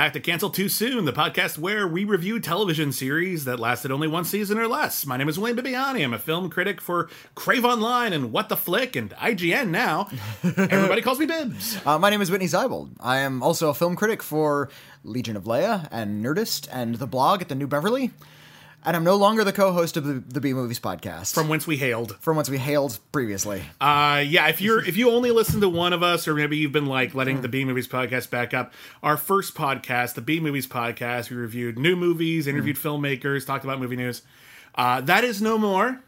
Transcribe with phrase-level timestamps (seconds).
[0.00, 4.08] Back to Cancel Too Soon, the podcast where we review television series that lasted only
[4.08, 5.04] one season or less.
[5.04, 6.02] My name is Wayne Bibbiani.
[6.02, 10.08] I'm a film critic for Crave Online and What the Flick and IGN now.
[10.42, 11.78] Everybody calls me Bibs.
[11.84, 12.92] Uh, my name is Whitney Seibold.
[12.98, 14.70] I am also a film critic for
[15.04, 18.10] Legion of Leia and Nerdist and the blog at the New Beverly.
[18.82, 21.76] And I'm no longer the co-host of the, the B Movies podcast, From whence we
[21.76, 22.16] hailed.
[22.20, 23.62] from whence we hailed previously.
[23.80, 26.72] Uh, yeah, if you're if you only listen to one of us, or maybe you've
[26.72, 30.66] been like letting the B Movies podcast back up, our first podcast, the B Movies
[30.66, 34.22] podcast, we reviewed new movies, interviewed filmmakers, talked about movie news.
[34.74, 36.00] Uh, that is no more.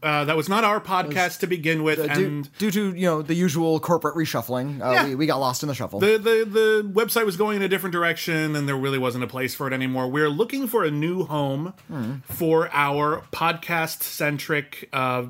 [0.00, 3.04] Uh, that was not our podcast to begin with, Uh, due, and due to you
[3.06, 5.04] know the usual corporate reshuffling, uh, Yeah.
[5.06, 5.98] we, we got lost in the shuffle.
[5.98, 9.26] the, the the website was going in a different direction, and there really wasn't a
[9.26, 10.06] place for it anymore.
[10.08, 11.74] We're looking for a new home
[12.22, 15.24] for our podcast centric uh,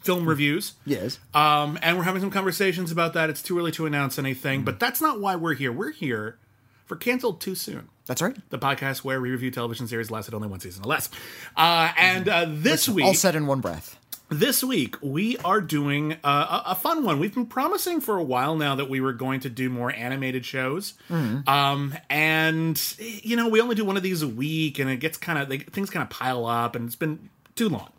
[0.00, 0.74] film reviews.
[0.86, 3.30] yes, Um, and we're having some conversations about that.
[3.30, 5.72] It's too early to announce anything, but that's not why we're here.
[5.72, 6.38] We're here
[6.86, 8.36] for Canceled Too Soon, that's right.
[8.50, 11.08] the podcast where we review television series lasted only one season or less.
[11.56, 13.96] Uh, and uh, this week, All said in one breath.
[14.30, 17.20] this week we are doing uh, a, a fun one.
[17.20, 20.44] We've been promising for a while now that we were going to do more animated
[20.44, 20.94] shows,
[21.46, 25.16] um, and you know we only do one of these a week, and it gets
[25.18, 27.90] kind of like, things kind of pile up, and it's been too long.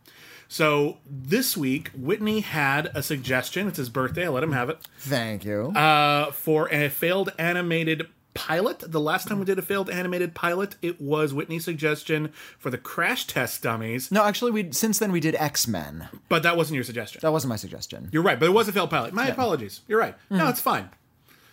[0.52, 3.68] So this week, Whitney had a suggestion.
[3.68, 4.26] It's his birthday.
[4.26, 5.68] I let him have it Thank you.
[5.76, 8.80] uh, for a failed animated pilot.
[8.92, 12.78] The last time we did a failed animated pilot, it was Whitney's suggestion for the
[12.78, 16.08] crash test dummies, no, actually, we since then we did X Men.
[16.30, 17.20] but that wasn't your suggestion.
[17.22, 18.10] That wasn't my suggestion.
[18.12, 19.14] You're right, but it was a failed pilot.
[19.14, 19.82] My apologies.
[19.88, 20.16] You're right.
[20.32, 20.38] Mm.
[20.38, 20.90] No, it's fine.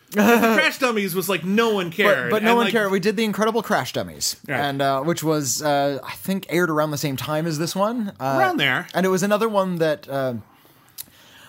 [0.13, 2.93] crash dummies was like no one cared, But no and, one like, cared.
[2.93, 4.61] We did the Incredible Crash Dummies, Right.
[4.61, 8.13] and uh, which was uh, I think aired around the same time as this one.
[8.21, 8.87] Uh, Around there.
[8.95, 10.09] and it was another one that.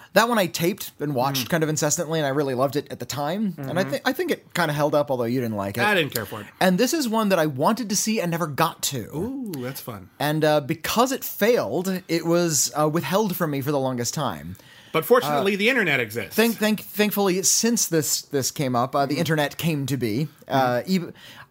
[0.08, 1.50] Uh, that one I taped and watched Mm.
[1.50, 3.54] kind of incessantly, and I really loved it at the time.
[3.58, 5.82] And I think I think it kind of held up, although you didn't like it.
[5.82, 5.90] Mm-hmm.
[5.90, 6.48] I didn't care for it.
[6.60, 9.00] And this is one that I wanted to see and never got to.
[9.16, 10.10] Ooh, that's fun.
[10.20, 14.56] And uh, because it failed, it was uh, withheld from me for the longest time.
[14.94, 16.34] But fortunately, the internet exists.
[16.36, 19.20] Thank, thank, thankfully, since this this came up, uh, the Mm-hmm.
[19.20, 20.28] internet came to be.
[20.48, 21.00] Uh, e-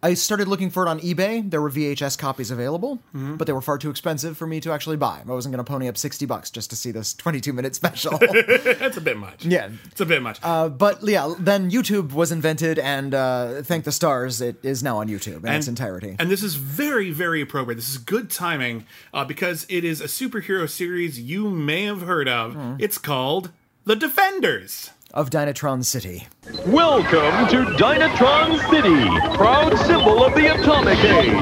[0.03, 1.49] I started looking for it on eBay.
[1.49, 3.35] There were VHS copies available, Mm-hmm.
[3.37, 5.21] but they were far too expensive for me to actually buy.
[5.27, 8.17] I wasn't going to pony up sixty bucks just to see this twenty-two minute special.
[8.19, 9.45] that's a bit much.
[9.45, 9.69] Yeah.
[9.85, 10.39] it's a bit much.
[10.43, 14.97] uh, but yeah, then YouTube was invented, and uh, thank the stars, it is now
[14.99, 16.15] on YouTube in its entirety.
[16.19, 17.75] And this is very, very appropriate.
[17.77, 22.27] This is good timing uh, because it is a superhero series you may have heard
[22.27, 22.53] of.
[22.53, 22.75] Hmm.
[22.79, 23.51] It's called
[23.85, 24.91] The Defenders.
[25.13, 26.27] Of Dynatron City.
[26.67, 31.33] Welcome to Dynatron City, proud symbol of the atomic age.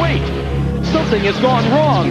[0.00, 0.24] Wait,
[0.86, 2.10] something has gone wrong.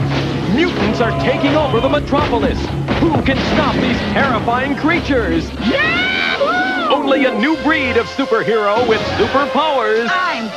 [0.56, 2.60] Mutants are taking over the metropolis.
[3.00, 5.50] Who can stop these terrifying creatures?
[6.90, 10.50] Only a new breed of superhero with superpowers I'm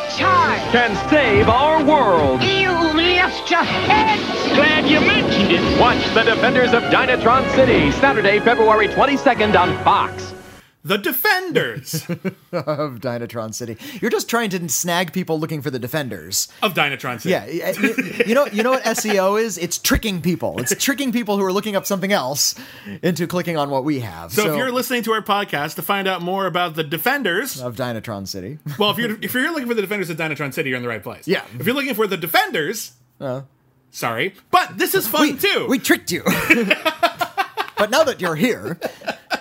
[0.71, 2.43] can save our world.
[2.43, 4.19] You lift your head.
[4.55, 5.81] Glad you mentioned it.
[5.81, 10.35] Watch The Defenders of Dynatron City, Saturday, February 22nd on Fox.
[10.83, 11.95] The Defenders
[12.53, 13.77] of Dynatron City.
[14.01, 16.49] You're just trying to snag people looking for the defenders.
[16.63, 17.33] of Dynatron City.
[17.33, 19.59] Yeah, y- y- you know, you know what SEO is?
[19.59, 20.59] It's tricking people.
[20.59, 22.55] It's tricking people who are looking up something else
[23.03, 24.33] into clicking on what we have.
[24.33, 27.77] So, if you're listening to our podcast to find out more about the Defenders, of
[27.77, 30.77] Dynatron City, well, if you're if you're looking for the Defenders of Dynatron City, you're
[30.79, 31.29] in the right place.
[31.29, 31.45] Yeah.
[31.59, 33.43] If you're looking for the Defenders, uh.
[33.91, 35.67] sorry, but this is fun we, too.
[35.69, 36.23] we tricked you.
[37.77, 38.79] but now that you're here,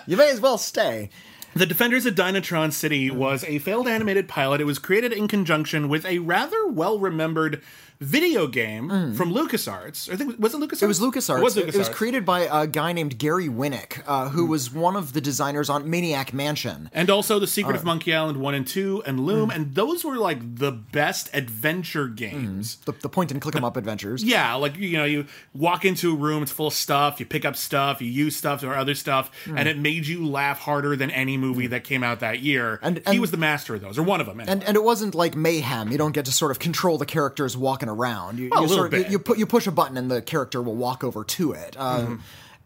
[0.06, 1.10] you may as well stay.
[1.56, 4.62] The Defenders of Dynatron City was a failed animated pilot.
[4.62, 7.63] It was created in conjunction with a rather well remembered
[8.01, 10.10] video game from LucasArts.
[10.12, 10.80] I think was it LucasArts?
[10.80, 10.84] Mm.
[10.84, 11.38] It was LucasArts.
[11.40, 14.72] It was It, it was created by a guy named Gary Winnick, uh, who was
[14.74, 16.90] one of the designers on Maniac Mansion.
[16.94, 17.80] and also the Secret Uh.
[17.80, 19.56] of Monkey Island one and two, and Loom, Mm.
[19.56, 22.78] and those were like the best adventure games.
[22.86, 24.24] The, the point and click 'em up adventures.
[24.24, 27.44] Yeah, like you know, you walk into a room, it's full of stuff, you pick
[27.44, 31.12] up stuff, you use stuff or other stuff, and it made you laugh harder than
[31.12, 32.80] any movie that came out that year.
[32.81, 34.40] And- he was the master of those, or one of them.
[34.40, 34.51] Anyway.
[34.54, 35.92] And, and it wasn't like mayhem.
[35.92, 38.39] You don't get to sort of control the characters walking around.
[38.39, 40.62] You, a you sort of, you, you put you push a button and the character
[40.62, 41.75] will walk over to it.
[41.77, 42.15] Um, Mm-hmm.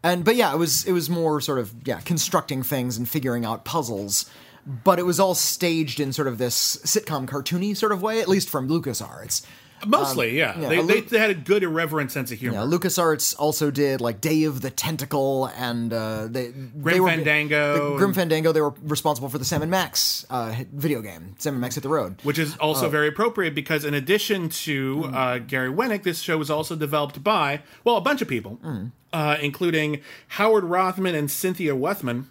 [0.04, 3.46] And but yeah, it was it was more sort of yeah constructing things and figuring
[3.46, 4.30] out puzzles.
[4.66, 8.28] But it was all staged in sort of this sitcom cartoony sort of way, at
[8.28, 9.44] least from LucasArts.
[9.86, 10.58] Mostly, yeah.
[10.58, 12.56] yeah, they, they, Lu- they had a good irreverent sense of humor.
[12.58, 17.90] Yeah, LucasArts also did like Day of the Tentacle and uh, they they were, Fandango
[17.90, 18.52] the Grim and- Fandango.
[18.52, 21.82] They were responsible for the Sam and Max uh, video game, Sam and Max hit
[21.82, 22.16] the road.
[22.22, 26.50] which is also very appropriate because in addition to uh, Gary Winnick, this show was
[26.50, 28.86] also developed by well a bunch of people, Hmm.
[29.12, 32.30] uh, including Howard Rothman and Cynthia Wethman.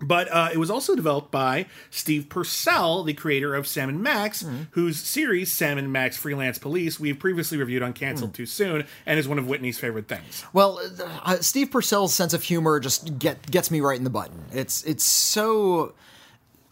[0.00, 4.42] But uh, it was also developed by Steve Purcell, the creator of Sam and Max,
[4.42, 4.62] Hmm.
[4.72, 7.92] whose series Sam and Max Freelance Police we've previously reviewed on.
[7.92, 10.44] Cancelled Too Soon, and is one of Whitney's favorite things.
[10.52, 10.80] Well,
[11.24, 14.44] uh, Steve Purcell's sense of humor just get gets me right in the button.
[14.52, 15.94] It's it's so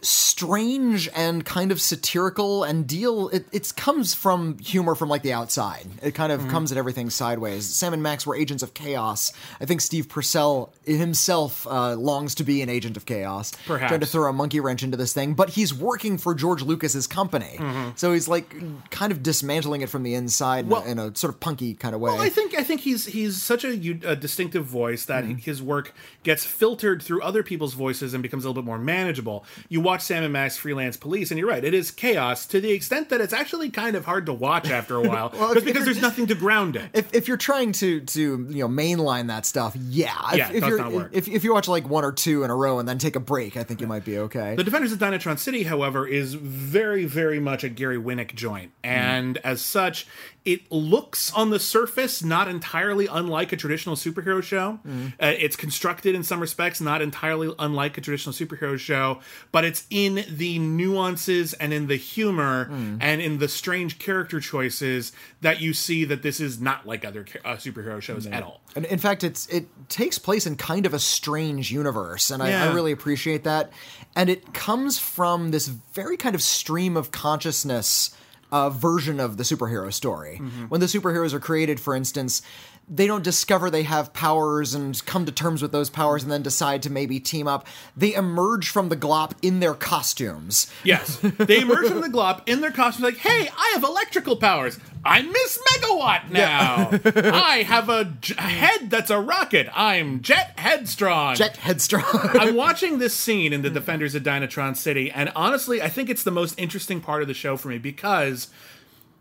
[0.03, 5.33] strange and kind of satirical and deal it it comes from humor from like the
[5.33, 6.45] outside it kind Mm-hmm.
[6.47, 10.09] of comes at everything sideways sam and max were agents of chaos i think steve
[10.09, 13.91] purcell himself uh, longs to be an agent of chaos Perhaps.
[13.91, 17.07] trying to throw a monkey wrench into this thing but he's working for george lucas's
[17.07, 17.91] company Mm-hmm.
[17.97, 18.55] so he's like
[18.91, 21.95] kind of dismantling it from the inside in a- in, a, sort of punky kind
[21.95, 23.77] of way Well, I think I think he's he's such a
[24.17, 25.37] distinctive voice that Mm-hmm.
[25.37, 25.95] his work
[26.25, 29.45] gets filtered through other people's voices and becomes a little bit more manageable.
[29.69, 32.73] You watch Sam and Max Freelance Police, and you're right, it is chaos to the
[32.73, 35.85] extent that it's actually kind of hard to watch after a while, Well, just because
[35.85, 36.91] there's nothing to ground it.
[36.93, 40.57] if, if you're trying to to you know mainline that stuff, yeah, if, Yeah, it
[40.57, 41.11] if does you're not work.
[41.13, 43.21] if if you watch like one or two in a row and then take a
[43.21, 44.55] break, I think you might be okay.
[44.57, 48.73] The Defenders of Dynatron City, however, is very, very much a Gary Winnick joint.
[48.85, 48.91] Hmm.
[48.91, 50.07] And as such,
[50.47, 54.79] it looks on the surface not entirely unlike a traditional superhero show.
[54.87, 59.21] Uh, it's constructed in some respects not entirely unlike a traditional superhero show,
[59.51, 62.71] but it's in the nuances and in the humor
[63.01, 67.27] and in the strange character choices that you see that this is not like other
[67.45, 68.61] uh, superhero shows at all.
[68.77, 72.51] And in fact, it's it takes place in kind of a strange universe, and I,
[72.69, 73.73] I really appreciate that.
[74.15, 78.15] And it comes from this very kind of stream of consciousness
[78.53, 80.37] uh, version of the superhero story.
[80.69, 82.43] When the superheroes are created, for instance,
[82.89, 86.43] they don't discover they have powers and come to terms with those powers and then
[86.43, 87.67] decide to maybe team up.
[87.97, 90.71] They emerge from the glop in their costumes.
[90.85, 94.79] Yes, they emerge from the glop in their costumes, like, "Hey, I have electrical powers.
[95.07, 96.91] I'm Miss Megawatt now.
[97.33, 99.69] I have a, j- a head that's a rocket.
[99.73, 102.05] I'm Jet Headstrong." Jet headstrong.
[102.13, 106.25] I'm watching this scene in the Defenders of Dynatron City, and honestly, I think it's
[106.25, 108.49] the most interesting part of the show for me because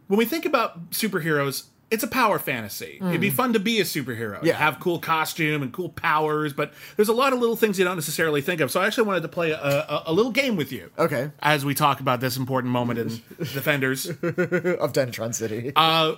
[0.08, 2.98] when we think about superheroes, it's a power fantasy.
[3.00, 3.34] It'd be mm.
[3.34, 4.56] fun to be a superhero, Yeah.
[4.58, 7.96] have cool costume and cool powers, but there's a lot of little things you don't
[7.96, 8.72] necessarily think of.
[8.72, 10.90] So I actually wanted to play a, a, a little game with you.
[10.98, 11.32] Okay.
[11.40, 15.72] As we talk about this important moment in Defenders, of Dynatron City.
[15.76, 16.16] Uh,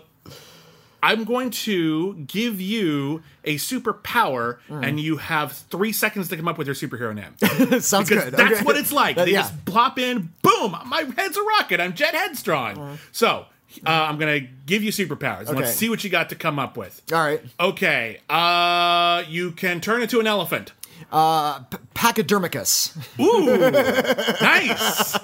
[1.03, 4.85] I'm going to give you a superpower, mm.
[4.85, 7.35] and you have three seconds to come up with your superhero name.
[7.81, 8.33] Sounds because good.
[8.33, 8.63] that's Okay.
[8.63, 9.17] what it's like.
[9.17, 9.41] Uh, They yeah.
[9.41, 11.79] just plop in, boom, my head's a rocket.
[11.79, 12.75] I'm Jet Headstrong.
[12.75, 12.97] Mm.
[13.11, 13.45] So
[13.85, 15.47] uh, I'm gonna give you superpowers.
[15.47, 15.53] Okay.
[15.59, 17.01] Let's see what you got to come up with.
[17.11, 17.41] All right.
[17.59, 20.73] Okay, uh, you can turn into an elephant.
[21.11, 21.59] uh
[21.93, 22.95] Pachydermicus.
[23.19, 23.45] Ooh,
[24.41, 25.15] nice.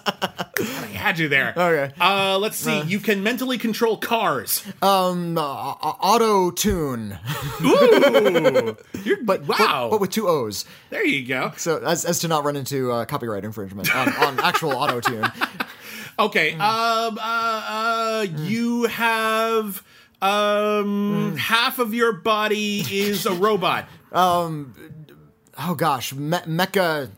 [0.60, 1.54] I had you there.
[1.56, 1.94] Okay.
[2.00, 2.81] Uh, let's see.
[2.83, 4.64] you can mentally control cars.
[4.81, 7.18] Um auto tune.
[7.62, 9.57] Ooh, you're But, wow.
[9.57, 10.66] but, but with two O's.
[10.90, 11.54] there you go.
[11.57, 15.26] So as, as to not run into uh, copyright infringement on, on actual auto tune.
[16.19, 16.51] Okay.
[16.53, 16.61] Hmm.
[16.61, 17.17] Um.
[17.17, 17.21] Uh.
[17.21, 19.83] uh You have.
[20.21, 21.35] Um.
[21.37, 23.85] Half of your body is a robot.
[24.13, 24.75] Um,
[25.57, 27.09] oh gosh, me- mecha.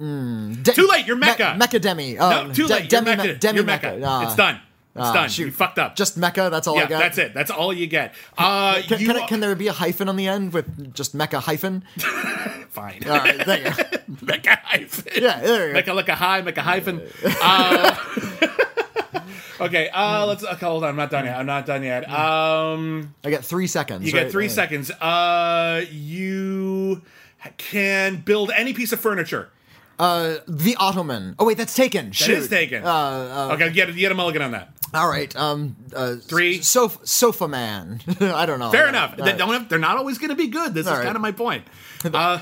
[0.00, 1.56] Mm, de- Too late, you're mecha.
[1.56, 2.14] Me- mecha demi.
[2.14, 2.90] No, Um, too de- late.
[2.90, 3.24] You're demi, mecha.
[3.28, 3.80] me- demi You're mecha.
[4.00, 4.02] mecha.
[4.04, 4.24] Ah.
[4.26, 4.54] it's done.
[4.56, 4.60] It's
[5.06, 5.28] Ah, done.
[5.28, 5.44] shoot.
[5.46, 5.94] You fucked up.
[5.94, 6.50] Just mecha.
[6.50, 6.98] That's all I yeah, got.
[6.98, 7.32] that's it.
[7.32, 8.12] That's all you get.
[8.36, 11.16] Uh, Can, you can, I- can there be a hyphen on the end with just
[11.16, 11.84] mecha hyphen?
[12.70, 13.02] fine.
[13.06, 13.82] All right, there you go.
[14.24, 15.22] mecha hyphen.
[15.22, 15.94] Yeah, there you go.
[15.94, 17.00] Like a high, mecha hyphen.
[17.24, 17.96] Uh,
[19.60, 19.88] okay.
[19.92, 20.44] Uh, let's.
[20.44, 20.90] Okay, hold on.
[20.90, 21.36] I'm not done yet.
[21.38, 22.08] I'm not done yet.
[22.10, 23.14] Um.
[23.24, 24.06] I get three seconds.
[24.06, 24.24] You right?
[24.24, 24.50] get three Yeah.
[24.52, 24.90] seconds.
[24.90, 27.02] Uh, you
[27.56, 29.50] can build any piece of furniture.
[29.98, 31.34] Uh, The Ottoman.
[31.38, 32.06] Oh wait, that's taken.
[32.06, 32.38] That Shoot.
[32.38, 32.84] is taken.
[32.84, 34.72] Uh, okay, you get, you get a mulligan on that.
[34.94, 35.34] All right.
[35.36, 35.76] Um.
[35.94, 36.60] Uh, Three.
[36.60, 38.00] Sofa, sofa man.
[38.20, 38.70] I don't know.
[38.70, 39.12] Fair enough.
[39.18, 39.24] right.
[39.32, 40.74] They don't have, they're not always going to be good.
[40.74, 41.04] This All is right.
[41.04, 41.64] kind of my point.
[42.04, 42.40] Uh,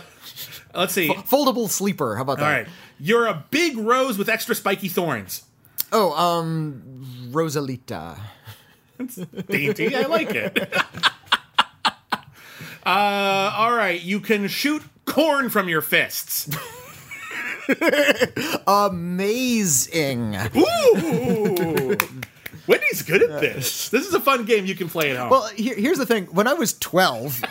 [0.75, 1.09] let's see.
[1.09, 2.17] Foldable sleeper.
[2.17, 2.45] How about that?
[2.45, 2.69] All right.
[2.99, 5.45] You're a big rose with extra spiky thorns.
[5.93, 8.19] Oh, um, Rosalita.
[9.49, 9.97] Dainty.
[9.97, 10.59] I like it.
[12.85, 14.01] uh, all right.
[14.01, 16.55] You can shoot corn from your fists.
[18.67, 20.37] Amazing.
[20.57, 21.97] Ooh.
[22.67, 23.89] Wendy's good at this.
[23.89, 25.31] This is a fun game you can play at home.
[25.31, 26.27] Well, here, here's the thing.
[26.27, 27.43] When I was 12,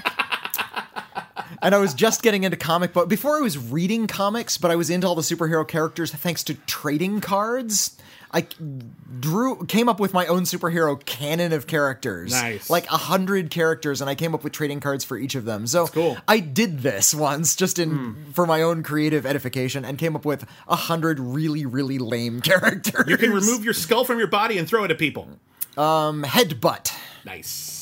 [1.62, 4.76] and I was just getting into comic book, before I was reading comics, but I
[4.76, 7.98] was into all the superhero characters thanks to trading cards.
[8.32, 8.46] I
[9.20, 12.32] drew, came up with my own superhero canon of characters.
[12.32, 12.70] Nice.
[12.70, 15.66] Like a hundred characters, and I came up with trading cards for each of them.
[15.66, 16.16] So cool.
[16.28, 20.46] I did this once just in for my own creative edification and came up with
[20.68, 23.06] a hundred really, really lame characters.
[23.08, 25.28] you can remove your skull from your body and throw it at people.
[25.76, 26.94] um, headbutt.
[27.26, 27.79] Nice.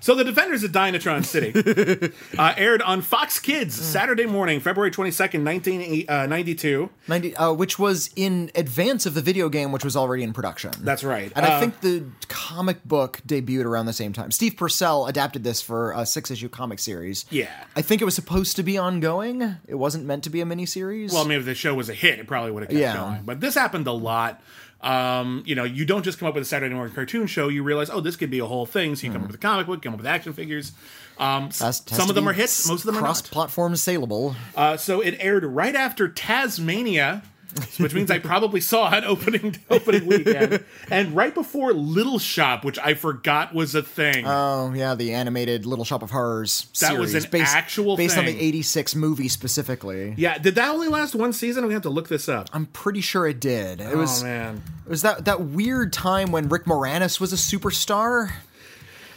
[0.00, 5.10] So the Defenders of Dynatron City uh, aired on Fox Kids Saturday morning, February twenty
[5.10, 6.90] second, nineteen ninety two.
[7.08, 10.70] 90, uh, which was in advance of the video game, which was already in production.
[10.80, 11.32] That's right.
[11.34, 14.30] And Uh, I think the comic book debuted around the same time.
[14.30, 17.24] Steve Purcell adapted this for a six issue comic series.
[17.30, 17.48] Yeah.
[17.76, 19.56] I think it was supposed to be ongoing.
[19.66, 21.12] It wasn't meant to be a miniseries.
[21.12, 22.96] Well, I mean, if the show was a hit, it probably would have kept Yeah.
[22.96, 23.22] going.
[23.24, 24.42] But this happened a lot.
[24.80, 27.48] Um, you know, you don't just come up with a Saturday morning cartoon show.
[27.48, 28.94] You realize, oh, this could be a whole thing.
[28.94, 30.70] So you come up with a comic book, come up with action figures.
[31.18, 33.06] Um, s- Has- has some of them are hits, most of them are not.
[33.06, 34.36] cross-platform saleable.
[34.54, 37.22] Uh, so it aired right after Tasmania,
[37.78, 42.78] which means I probably saw it opening opening weekend, and right before Little Shop, which
[42.78, 44.24] I forgot was a thing.
[44.26, 46.66] Oh yeah, the animated Little Shop of Horrors.
[46.80, 50.14] That was series, an based, actual based on the '86 movie specifically.
[50.18, 51.66] yeah, did that only last one season?
[51.66, 52.48] We have to look this up.
[52.52, 53.80] I'm pretty sure it did.
[53.80, 57.32] It oh, was oh man, it was that that weird time when Rick Moranis was
[57.32, 58.30] a superstar.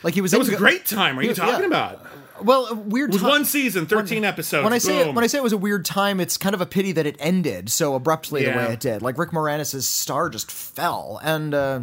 [0.03, 1.19] Like he was It was a great time.
[1.19, 1.35] Are you Yeah.
[1.35, 2.05] talking about?
[2.43, 3.29] Well, a weird It was time.
[3.29, 4.63] one season, thirteen episodes.
[4.63, 5.15] when I say Boom.
[5.15, 7.15] when I say it was a weird time, it's kind of a pity that it
[7.19, 9.01] ended so abruptly the way it did.
[9.01, 11.79] Like Rick Moranis' star just fell, and uh,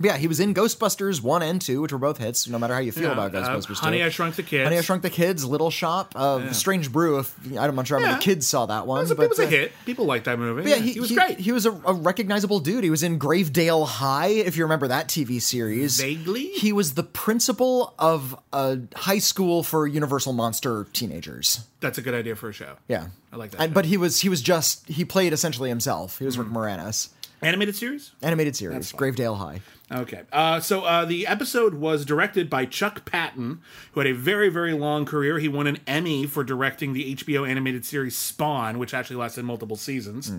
[0.00, 2.48] yeah, he was in Ghostbusters one and two, which were both hits.
[2.48, 4.04] No matter how you feel Yeah, about uh, Ghostbusters, Honey, 2.
[4.04, 4.64] I Shrunk the Kids.
[4.64, 7.18] Honey, I Shrunk the Kids, Little Shop, uh, Strange Brew.
[7.20, 8.12] If I'm not sure how Yeah.
[8.12, 9.72] many kids saw that one, it was, a, but it was a uh, hit.
[9.86, 10.68] People liked that movie.
[10.68, 11.38] Yeah, Yeah, he, he, was great.
[11.38, 12.84] He was a, a recognizable dude.
[12.84, 16.00] He was in Gravedale High, if you remember that TV series.
[16.00, 16.48] Vaguely?
[16.48, 21.66] He was the principal of a high school for Universal Monster teenagers.
[21.80, 22.76] That's a good idea for a show.
[22.88, 26.18] Yeah, I like that And, but he was he was just he played essentially himself.
[26.18, 26.42] He was Hmm.
[26.42, 27.08] Rick Moranis.
[27.42, 28.12] Animated series.
[28.22, 28.92] Animated series.
[28.92, 29.60] Gravedale High.
[29.90, 30.22] Okay.
[30.32, 33.60] Uh, so uh, the episode was directed by Chuck Patton,
[33.92, 35.38] who had a very, very long career.
[35.38, 39.76] He won an Emmy for directing the HBO animated series Spawn, which actually lasted multiple
[39.76, 40.32] seasons.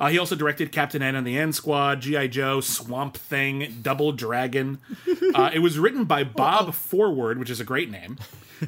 [0.00, 2.28] Uh, he also directed Captain N and the N Squad, G.I.
[2.28, 4.78] Joe, Swamp Thing, Double Dragon.
[5.34, 8.16] Uh, it was written by Bob Forward, which is a great name.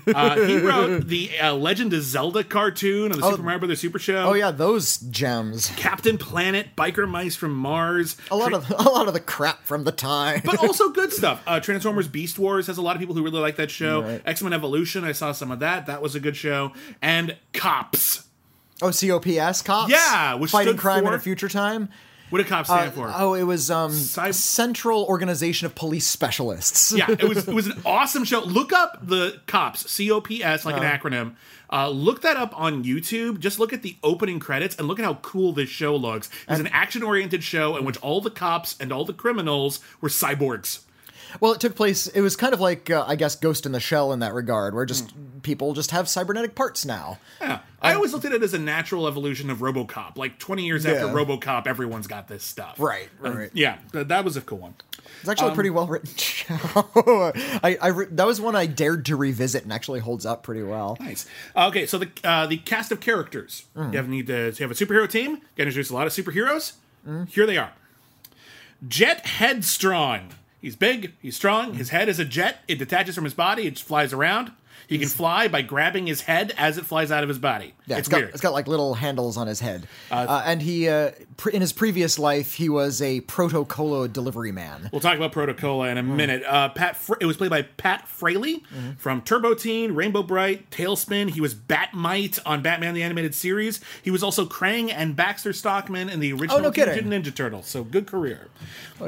[0.06, 3.98] Uh, he wrote the uh, Legend of Zelda cartoon on the Super Mario Brothers Super
[3.98, 4.24] Show.
[4.28, 5.72] Oh yeah, those gems.
[5.76, 8.16] Captain Planet, Biker Mice from Mars.
[8.30, 10.42] A lot of a lot of the crap from the time.
[10.44, 11.42] but also good stuff.
[11.46, 14.02] Uh, Transformers Beast Wars has a lot of people who really like that show.
[14.02, 14.22] Right.
[14.26, 15.86] X Men Evolution, I saw some of that.
[15.86, 16.72] That was a good show.
[17.00, 18.24] And Cops.
[18.82, 19.90] oh, COPS cops.
[19.90, 21.88] Yeah, which fighting crime in a future time.
[22.30, 23.10] What did Cops stand for?
[23.14, 26.92] Oh, it was um Cyb- Central Organization of Police Specialists.
[26.92, 28.40] yeah, it was it was an awesome show.
[28.40, 31.34] Look up the Cops, C O P S, like an acronym.
[31.70, 33.38] Uh, look that up on YouTube.
[33.40, 36.28] Just look at the opening credits and look at how cool this show looks.
[36.42, 39.80] It's was an action oriented show in which all the cops and all the criminals
[40.00, 40.80] were cyborgs.
[41.40, 42.06] Well, it took place.
[42.08, 44.74] It was kind of like uh, I guess Ghost in the Shell in that regard,
[44.74, 45.38] where just Hmm.
[45.42, 47.18] people just have cybernetic parts now.
[47.40, 47.60] Yeah.
[47.80, 50.16] I always looked at it as a natural evolution of RoboCop.
[50.16, 52.74] Like 20 years after RoboCop, everyone's got this stuff.
[52.80, 53.50] Right, right.
[53.54, 54.74] yeah, th- that was a cool one.
[55.20, 57.32] It's actually a Um, pretty well written show.
[57.62, 60.62] I, I re- that was one I dared to revisit and actually holds up pretty
[60.64, 60.96] well.
[60.98, 61.26] Nice.
[61.56, 63.64] Okay, so the uh, the cast of characters.
[63.76, 63.92] Mm.
[63.92, 65.36] You have need to you have a superhero team.
[65.36, 66.72] Got to introduce a lot of superheroes.
[67.08, 67.28] Mm.
[67.28, 67.72] Here they are.
[68.86, 70.30] Jet Headstrong.
[70.60, 71.14] He's big.
[71.20, 71.74] He's strong.
[71.74, 71.92] His mm.
[71.92, 72.58] head is a jet.
[72.68, 73.66] It detaches from his body.
[73.66, 74.52] It just flies around.
[74.88, 77.74] He can fly by grabbing his head as it flies out of his body.
[77.86, 78.30] Yeah, it's got, weird.
[78.30, 79.86] it's got like little handles on his head.
[80.10, 81.10] Uh, and he, uh,
[81.52, 84.88] in his previous life, he was a proto cola delivery man.
[84.90, 86.16] We'll talk about Protocola in a Mm.
[86.16, 86.42] minute.
[86.46, 88.92] Uh, Pat, Fra- it was played by Pat Fraley Mm-hmm.
[88.98, 91.30] from Turbo Teen, Rainbow Brite, TaleSpin.
[91.30, 93.80] He was Bat-Mite on Batman the Animated Series.
[94.02, 97.04] He was also Krang and Baxter Stockman in the original Oh, no Teenage.
[97.04, 97.66] Ninja Turtles.
[97.66, 98.48] So good career.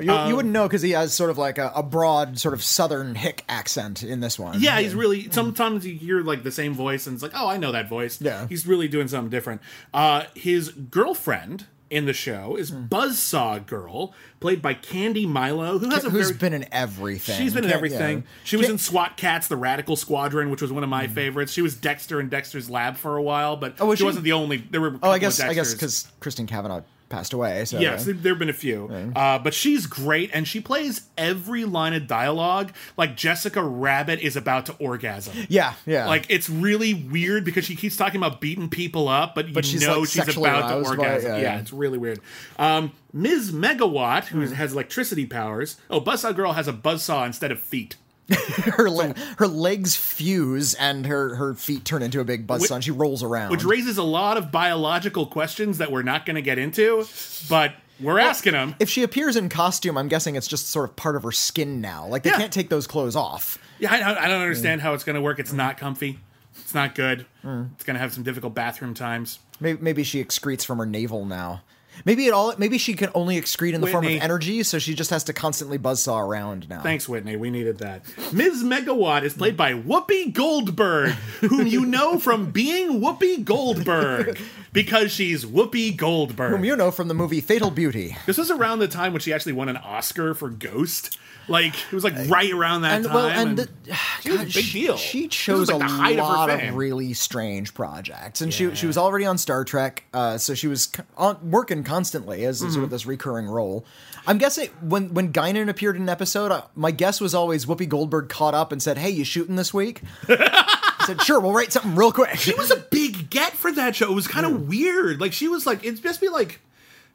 [0.01, 2.55] You, Um, you wouldn't know because he has sort of like a, a broad, sort
[2.55, 4.61] of southern hick accent in this one.
[4.61, 5.31] Yeah, he's really.
[5.31, 8.21] Sometimes you hear like the same voice, and it's like, oh, I know that voice.
[8.21, 8.47] Yeah.
[8.49, 9.61] he's really doing something different.
[9.95, 16.05] Uh, his girlfriend in the show is Buzzsaw Girl, played by Candy Milo, who has
[16.05, 17.37] a Who's very been in everything?
[17.37, 18.19] She's been in Can't- everything.
[18.19, 18.23] yeah.
[18.45, 21.51] She was Can't- in SWAT Kats, the Radical Squadron, which was one of my favorites.
[21.53, 24.07] She was Dexter in Dexter's Lab for a while, but Oh, was she she?
[24.07, 24.59] wasn't the only.
[24.71, 24.99] There were.
[25.03, 27.67] Oh, I guess I guess because Christine Cavanaugh passed away.
[27.67, 28.89] So Yes, there there have been a few.
[29.15, 34.37] Uh, but she's great, and she plays every line of dialogue like Jessica Rabbit is
[34.37, 35.35] about to orgasm.
[35.51, 36.07] yeah, yeah.
[36.07, 39.65] Like it's really weird because she keeps talking about beating people up, but you But
[39.67, 41.31] she's, know like, she's about to by orgasm.
[41.33, 41.59] yeah, yeah, yeah.
[41.61, 42.21] it's really weird.
[42.59, 43.53] Um, Ms.
[43.53, 44.53] Megawatt, who Hmm.
[44.55, 45.77] has electricity powers.
[45.91, 47.97] Oh, Buzzsaw Girl has a buzzsaw instead of feet.
[48.77, 52.77] her le- her legs fuse and her her feet turn into a big buzzsaw.
[52.77, 53.51] and she rolls around.
[53.51, 57.07] which raises a lot of biological questions that we're not going to get into,
[57.49, 58.75] but we're asking them.
[58.81, 61.81] if she appears in costume, I'm guessing it's just sort of part of her skin
[61.81, 62.07] now.
[62.07, 62.39] Like they Yeah.
[62.39, 63.59] can't take those clothes off.
[63.79, 64.85] Yeah, I, I don't understand Mm.
[64.85, 65.39] how it's going to work.
[65.39, 66.19] It's not comfy.
[66.59, 67.27] It's not good.
[67.43, 69.39] It's going to have some difficult bathroom times.
[69.61, 71.63] Maybe, maybe she excretes from her navel now.
[72.05, 72.55] Maybe it all.
[72.59, 75.33] Maybe she can only excrete in the form of energy, so she just has to
[75.33, 76.81] constantly buzzsaw around now.
[76.83, 77.37] Thanks, Whitney.
[77.37, 78.03] We needed that.
[78.33, 78.63] Ms.
[78.65, 84.39] Megawatt is played by Whoopi Goldberg, whom you know from being Whoopi Goldberg
[84.73, 86.53] because she's Whoopi Goldberg.
[86.53, 88.17] Whom you know from the movie Fatal Beauty.
[88.27, 91.19] This was around the time when she actually won an Oscar for Ghost.
[91.49, 93.15] Like it was like right around that And time.
[93.15, 94.97] well, and, and the, she God, big she- deal.
[94.97, 96.75] She chose like, a of lot of, fame.
[96.77, 98.75] really strange projects, and she Yeah.
[98.75, 102.71] she was already on Star Trek, uh, so she was on, working constantly as Mm-hmm.
[102.73, 103.85] sort of this recurring role.
[104.27, 107.89] I'm guessing when when Guinan appeared in an episode, uh, my guess was always Whoopi
[107.89, 111.73] Goldberg caught up and said, "Hey, you shooting this week?" I said, "Sure, we'll write
[111.73, 114.11] something real quick." She was a big get for that show.
[114.11, 115.21] It was kind of weird.
[115.21, 116.61] Like she was like it's just be like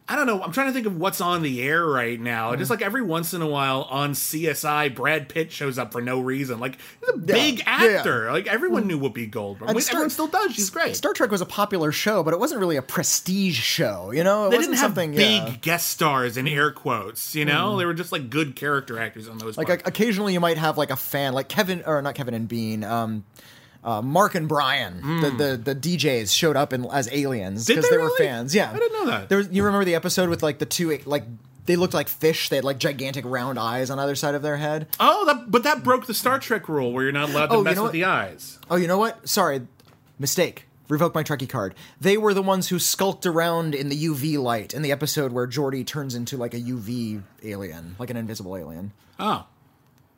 [0.08, 0.44] I don't know.
[0.44, 2.56] I'm trying to think of what's on the air right now.
[2.56, 2.74] Just hmm.
[2.74, 6.60] like every once in a while on CSI, Brad Pitt shows up for no reason.
[6.60, 7.98] Like he's a big Yeah, yeah.
[7.98, 8.32] actor.
[8.32, 8.90] Like everyone hmm.
[8.90, 9.70] knew Whoopi Goldberg.
[9.70, 10.54] And Star- everyone still does.
[10.54, 10.96] She's great.
[10.96, 14.12] Star Trek was a popular show, but it wasn't really a prestige show.
[14.12, 15.56] You know, it they wasn't didn't have something big yeah.
[15.62, 17.34] guest stars in air quotes.
[17.34, 17.80] You know, hmm.
[17.80, 19.58] they were just like good character actors on those.
[19.58, 22.48] Like o- occasionally, you might have like a fan, like Kevin or not Kevin and
[22.48, 22.84] Bean.
[22.84, 23.26] Um,
[23.86, 27.66] uh, Mark and Brian, the, the the DJs showed up in, as aliens.
[27.68, 28.54] Because they they, were fans.
[28.54, 29.30] Yeah, I didn't know that.
[29.30, 31.24] There was, you remember the episode with like the two like
[31.66, 32.50] they looked like fish.
[32.50, 34.88] They had like gigantic round eyes on either side of their head.
[35.00, 37.58] oh, that, but that broke the Star Trek rule where you're not allowed to Oh,
[37.60, 37.94] you mess know with what?
[37.94, 38.60] the eyes.
[38.70, 39.28] Oh, you know what?
[39.30, 39.62] Sorry,
[40.20, 40.66] mistake.
[40.88, 41.74] Revoke my Trekkie card.
[42.00, 45.48] They were the ones who skulked around in the UV light in the episode where
[45.48, 48.92] Geordi turns into like a UV alien, like an invisible alien.
[49.20, 49.48] Oh,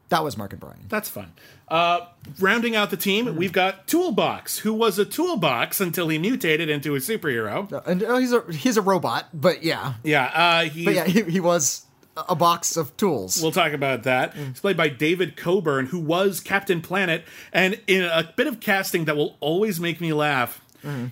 [0.09, 0.85] That was Mark and Brian.
[0.87, 1.33] That's fun.
[1.67, 2.07] Uh,
[2.39, 6.95] rounding out the team, we've got Toolbox, who was a toolbox until he mutated into
[6.95, 7.69] a superhero.
[7.85, 11.23] And oh, he's a he's a robot, but yeah, Yeah, uh, he, but yeah, he,
[11.23, 13.41] he was a box of tools.
[13.41, 14.33] we'll talk about that.
[14.33, 19.05] He's played by David Coburn, who was Captain Planet, and in a bit of casting
[19.05, 20.61] that will always make me laugh.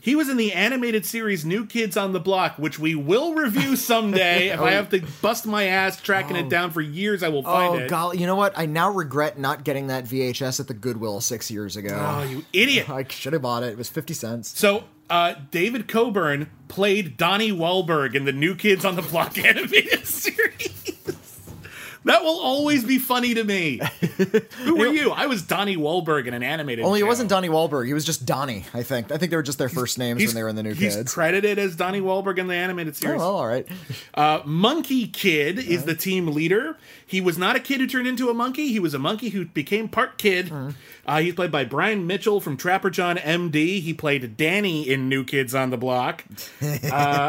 [0.01, 3.75] He was in the animated series New Kids on the Block, which we will review
[3.75, 4.49] someday.
[4.49, 7.75] if I have to bust my ass tracking it down for years, I will find
[7.75, 7.89] oh it.
[7.89, 8.57] golly, you know what?
[8.57, 11.97] I now regret not getting that VHS at the Goodwill six years ago.
[11.99, 12.89] Oh, you idiot!
[12.95, 13.67] I should have bought it.
[13.73, 14.57] It was fifty cents.
[14.57, 20.05] So, uh, David Coburn played Donnie Wahlberg in the New Kids on the Block animated
[20.07, 20.91] series.
[22.05, 23.81] That will always be funny to me.
[24.63, 25.11] Who were you?
[25.11, 26.85] I was Donnie Wahlberg in an animated.
[26.85, 27.05] Only show.
[27.05, 27.87] it wasn't Donnie Wahlberg.
[27.87, 28.65] He was just Donnie.
[28.73, 29.11] I think.
[29.11, 30.73] I think they were just their first names He's- when they were in the New
[30.73, 31.13] he's Kids.
[31.13, 33.19] credited as Donnie Wahlberg in the animated Oh, series.
[33.19, 33.67] well, all right.
[34.13, 36.77] Uh, monkey Kid is the team leader.
[37.07, 38.69] He was not a kid who turned into a monkey.
[38.71, 40.51] He was a monkey who became part kid.
[41.05, 43.79] Uh, he's played by Brian Mitchell from Trapper John MD.
[43.79, 46.23] He played Danny in New Kids on the Block,
[46.63, 46.75] uh,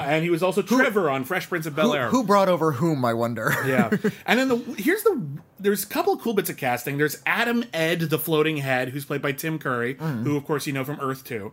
[0.07, 2.09] and he was also Trevor on Fresh Prince of Bel Who, Air.
[2.09, 3.05] who brought over whom?
[3.05, 3.53] I wonder.
[3.67, 3.91] yeah,
[4.27, 5.23] and then the here's the
[5.59, 6.99] there's a couple of cool bits of casting.
[6.99, 10.73] There's Adam Ed, the floating head, who's played by Tim Curry, who of course you
[10.73, 11.53] know from Earth Two.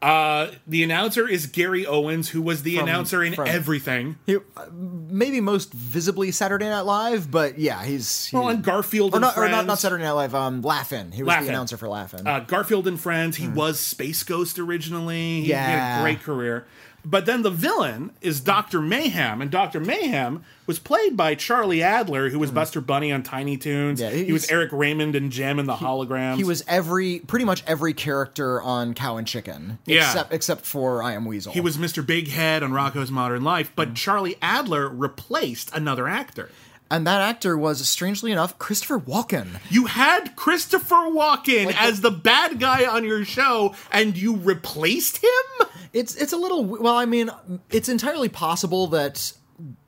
[0.00, 4.16] Uh, the announcer is Gary Owens, who was the announcer in from- everything.
[4.26, 4.40] He, uh,
[4.72, 9.22] maybe most visibly Saturday Night Live, but yeah, he's he, Well, and Garfield or and
[9.22, 10.36] not, or not not Saturday Night Live.
[10.36, 11.10] Um, Laugh-In.
[11.10, 11.46] He was Laugh-In.
[11.46, 12.28] the announcer for Laugh-In.
[12.28, 13.36] uh, Garfield and Friends.
[13.38, 15.40] He was Space Ghost originally.
[15.40, 16.02] He, he had a Yeah.
[16.02, 16.68] great career.
[17.04, 18.80] But then the villain is Dr.
[18.82, 19.80] Mayhem, and Dr.
[19.80, 24.00] Mayhem was played by Charlie Adler, who was Buster Bunny on Tiny Toons.
[24.00, 24.04] Hmm.
[24.06, 26.36] Yeah, he was Eric Raymond and Jem in the Holograms.
[26.36, 30.06] he was every pretty much every character on Cow and Chicken, Yeah.
[30.08, 31.52] except except for I Am Weasel.
[31.52, 32.04] He was Mr.
[32.04, 33.72] Big Head on Rocko's Modern Life, Hmm.
[33.76, 36.50] but Charlie Adler replaced another actor.
[36.90, 39.60] And that actor was strangely enough Christopher Walken.
[39.70, 45.18] You had Christopher Walken Like as the bad guy on your show, and you replaced
[45.18, 45.68] him?
[45.92, 46.96] It's it's a little well.
[46.96, 47.30] I mean,
[47.70, 49.32] it's entirely possible that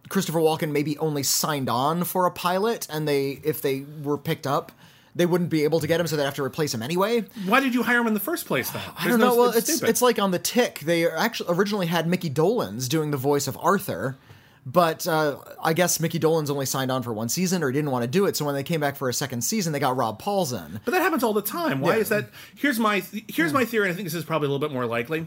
[0.08, 4.46] Christopher Walken maybe only signed on for a pilot, and they if they were picked
[4.46, 4.72] up,
[5.14, 7.24] they wouldn't be able to get him, so they'd have to replace him anyway.
[7.46, 8.82] Why did you hire him in the first place then?
[8.98, 9.36] I don't know.
[9.36, 10.80] well, it's it's like on the Tick.
[10.80, 14.16] They actually originally had Mickey Dolenz doing the voice of Arthur,
[14.66, 17.90] but uh, I guess Mickey Dolenz only signed on for one season or he didn't
[17.90, 18.36] want to do it.
[18.36, 20.80] So when they came back for a second season, they got Rob Paulsen.
[20.84, 21.80] But that happens all the time.
[21.80, 22.00] Why Yeah.
[22.00, 22.30] is that?
[22.54, 23.86] Here's my here's my theory.
[23.88, 25.26] and I think this is probably a little bit more likely.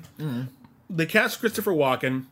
[0.90, 2.26] They cast Christopher Walken.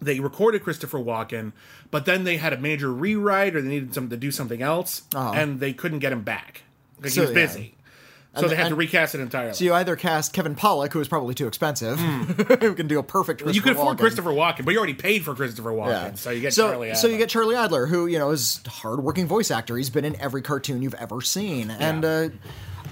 [0.00, 1.52] They recorded Christopher Walken,
[1.90, 5.02] but then they had a major rewrite, or they needed some to do something else,
[5.14, 6.62] and they couldn't get him back.
[7.00, 7.46] Like So, he was yeah.
[8.36, 9.54] Busy, so And- they had to recast it entirely.
[9.54, 11.98] So you either cast Kevin Pollak, who is probably too expensive,
[12.60, 13.40] who can do a perfect.
[13.40, 13.50] Hmm.
[13.50, 14.00] you could afford Walken.
[14.00, 16.14] Christopher Walken, but you already paid for Christopher Walken, Yeah.
[16.14, 16.94] so you get so, Charlie.
[16.94, 19.76] So you get Charlie Adler, who you know is a hardworking voice actor.
[19.76, 22.28] He's been in every cartoon you've ever seen, and uh,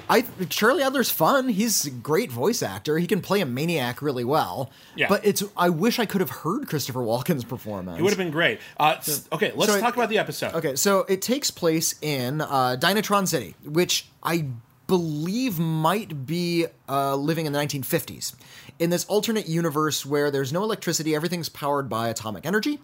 [0.08, 1.48] I Charlie Adler's fun.
[1.48, 2.98] He's a great voice actor.
[2.98, 4.70] He can play a maniac really well.
[4.96, 5.06] Yeah.
[5.08, 7.98] But it's I wish I could have heard Christopher Walken's performance.
[7.98, 8.60] It would have been great.
[8.78, 10.54] Uh, s- okay, let's so it- talk about the episode.
[10.54, 14.46] Okay, so it takes place in uh, Dynatron City, which I
[14.86, 18.34] believe might be uh, living in the 1950s.
[18.78, 22.80] In this alternate universe where there's no electricity, everything's powered by atomic energy,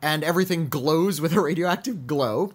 [0.00, 2.52] and everything glows with a radioactive glow.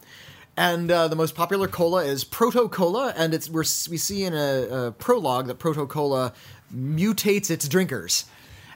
[0.55, 3.63] And uh, the most popular cola is Proto Cola, and it's we
[3.97, 6.33] see in a, a prologue that Proto Cola
[6.73, 8.25] mutates its drinkers.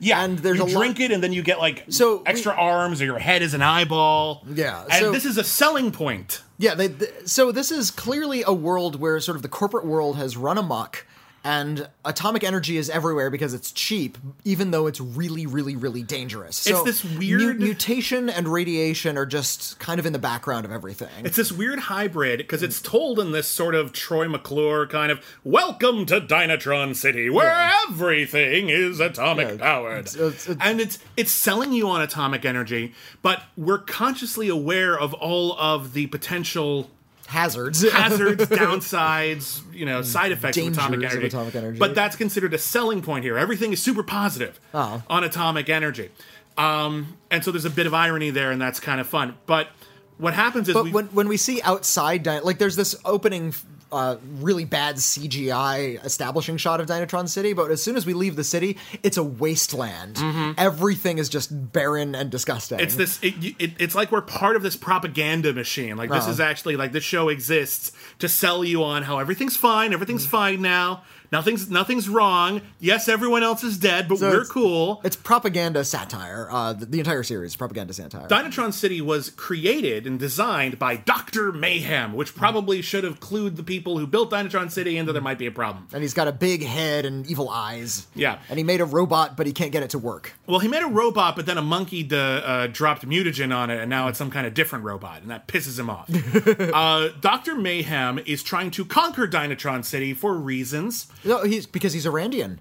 [0.03, 2.23] Yeah, and there's you a lot- drink it, and then you get like So we-
[2.25, 4.43] extra arms, or your head is an eyeball.
[4.51, 6.41] Yeah, and so- this is a selling point.
[6.57, 10.17] Yeah, they, th so this is clearly a world where sort of the corporate world
[10.17, 11.05] has run amok,
[11.43, 16.57] and atomic energy is everywhere because it's cheap, even though it's really, really, really dangerous.
[16.57, 21.09] So this weird- mutation and radiation are just kind of in the background of everything.
[21.25, 25.19] It's this weird hybrid because it's told in this sort of Troy McClure kind of
[25.43, 30.15] "Welcome to Dynatron City, where everything is atomic powered," it's-
[30.47, 35.57] it's- and it's it's selling you on atomic energy, but we're consciously aware of all
[35.59, 36.89] of the potential
[37.31, 37.81] Hazards.
[37.91, 41.27] hazards, downsides, you know, side effects of atomic of energy.
[41.27, 41.79] atomic energy.
[41.79, 43.37] But that's considered a selling point here.
[43.37, 45.01] Everything is super positive Oh.
[45.09, 46.09] on atomic energy.
[46.57, 49.35] Um, and so there's a bit of irony there, and that's kind of fun.
[49.45, 49.69] But
[50.17, 53.53] what happens is But when when we see outside, like there's this opening,
[53.91, 58.35] uh, really bad CGI establishing shot of Dynatron City, but as soon as we leave
[58.35, 60.17] the city, it's a wasteland.
[60.57, 62.77] Everything is just barren and disgusting.
[62.77, 62.83] Mm-hmm.
[62.85, 66.31] it's this it, it, it's like we're part of this propaganda machine like this Uh-huh.
[66.31, 70.31] is actually like this show exists to sell you on how everything's fine everything's Mm-hmm.
[70.31, 75.01] fine now nothing's nothing's wrong yes everyone else is dead but So we're it's- cool
[75.03, 76.47] It's propaganda satire.
[76.51, 78.27] Uh, the, the entire series propaganda satire.
[78.27, 81.51] Dynatron City was created and designed by Dr.
[81.51, 85.37] Mayhem, which probably should have clued the people who built Dynatron City into there might
[85.37, 85.87] be a problem.
[85.93, 88.07] and he's got a big head and evil eyes.
[88.15, 88.39] Yeah.
[88.49, 90.33] And he made a robot, but he can't get it to work.
[90.47, 93.79] Well, he made a robot, but then a monkey d- uh, dropped mutagen on it,
[93.79, 96.09] and now it's some kind of different robot, and that pisses him off.
[96.73, 97.55] uh, Dr.
[97.55, 101.07] Mayhem is trying to conquer Dynatron City for reasons.
[101.23, 102.59] No, he's because he's Irandian.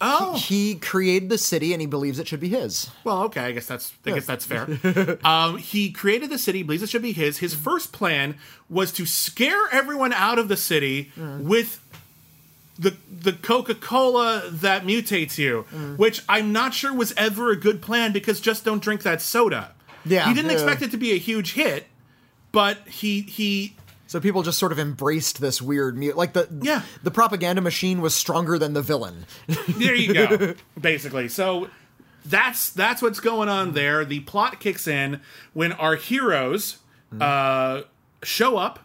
[0.00, 2.88] Oh, He created the city, and he believes it should be his.
[3.02, 5.18] Well, okay, I guess that's I guess that's fair.
[5.24, 7.38] um, he created the city, believes it should be his.
[7.38, 7.64] His mm-hmm.
[7.64, 8.36] first plan
[8.70, 11.42] was to scare everyone out of the city mm.
[11.42, 11.84] with
[12.78, 15.98] the the Coca Cola that mutates you, mm.
[15.98, 19.72] which I'm not sure was ever a good plan because just don't drink that soda.
[20.04, 20.54] Yeah, he didn't yeah.
[20.54, 21.86] expect it to be a huge hit,
[22.52, 23.74] but he he
[24.08, 26.16] So people just sort of embraced this weird mute.
[26.16, 26.82] Like the Yeah.
[27.04, 29.26] the propaganda machine was stronger than the villain.
[29.68, 31.68] there you go basically so
[32.24, 35.20] that's that's what's going on there the plot kicks in
[35.54, 36.78] when our heroes
[37.20, 37.82] uh
[38.22, 38.80] show up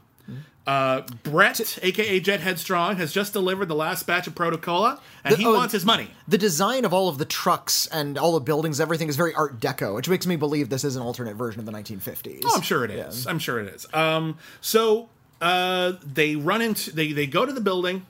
[0.65, 5.37] uh brett aka jet headstrong has just delivered the last batch of protocola and The-
[5.39, 8.39] he oh, wants his money The design of all of the trucks and all the
[8.39, 11.59] buildings, everything is very Art Deco, which makes me believe this is an alternate version
[11.59, 12.43] of the 1950s.
[12.45, 13.27] Oh, I'm sure it is.
[13.27, 13.85] I'm sure it is.
[13.93, 15.09] Um, so
[15.43, 18.05] uh, they run into they they go to the building.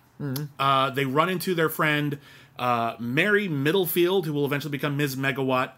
[0.57, 2.17] Uh, they run into their friend
[2.57, 5.15] uh, Mary Middlefield, who will eventually become Ms.
[5.17, 5.71] Megawatt.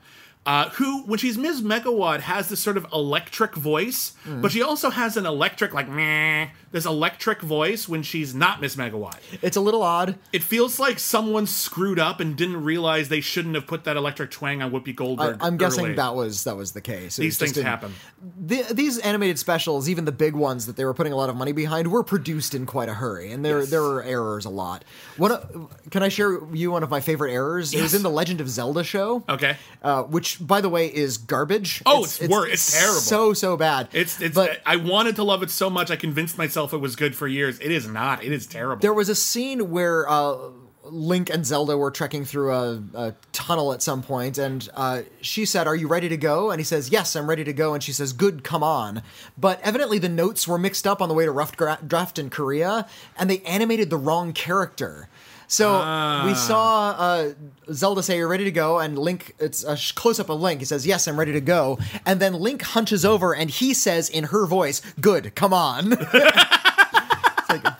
[0.45, 1.63] Uh, who, when she's Ms.
[1.63, 6.49] Megawatt, has this sort of electric voice, but she also has an electric, like, meh,
[6.75, 9.17] this electric voice when she's not Miss Megawatt.
[9.41, 10.17] It's a little odd.
[10.33, 14.29] It feels like someone screwed up and didn't realize they shouldn't have put that electric
[14.29, 15.37] twang on Whoopi Goldberg.
[15.39, 17.17] I'm guessing that was that was the case.
[17.17, 17.93] It these things in- happen.
[18.37, 21.35] the, these animated specials, even the big ones that they were putting a lot of
[21.37, 23.69] money behind, were produced in quite a hurry, and there Yes.
[23.69, 24.83] there were errors a lot.
[25.17, 27.73] One, of- can I share with you one of my favorite errors?
[27.73, 29.23] It was in the Legend of Zelda show.
[29.29, 29.55] Okay.
[29.81, 31.81] Uh, which, by the way, is garbage.
[31.85, 32.99] Oh, it's wor- it's terrible.
[32.99, 33.87] So so bad.
[33.93, 34.35] It's it's.
[34.35, 35.89] But I wanted to love it so much.
[35.89, 37.59] I convinced myself it was good for years.
[37.59, 38.23] It is not.
[38.23, 38.81] It is terrible.
[38.81, 40.37] there was a scene where uh,
[40.83, 45.43] Link and Zelda were trekking through a, a tunnel at some point, and uh, she
[45.45, 47.81] said, "Are you ready to go?" And he says, "Yes, I'm ready to go." And
[47.81, 49.01] she says, "Good, come on."
[49.37, 52.29] But evidently, the notes were mixed up on the way to Rough Gra- Draft in
[52.29, 55.09] Korea, and they animated the wrong character.
[55.47, 55.73] So
[56.25, 57.33] we saw uh,
[57.71, 59.35] Zelda say, "You're ready to go," and Link.
[59.39, 60.59] It's a sh- close up of Link.
[60.59, 64.09] He says, "Yes, I'm ready to go." And then Link hunches over, and he says
[64.09, 65.91] in her voice, "Good, come on."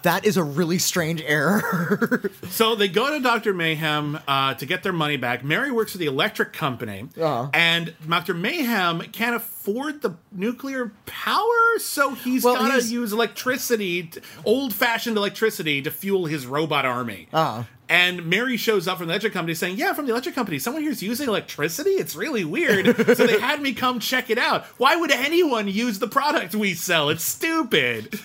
[0.06, 2.32] That is a really strange error.
[2.50, 3.54] So they go to Dr.
[3.54, 5.44] Mayhem uh, to get their money back.
[5.44, 7.50] Mary works for the electric company, Uh-huh.
[7.54, 8.34] and Dr.
[8.34, 14.10] Mayhem can't afford the nuclear power, so he's Well, got to use electricity,
[14.46, 17.28] old fashioned electricity, to fuel his robot army.
[17.34, 17.64] Uh-huh.
[17.90, 20.82] And Mary shows up from the electric company saying, Yeah, from the electric company, someone
[20.84, 21.92] here's using electricity?
[21.92, 22.96] It's really weird.
[23.18, 24.66] so they had me come check it out.
[24.78, 27.10] Why would anyone use the product we sell?
[27.10, 28.20] It's stupid.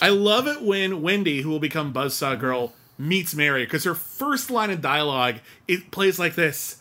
[0.00, 4.50] I love it when Wendy, who will become Buzzsaw Girl, meets Mary because her first
[4.50, 6.76] line of dialogue it plays like this: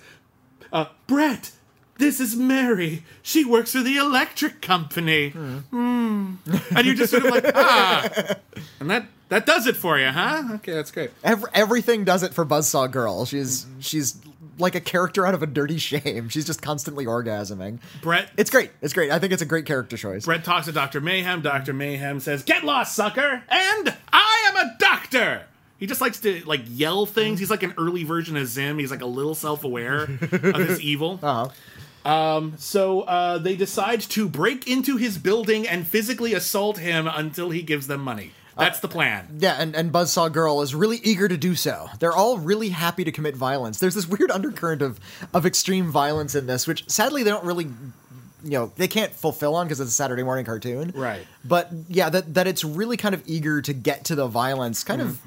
[0.72, 1.52] uh, "Brett,
[1.98, 3.04] this is Mary.
[3.22, 6.36] She works for the electric company." Hmm.
[6.76, 8.36] And you're just sort of like, ah,
[8.80, 10.44] and that that does it for you, huh?
[10.56, 11.12] Okay, that's great.
[11.24, 13.26] Every, everything does it for Buzzsaw Girl.
[13.26, 14.20] She's she's
[14.58, 16.30] like a character out of a dirty shame.
[16.30, 17.80] She's just constantly orgasming.
[18.02, 18.72] Brett, It's great.
[18.82, 19.12] It's great.
[19.12, 20.26] I think it's a great character choice.
[20.26, 21.42] Brett talks to Doctor Mayhem.
[21.42, 25.44] Doctor Mayhem says, "Get lost, sucker!" And I am a doctor.
[25.80, 27.40] He just likes to like yell things.
[27.40, 28.80] He's like an early version of Zim.
[28.80, 31.20] He's like a little self-aware of his evil.
[31.22, 31.50] Uh-huh.
[32.58, 37.62] So uh, they decide to break into his building and physically assault him until he
[37.62, 38.32] gives them money.
[38.58, 39.38] That's the plan.
[39.40, 41.90] Yeah, and, and Buzzsaw Girl is really eager to do so.
[42.00, 43.80] They're all really happy to commit violence.
[43.80, 45.00] There's this weird undercurrent of
[45.34, 47.68] of extreme violence in this, which sadly they don't really
[48.44, 50.94] you know, they can't fulfill on because it's a Saturday morning cartoon.
[50.96, 51.26] Right.
[51.44, 55.02] But yeah, that that it's really kind of eager to get to the violence, kind
[55.02, 55.18] of mm.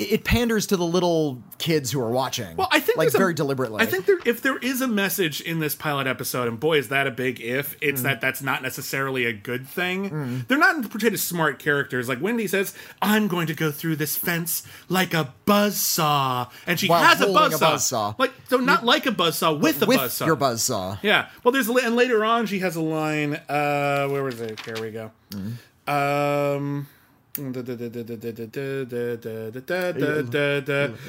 [0.00, 2.54] It panders to the little kids who are watching.
[2.56, 3.82] Well, I think like there's a- very deliberately.
[3.82, 6.88] I think there, if there is a message in this pilot episode, and boy, is
[6.90, 7.88] that a big if, Mm.
[7.88, 10.44] it's that that's not necessarily a good thing.
[10.46, 12.08] They're not portrayed as smart characters.
[12.08, 16.86] Like Wendy says, "I'm going to go through this fence like a buzzsaw," and she
[16.88, 17.58] While has a buzzsaw.
[17.74, 18.18] buzzsaw.
[18.18, 20.26] Like, so not like a buzzsaw, with a with buzzsaw.
[20.26, 20.98] your buzzsaw.
[21.02, 21.26] Yeah.
[21.42, 23.34] Well, there's a and later on she has a line.
[23.48, 24.60] Uh, where was it?
[24.64, 25.10] Here we go.
[25.92, 26.86] Um.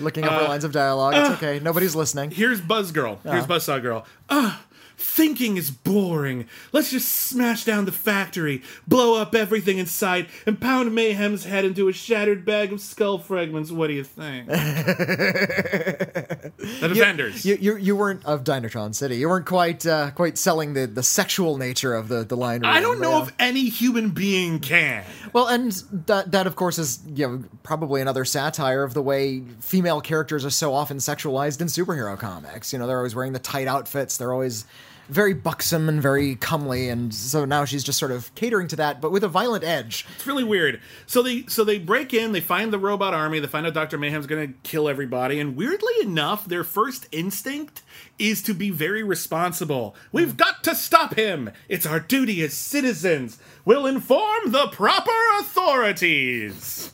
[0.02, 1.14] Looking up our uh, lines of dialogue.
[1.16, 1.60] It's okay.
[1.60, 2.32] Nobody's listening.
[2.32, 3.20] Here's Buzz Girl.
[3.24, 3.48] Here's ah.
[3.48, 4.06] Buzzsaw Girl.
[4.30, 4.54] Ugh,
[5.00, 6.48] thinking is boring.
[6.72, 11.66] Let's just smash down the factory, blow up everything in sight, and pound Mayhem's head
[11.66, 13.72] into a shattered bag of skull fragments.
[13.72, 14.48] What do you think?
[14.48, 17.46] the Defenders.
[17.46, 19.18] You, you you weren't of Dynatron City.
[19.18, 22.66] You weren't quite uh, quite selling the, the sexual nature of the the line.
[22.66, 25.06] I don't know but, if any human being can.
[25.32, 25.72] Well, and
[26.08, 30.46] that that of course is you know probably another satire of the way female characters
[30.46, 32.74] are so often sexualized in superhero comics.
[32.74, 34.18] You know, they're always wearing the tight outfits.
[34.18, 34.66] They're always
[35.10, 39.02] very buxom and very comely, and so now she's just sort of catering to that,
[39.02, 40.06] but with a violent edge.
[40.16, 40.80] It's really weird.
[41.08, 43.98] So they so they break in, they find the robot army, they find out Dr.
[43.98, 47.82] Mayhem's gonna kill everybody, and weirdly enough, their first instinct
[48.18, 49.96] is to be very responsible.
[50.12, 51.52] We've got to stop him!
[51.68, 53.40] It's our duty as citizens.
[53.66, 56.92] We'll inform the proper authorities.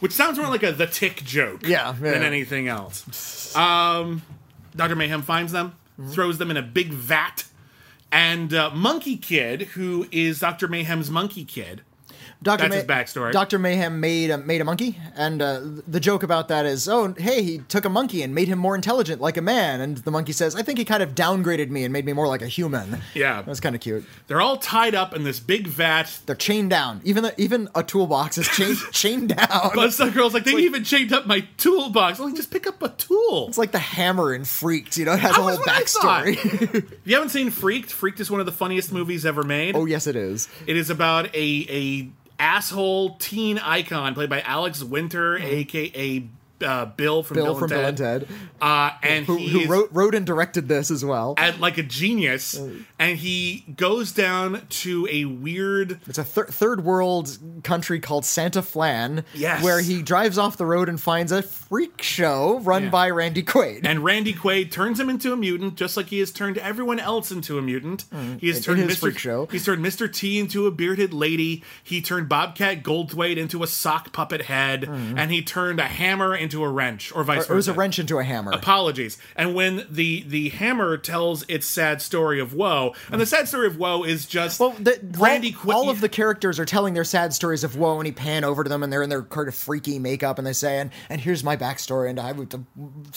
[0.00, 3.54] Which sounds more like a the tick joke Yeah, than anything else.
[3.56, 4.22] Um
[4.76, 4.94] Dr.
[4.94, 5.74] Mayhem finds them,
[6.10, 7.44] throws them in a big vat,
[8.10, 10.68] and uh, Monkey Kid, who is Dr.
[10.68, 11.82] Mayhem's monkey kid,
[12.40, 13.32] Doctor That's his backstory.
[13.32, 17.12] Doctor Mayhem made a, made a monkey, and uh, the joke about that is, oh,
[17.18, 19.80] hey, he took a monkey and made him more intelligent, like a man.
[19.80, 22.28] And the monkey says, I think he kind of downgraded me and made me more
[22.28, 23.00] like a human.
[23.14, 23.42] Yeah.
[23.42, 24.04] that's kind of cute.
[24.28, 26.20] They're all tied up in this big vat.
[26.26, 27.00] They're chained down.
[27.02, 29.48] Even the, even a toolbox is chained chained down.
[29.48, 32.20] Buzzsaw Girl's like, they even chained up my toolbox.
[32.20, 33.48] Well, just pick up a tool.
[33.48, 34.96] it's like the hammer in Freaked.
[34.96, 36.24] You know, it has That a whole what I thought.
[36.26, 36.74] backstory.
[36.76, 39.74] If you haven't seen Freaked, Freaked is one of the funniest movies ever made.
[39.74, 40.48] oh yes, it is.
[40.68, 45.44] It is about a a asshole teen icon played by Alex Winter, hmm.
[45.44, 46.24] aka
[46.64, 48.28] uh, Bill from Bill Bill, from and Bill and Ted.
[48.28, 51.34] Ted, Uh, and who, he who is wrote wrote and directed this as well.
[51.38, 52.60] at like a genius,
[52.98, 58.62] and he goes down to a weird It's a thir- third world country called Santa
[58.62, 59.62] Flan, Yes.
[59.62, 62.90] where he drives off the road and finds a freak show run Yeah.
[62.90, 63.80] by Randy Quaid.
[63.84, 67.30] And Randy Quaid turns him into a mutant, just like he has turned everyone else
[67.30, 68.04] into a mutant.
[68.40, 68.96] He has turned Mr.
[68.98, 69.46] freak show.
[69.50, 70.12] He's turned Mr.
[70.12, 71.62] T into a bearded lady.
[71.84, 76.47] He turned Bobcat Goldthwait into a sock puppet head, and he turned a hammer into
[76.48, 77.52] into a wrench, or vice versa.
[77.52, 78.52] It was a wrench into a hammer.
[78.52, 79.18] Apologies.
[79.36, 83.66] And when the the hammer tells its sad story of woe, and the sad story
[83.66, 85.74] of woe is just Well, the, Randy all, Quaid.
[85.74, 88.64] all of the characters are telling their sad stories of woe, and he pan over
[88.64, 91.20] to them, and they're in their kind of freaky makeup, and they say, "And and
[91.20, 92.32] here's my backstory, and I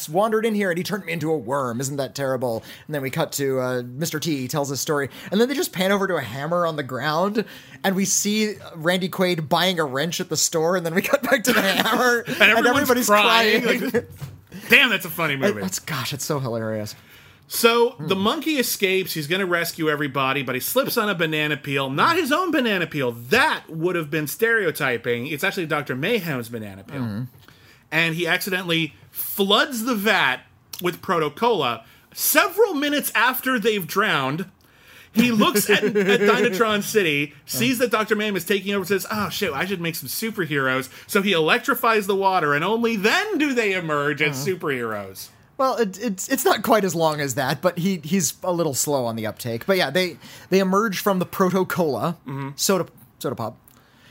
[0.09, 1.79] wandered in here, and he turned me into a worm.
[1.79, 4.19] Isn't that terrible?" And then we cut to uh, Mr.
[4.19, 6.75] T he tells his story, and then they just pan over to a hammer on
[6.75, 7.45] the ground,
[7.83, 11.23] and we see Randy Quaid buying a wrench at the store, and then we cut
[11.23, 13.81] back to the hammer, and, everyone's everybody's crying, crying.
[13.93, 15.61] like- damn, that's a funny movie.
[15.61, 16.95] That's gosh, it's so hilarious.
[17.47, 19.13] So the monkey escapes.
[19.13, 21.89] He's going to rescue everybody, but he slips on a banana peel.
[21.89, 23.11] Not his own banana peel.
[23.11, 25.27] That would have been stereotyping.
[25.27, 25.97] It's actually Dr.
[25.97, 27.01] Mayhem's banana peel.
[27.01, 27.23] Mm-hmm.
[27.91, 30.43] And he accidentally floods the vat
[30.81, 34.49] with proto cola several minutes after they've drowned.
[35.13, 38.15] He looks at, at Dynatron City, sees that Dr.
[38.15, 40.89] Mayhem is taking over, says, Oh shit, I should make some superheroes.
[41.07, 44.57] So he electrifies the water, and only then do they emerge as uh-huh.
[44.57, 45.29] superheroes.
[45.57, 48.73] Well, it, it's it's not quite as long as that, but he he's a little
[48.73, 49.67] slow on the uptake.
[49.67, 50.17] But yeah, they
[50.49, 52.49] they emerge from the proto cola mm-hmm.
[52.55, 52.87] soda
[53.19, 53.57] soda pop,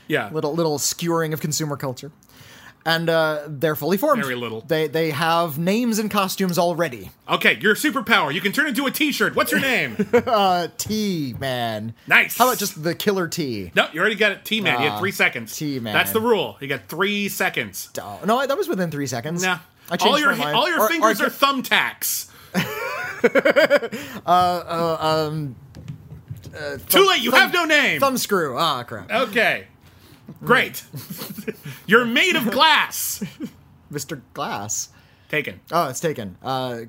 [0.07, 0.29] Yeah.
[0.31, 2.11] little little skewering of consumer culture,
[2.85, 4.23] and uh, they're fully formed.
[4.23, 4.61] Very little.
[4.61, 7.11] They they have names and costumes already.
[7.29, 8.33] Okay, your superpower.
[8.33, 9.35] You can turn into a T-shirt.
[9.35, 9.95] What's your name?
[10.77, 12.37] T man, Nice.
[12.37, 13.71] How about just the killer T?
[13.75, 14.45] no, you already got it.
[14.45, 14.81] T-Man.
[14.81, 15.55] you had three seconds.
[15.55, 15.93] T-Man.
[15.93, 16.57] That's the rule.
[16.59, 17.89] You got three seconds.
[18.01, 19.43] Oh, no, that was within three seconds.
[19.43, 19.59] Nah.
[19.89, 20.55] I changed all your my mind.
[20.55, 22.27] all your Or- or fingers I are thumbtacks.
[24.27, 25.55] um,
[26.89, 27.21] Too late.
[27.21, 27.99] You have no name.
[28.01, 28.57] Thumbscrew.
[28.59, 29.11] Ah, crap.
[29.11, 29.67] okay.
[30.43, 30.83] Great.
[31.85, 33.23] You're made of glass.
[33.91, 34.21] Mr.
[34.33, 34.89] Glass.
[35.29, 35.59] Taken.
[35.71, 36.37] Oh, it's taken.
[36.41, 36.81] Uh,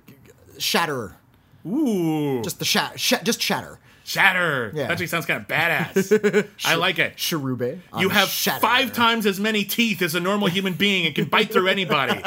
[0.59, 1.15] Shatterer.
[1.67, 2.43] Ooh.
[2.43, 3.79] Just the shat, shat just shatter.
[4.05, 4.73] shatter.
[4.75, 4.83] Yeah.
[4.85, 6.49] That actually sounds kind of badass.
[6.65, 7.17] I like it.
[7.17, 7.79] Cherube.
[7.99, 8.61] You have Shatterer.
[8.61, 12.21] five times as many teeth as a normal human being and can bite through anybody.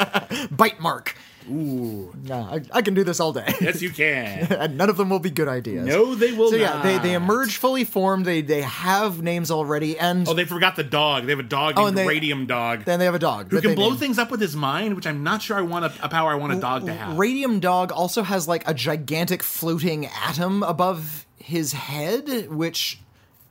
[0.50, 1.16] bite mark.
[1.50, 2.12] Ooh.
[2.24, 3.46] Yeah, I, I can do this all day.
[3.60, 4.46] Yes, you can.
[4.52, 5.86] and none of them will be good ideas.
[5.86, 8.24] No, they will So yeah, they, they emerge fully formed.
[8.24, 11.24] They they have names already, and Oh, they forgot the dog.
[11.26, 12.84] They have a dog Oh, named and they- Radium Dog.
[12.84, 13.98] then they have a dog who can blow name.
[13.98, 16.34] things up with his mind, which I'm not sure I want a, a power I
[16.34, 17.16] want a dog to have.
[17.18, 23.00] Radium Dog also has like a gigantic floating atom above his head, which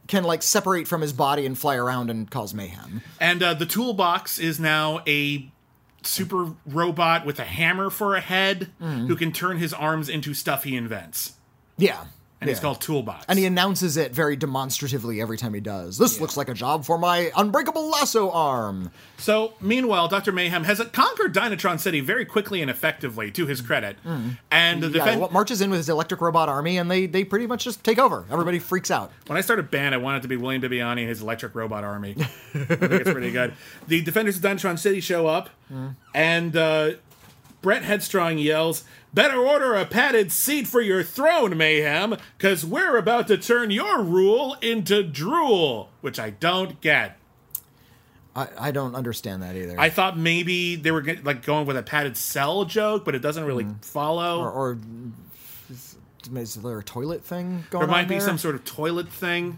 [0.08, 3.02] can like separate from his body and fly around and cause mayhem.
[3.20, 5.50] and uh, the toolbox is now a
[6.06, 9.08] super robot with a hammer for a head Mm.
[9.08, 11.34] who can turn his arms into stuff he invents.
[11.78, 12.06] Yeah.
[12.42, 13.26] And it's called Toolbox.
[13.28, 15.98] And he announces it very demonstratively every time he does.
[15.98, 18.92] This looks like a job for my unbreakable lasso arm.
[19.18, 20.32] so, meanwhile, Dr.
[20.32, 23.98] Mayhem has conquered Dynatron City very quickly and effectively, to his credit.
[24.52, 25.22] And the Mm.
[25.22, 27.98] Yeah, marches in with his electric robot army, and they they pretty much just take
[27.98, 28.26] over.
[28.30, 29.12] Everybody freaks out.
[29.28, 32.16] When I started band, I wanted to be William Bibbiani and his electric robot army.
[32.20, 33.54] I think it's pretty good.
[33.88, 35.50] The defenders of Dynatron City show up,
[36.14, 36.92] and uh,
[37.66, 43.28] Brett Headstrong yells, Better order a padded seat for your throne, Mayhem, because we're about
[43.30, 47.18] to turn your rule into drool, which I don't get.
[48.36, 49.80] I, I don't understand that either.
[49.80, 53.24] I thought maybe they were get- like going with a padded cell joke, but it
[53.24, 53.80] doesn't really mm-hmm.
[53.80, 54.42] follow.
[54.42, 54.78] or, or
[55.72, 55.98] is,
[56.36, 58.22] is there a toilet thing going there might on be there?
[58.28, 59.58] some sort of toilet thing.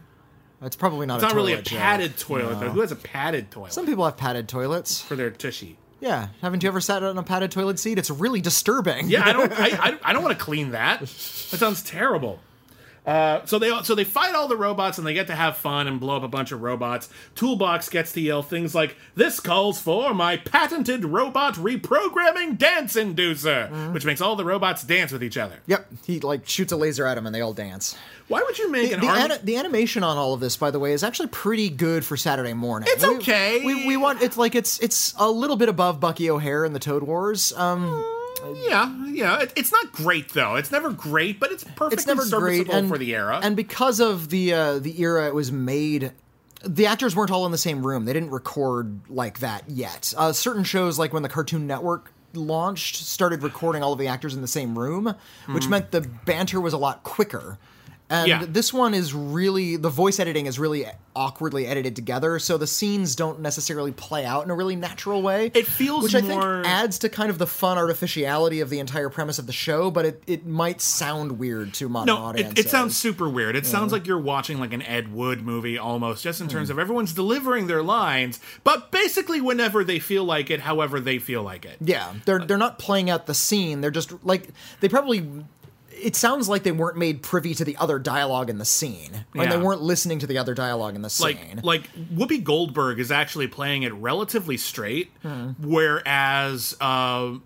[0.61, 1.15] It's probably not.
[1.15, 2.59] It's not really a toilet padded toilet, No.
[2.61, 2.69] though.
[2.69, 5.01] Who has a padded toilet Some people have padded toilets.
[5.01, 5.77] for their tushy?
[5.99, 7.97] Yeah, haven't you ever sat on a padded toilet seat?
[7.97, 9.09] It's really disturbing.
[9.09, 9.51] Yeah, I don't.
[9.51, 10.99] I, I, I don't want to clean that.
[10.99, 12.39] That sounds terrible.
[13.07, 15.87] Uh, so they so they fight all the robots and they get to have fun
[15.87, 17.07] and blow up a bunch of robots.
[17.35, 23.93] Toolbox gets to yell things like, "This calls for my patented robot reprogramming dance inducer,"
[23.93, 25.59] which makes all the robots dance with each other.
[25.67, 25.87] Yep.
[26.05, 27.95] He like shoots a laser at them and they all dance.
[28.27, 29.21] Why would you make The, an the, army?
[29.21, 32.17] ani- the animation on all of this, by the way, is actually pretty good for
[32.17, 32.89] Saturday morning.
[32.91, 33.63] It's We- okay.
[33.65, 36.79] We, we want it's like it's it's a little bit above Bucky O'Hare in the
[36.79, 37.53] Toad Wars.
[37.53, 38.03] Um,
[38.55, 39.41] yeah, yeah.
[39.41, 40.55] It, it's not great though.
[40.55, 43.39] It's never great, but it's perfectly it's never serviceable and, for the era.
[43.41, 46.11] and because of the uh, the era it was made
[46.65, 50.33] the actors weren't all in the same room they didn't record like that yet uh,
[50.33, 54.41] certain shows like when the cartoon network launched started recording all of the actors in
[54.41, 55.15] the same room
[55.51, 57.57] which meant the banter was a lot quicker
[58.09, 58.45] and Yeah.
[58.47, 63.15] this one is really the voice editing is really awkwardly edited together so the scenes
[63.15, 66.99] don't necessarily play out in a really natural way It feels which i think adds
[66.99, 70.23] to kind of the fun artificiality of the entire premise of the show but it,
[70.27, 73.55] it might sound weird to modern no, audiences it, it sounds super weird.
[73.55, 76.51] It sounds like you're watching like an Ed Wood movie almost, just in Hmm.
[76.51, 81.17] terms of everyone's delivering their lines, but basically whenever they feel like it, however they
[81.19, 81.77] feel like it.
[81.81, 83.81] Yeah, they're they're not playing out the scene.
[83.81, 85.27] They're just like they probably
[86.01, 89.43] it sounds like they weren't made privy to the other dialogue in the scene, and
[89.43, 89.49] Yeah.
[89.49, 91.59] they weren't listening to the other dialogue in the scene.
[91.63, 95.51] like Whoopi Goldberg is actually playing it relatively straight, Hmm.
[95.59, 96.85] whereas uh,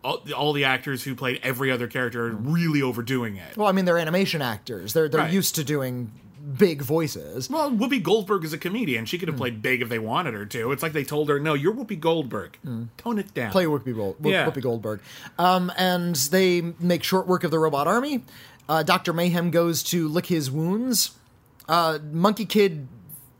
[0.03, 3.57] all, all the actors who played every other character are really overdoing it.
[3.57, 5.31] well, I mean, they're animation actors; they're they're Right.
[5.33, 6.11] used to doing
[6.57, 7.49] big voices.
[7.49, 9.05] Well, Whoopi Goldberg is a comedian.
[9.05, 10.71] She could have played big if they wanted her to.
[10.71, 12.57] It's like they told her, "No, you're Whoopi Goldberg.
[12.97, 14.49] Tone it down." play Whoopi, Gold, Whoop- Yeah.
[14.49, 15.01] Whoopi Goldberg.
[15.37, 18.23] Um, and they make short work of the robot army.
[18.69, 19.11] Uh, Dr.
[19.13, 21.11] Mayhem goes to lick his wounds.
[21.67, 22.87] Uh, Monkey Kid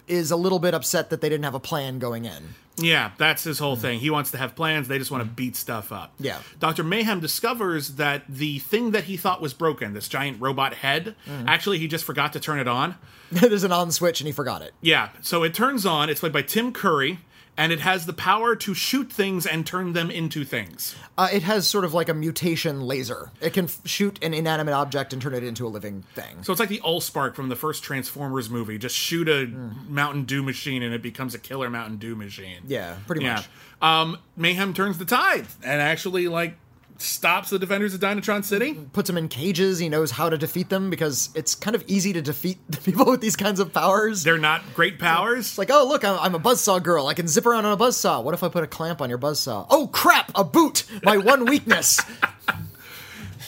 [0.08, 2.56] is a little bit upset that they didn't have a plan going in.
[2.84, 3.82] Yeah, that's his whole mm.
[3.82, 4.00] thing.
[4.00, 4.88] He wants to have plans.
[4.88, 5.36] They just want to mm.
[5.36, 6.14] beat stuff up.
[6.20, 6.40] Yeah.
[6.60, 6.84] Dr.
[6.84, 11.44] Mayhem discovers that the thing that he thought was broken, this giant robot head, mm.
[11.48, 12.96] actually, he just forgot to turn it on.
[13.32, 14.74] There's an on switch and he forgot it.
[14.82, 16.10] Yeah, so it turns on.
[16.10, 17.20] It's played by Tim Curry,
[17.58, 20.96] and it has the power to shoot things and turn them into things.
[21.18, 23.30] Uh, it has sort of like a mutation laser.
[23.42, 26.44] It can f- shoot an inanimate object and turn it into a living thing.
[26.44, 28.78] So it's like the Allspark from the first Transformers movie.
[28.78, 32.62] Just shoot a Mountain Dew machine, and it becomes a killer Mountain Dew machine.
[32.66, 33.36] yeah, pretty Yeah.
[33.36, 33.50] much.
[33.82, 36.58] Um, Mayhem turns the tide and actually like
[37.02, 38.74] stops the defenders of Dynatron City.
[38.94, 39.80] Puts them in cages.
[39.80, 43.06] He knows how to defeat them because it's kind of easy to defeat the people
[43.06, 44.24] with these kinds of powers.
[44.24, 45.48] They're not great powers.
[45.48, 47.08] It's like, oh, look, I'm, I'm a buzzsaw girl.
[47.08, 48.24] I can zip around on a buzzsaw.
[48.24, 49.68] What if I put a clamp on your buzzsaw?
[49.70, 50.86] Oh, crap, a boot.
[51.04, 52.00] My one weakness.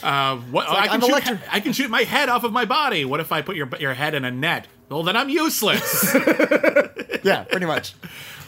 [0.02, 2.66] Uh, what, I, like, can I'm shoot, I can shoot my head off of my
[2.66, 3.04] body.
[3.06, 4.66] What if I put your your head in a net?
[4.90, 6.14] Well, then I'm useless.
[7.24, 7.94] yeah, pretty much.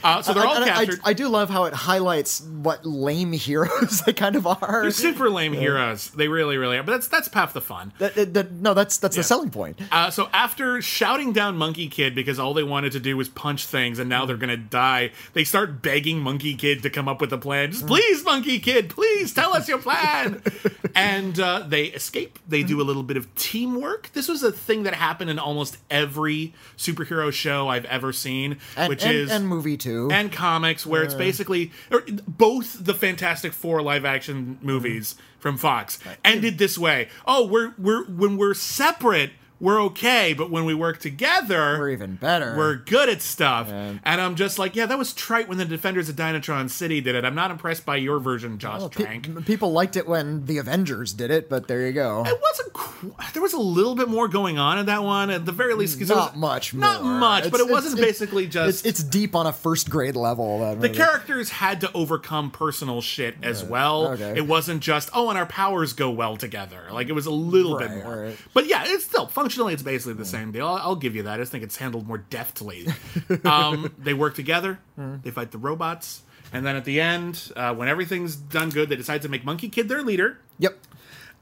[0.06, 1.00] Uh, so they're all I- captured.
[1.04, 4.82] I, I do love how it highlights what lame heroes they kind of are.
[4.82, 6.10] They're super lame heroes.
[6.10, 6.82] They really, really are.
[6.82, 7.92] But that's that's half the fun.
[7.98, 9.80] That- that- that- no, that's that's the selling point.
[9.90, 13.66] Uh, so after shouting down Monkey Kid because all they wanted to do was punch
[13.66, 17.32] things and now they're gonna die, they start begging Monkey Kid to come up with
[17.32, 17.72] a plan.
[17.72, 20.42] Just please, Monkey Kid, please tell us your plan.
[20.94, 22.38] and uh, they escape.
[22.48, 24.10] They do a little bit of teamwork.
[24.12, 28.88] This was a thing that happened in almost every superhero show I've ever seen, And,
[28.88, 29.95] which and, is and movie too.
[30.10, 35.40] And comics where it's basically or both the Fantastic Four live action movies mm-hmm.
[35.40, 35.98] from Fox.
[36.24, 37.08] Ended this way.
[37.26, 42.16] Oh, we're we're when we're separate, we're okay, but when we work together, We're even
[42.16, 42.54] better.
[42.56, 43.68] We're good at stuff.
[43.70, 47.14] And I'm just like, yeah, that was trite when the Defenders of Dynatron City did
[47.14, 47.24] it.
[47.24, 51.12] I'm not impressed by your version, Josh Well, pe- people liked it when the Avengers
[51.12, 52.22] did it, but there you go.
[52.26, 52.72] It wasn't.
[52.74, 55.74] Qu- there was a little bit more going on in that one, at the very
[55.74, 56.00] least.
[56.00, 57.18] Not was, much Not more.
[57.18, 58.84] much, but it wasn't it's- basically just.
[58.84, 60.60] It's, it's deep on a first grade level.
[60.60, 60.98] That the movie.
[60.98, 64.08] characters had to overcome personal shit as well.
[64.08, 64.34] okay.
[64.36, 66.82] It wasn't just oh, and our powers go well together.
[66.90, 68.22] Like it was a little bit more.
[68.24, 68.36] right.
[68.52, 70.66] But yeah, it's still functionally it's basically the same deal.
[70.66, 71.34] I'll, I'll give you that.
[71.34, 72.88] I just think it's handled more deftly.
[73.44, 74.80] um, they work together.
[74.96, 75.18] Hmm.
[75.22, 76.22] They fight the robots,
[76.52, 79.68] and then at the end, uh, when everything's done good, they decide to make Monkey
[79.68, 80.40] Kid their leader.
[80.58, 80.78] Yep.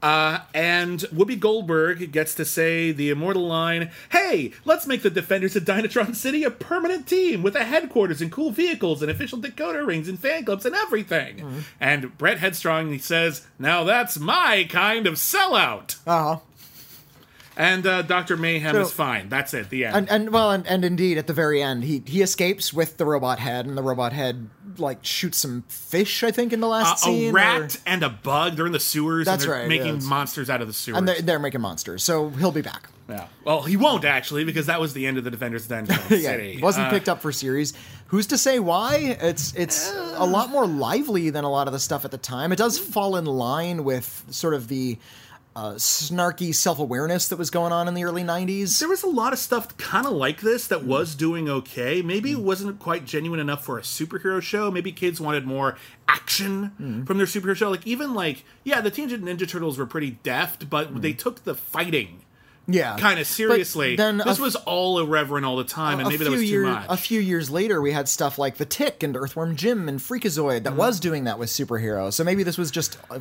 [0.03, 5.55] Uh, and Whoopi Goldberg gets to say the immortal line, Hey, let's make the Defenders
[5.55, 9.83] of Dynatron City a permanent team with a headquarters and cool vehicles and official Dakota
[9.83, 11.63] rings and fan clubs and everything.
[11.79, 15.95] And Brett Headstrong says, Now that's my kind of sellout.
[16.05, 16.39] Uh huh.
[17.57, 18.35] And uh, Dr.
[18.37, 19.29] Mayhem So- is fine.
[19.29, 19.95] That's it, the end.
[19.95, 23.05] And and well, and, and indeed, at the very end, he he escapes with the
[23.05, 26.21] robot head, and the robot head like shoots some fish.
[26.23, 27.27] I think in the Uh, last scene.
[27.27, 28.57] a or- rat and a bug.
[28.57, 30.03] They're in the sewers That's right, making yes.
[30.03, 30.97] monsters out of the sewers.
[30.97, 32.89] and they're, they're making monsters, so he'll be back.
[33.07, 33.27] yeah.
[33.45, 36.31] Well, he won't actually because that was the end of the Defenders of Dynatron yeah,
[36.31, 36.59] City.
[36.61, 37.73] wasn't Uh, picked up for series.
[38.07, 39.17] Who's to say why?
[39.21, 42.51] It's it's a lot more lively than a lot of the stuff at the time.
[42.51, 44.97] It does fall in line with sort of the
[45.55, 48.79] uh, snarky self awareness that was going on in the early '90s.
[48.79, 50.85] there was a lot of stuff kind of like this that mm.
[50.85, 52.01] was doing okay.
[52.01, 52.43] Maybe it mm.
[52.43, 54.69] wasn't quite genuine enough for a superhero show.
[54.69, 55.77] Maybe kids wanted more
[56.09, 57.07] action mm.
[57.07, 57.69] from their superhero show.
[57.69, 61.55] Like even like yeah, the Teenage Ninja Turtles were pretty deft, but they took the
[61.55, 62.24] fighting
[62.67, 63.95] Yeah, kind of But seriously.
[63.95, 66.67] then this a- was all irreverent all the time, and maybe that was too years,
[66.67, 66.85] much.
[66.89, 70.63] A few years later, we had stuff like The Tick and Earthworm Jim and Freakazoid
[70.63, 70.77] that Mm-hmm.
[70.77, 72.13] was doing that with superheroes.
[72.13, 73.19] So maybe this was just uh,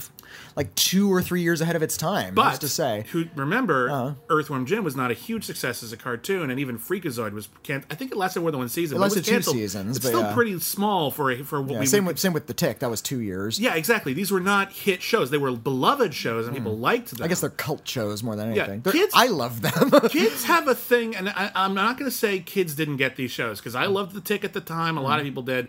[0.56, 2.34] like two or three years ahead of its time.
[2.34, 3.04] but to say?
[3.12, 4.14] who remember Uh-huh.
[4.30, 7.84] Earthworm Jim was not a huge success as a cartoon, and even Freakazoid was can't.
[7.90, 8.96] I think it lasted more than one season.
[8.96, 9.56] It lasted was two canceled.
[9.56, 10.34] seasons, It's still yeah.
[10.34, 12.78] pretty small for a, for what Yeah, we same with same with The Tick.
[12.78, 13.60] That was two years.
[13.60, 14.14] Yeah, exactly.
[14.14, 15.30] These were not hit shows.
[15.30, 17.22] They were beloved shows, and people liked them.
[17.22, 18.80] I guess they're cult shows more than anything.
[18.80, 19.90] They're- kids- I love them.
[20.08, 23.30] kids have a thing, and I, I'm not going to say kids didn't get these
[23.30, 24.96] shows because I loved the Tick at the time.
[24.96, 25.68] A lot of people did,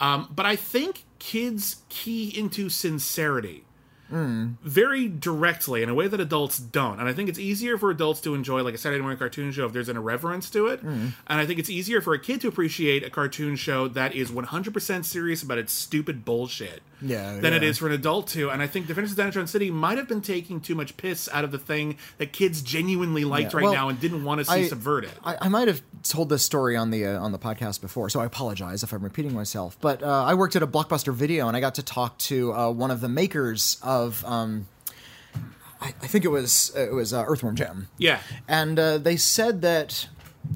[0.00, 3.64] um, but I think kids key into sincerity.
[4.14, 7.00] Very directly in a way that adults don't.
[7.00, 9.66] And I think it's easier for adults to enjoy like a Saturday morning cartoon show
[9.66, 10.82] if there's an irreverence to it.
[10.82, 14.30] And I think it's easier for a kid to appreciate a cartoon show that is
[14.30, 16.82] 100% serious about its stupid bullshit.
[17.02, 17.68] Yeah, Than it yeah.
[17.68, 18.48] is for an adult to.
[18.50, 21.44] And I think Defenders of Dynatron City might have been taking too much piss out
[21.44, 23.56] of the thing that kids genuinely liked Yeah.
[23.58, 25.10] right Well, now and didn't want to see I- subverted.
[25.22, 28.20] I, I might have told this story on the uh, on the podcast before, so
[28.20, 29.76] I apologize if I'm repeating myself.
[29.82, 32.70] But uh, I worked at a Blockbuster Video, and I got to talk to uh,
[32.70, 34.03] one of the makers of.
[34.24, 34.66] Um,
[35.80, 37.88] I, I think it was it was uh, Earthworm Jim.
[37.98, 38.20] yeah.
[38.48, 40.08] and uh, they said that.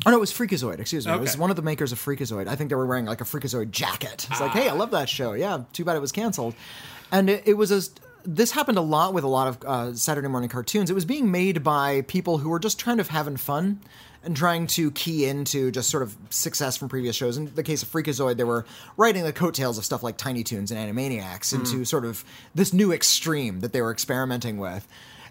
[0.05, 0.81] Oh no, it was Freakazoid.
[0.81, 1.13] Excuse me.
[1.15, 1.41] It was Okay.
[1.41, 2.47] one of the makers of Freakazoid.
[2.47, 4.27] I think they were wearing like a Freakazoid jacket.
[4.31, 5.33] It's like, hey, I love that show.
[5.33, 6.55] Yeah, too bad it was canceled.
[7.11, 7.81] And it, it was a.
[8.31, 10.91] This happened a lot with a lot of uh, Saturday morning cartoons.
[10.91, 13.81] It was being made by people who were just kind of having fun
[14.23, 17.39] and trying to key into just sort of success from previous shows.
[17.39, 18.67] In the case of Freakazoid, they were
[18.99, 22.23] writing the coattails of stuff like Tiny Toons and Animaniacs into sort of
[22.55, 24.87] this new extreme that they were experimenting with.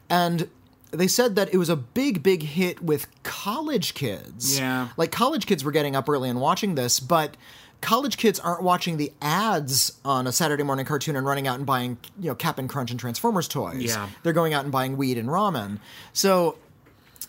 [0.10, 0.50] And
[0.90, 4.58] they said that it was a big, big hit with college kids.
[4.58, 4.88] Yeah.
[4.98, 7.38] Like college kids were getting up early and watching this, but
[7.82, 11.66] college kids aren't watching the ads on a Saturday morning cartoon and running out and
[11.66, 13.84] buying, you know, Cap'n Crunch and Transformers toys.
[13.84, 14.10] Yeah.
[14.24, 15.80] They're going out and buying weed and ramen.
[16.14, 16.58] So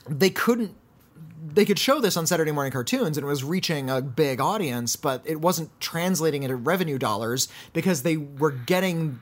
[0.08, 0.74] they couldn't
[1.54, 4.96] they could show this on Saturday morning cartoons and it was reaching a big audience,
[4.96, 9.18] but it wasn't translating into revenue dollars because they were getting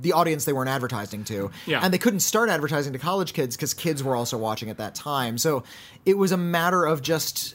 [0.00, 1.50] the audience they weren't advertising to.
[1.66, 1.80] Yeah.
[1.82, 4.94] And they couldn't start advertising to college kids because kids were also watching at that
[4.94, 5.38] time.
[5.38, 5.62] So
[6.04, 7.54] it was a matter of just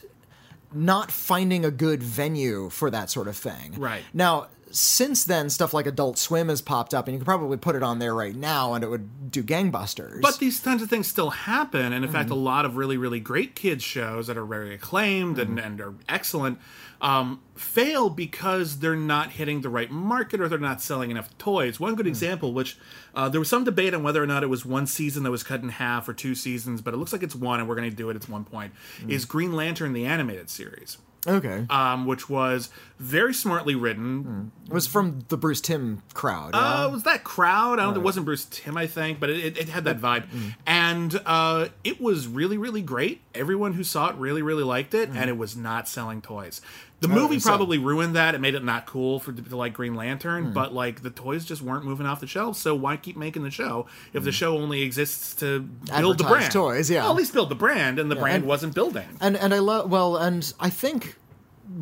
[0.72, 3.74] not finding a good venue for that sort of thing.
[3.78, 4.02] Right.
[4.12, 7.74] Now, since then, stuff like Adult Swim has popped up, and you could probably put
[7.76, 10.20] it on there right now, and it would do gangbusters.
[10.20, 12.44] But these kinds of things still happen, and in fact, a Mm-hmm.
[12.44, 15.66] lot of really, really great kids shows that are very acclaimed and, Mm-hmm.
[15.66, 16.58] and are excellent
[17.00, 21.80] um, fail because they're not hitting the right market or they're not selling enough toys.
[21.80, 22.76] One good example, which
[23.14, 25.42] uh, there was some debate on whether or not it was one season that was
[25.42, 27.88] cut in half or two seasons, but it looks like it's one, and we're going
[27.90, 28.72] to do it at one point.
[29.02, 29.10] Mm.
[29.10, 30.98] Is Green Lantern the animated series?
[31.26, 36.54] Okay, Um, which was very smartly written, it was from the Bruce Timm crowd.
[36.54, 36.86] uh, yeah?
[36.86, 37.78] it was that crowd.
[37.78, 37.96] I don't.
[37.96, 40.24] It wasn't Bruce Timm, I think, but it, it, it had that vibe,
[40.66, 43.20] and uh, it was really, really great.
[43.34, 46.62] Everyone who saw it really, really liked it, and it was not selling toys.
[47.00, 48.34] The movie so- probably ruined that.
[48.34, 50.52] It made it not cool for to like Green Lantern, hmm.
[50.52, 52.58] but like the toys just weren't moving off the shelves.
[52.58, 54.34] So why keep making the show if the hmm.
[54.34, 56.52] show only exists to build the brand?
[56.52, 57.02] toys, yeah.
[57.02, 59.08] Well, at least build the brand, and the brand and- wasn't building.
[59.20, 61.16] and and I love well, and I think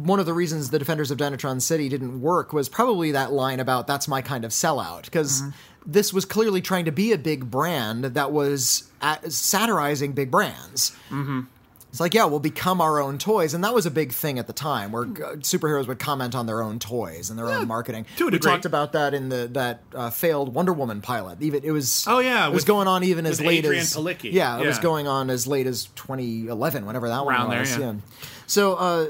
[0.04, 3.58] one of the reasons the Defenders of Dynatron City didn't work was probably that line
[3.58, 5.42] about "that's my kind of sellout" because.
[5.42, 5.50] Mm-hmm.
[5.86, 10.90] This was clearly trying to be a big brand that was at, satirizing big brands.
[11.08, 11.42] Mm-hmm.
[11.91, 14.47] It's like, yeah, we'll become our own toys, and that was a big thing at
[14.47, 18.05] the time, where uh, superheroes would comment on their own toys and their own marketing.
[18.18, 18.51] to a we degree.
[18.51, 21.41] talked about that in the that uh, failed Wonder Woman pilot.
[21.41, 23.95] Even it was Oh, yeah, it was with- going on even as late Adrian as
[23.97, 24.30] Palicki.
[24.32, 27.78] yeah, it was going on as late as 2011, whenever that Around one there, was.
[27.78, 27.95] yeah.
[28.47, 29.05] So uh,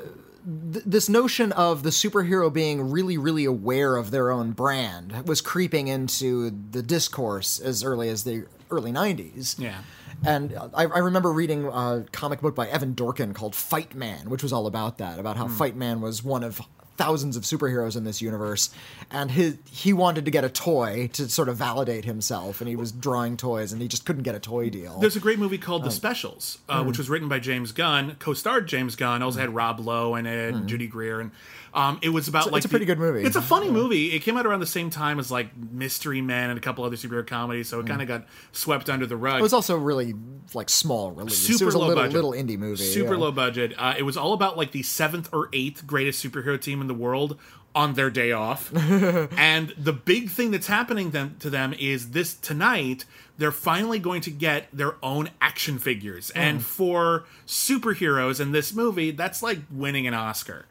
[0.73, 5.41] th- this notion of the superhero being really, really aware of their own brand was
[5.41, 9.59] creeping into the discourse as early as the early 90s.
[9.59, 9.79] Yeah.
[10.25, 14.43] And I, I remember reading a comic book by Evan Dorkin called Fight Man, which
[14.43, 15.55] was all about that, about how Hmm.
[15.55, 16.61] Fight Man was one of
[16.97, 18.71] thousands of superheroes in this universe,
[19.13, 22.75] and his he wanted to get a toy to sort of validate himself, and he
[22.75, 24.99] was drawing toys, and he just couldn't get a toy deal.
[24.99, 25.85] There's a great movie called.
[25.85, 26.89] The Specials, uh, Hmm.
[26.89, 30.53] which was written by James Gunn, co-starred James Gunn, also had Rob Lowe in it,
[30.55, 31.31] and Judy Greer, and
[31.79, 32.47] um, it was about.
[32.47, 33.23] It's like it's a pretty the- good movie.
[33.23, 34.13] It's a funny movie.
[34.13, 36.97] It came out around the same time as like Mystery Men and a couple other
[36.97, 39.39] superhero comedies, so it kind of got swept under the rug.
[39.39, 40.13] It was also really
[40.55, 41.39] like small release.
[41.39, 42.15] super it was a low little budget.
[42.15, 42.83] little indie movie.
[42.83, 43.21] super yeah.
[43.21, 43.75] low budget.
[43.79, 46.95] Uh, it was all about like the seventh or eighth greatest superhero team in the
[46.95, 47.39] world
[47.77, 48.73] on their day off.
[49.39, 53.05] and the big thing that's happening them, to them is this tonight
[53.37, 56.33] they're finally going to get their own action figures.
[56.33, 56.41] Hmm.
[56.41, 60.67] And for superheroes in this movie, that's like winning an Oscar.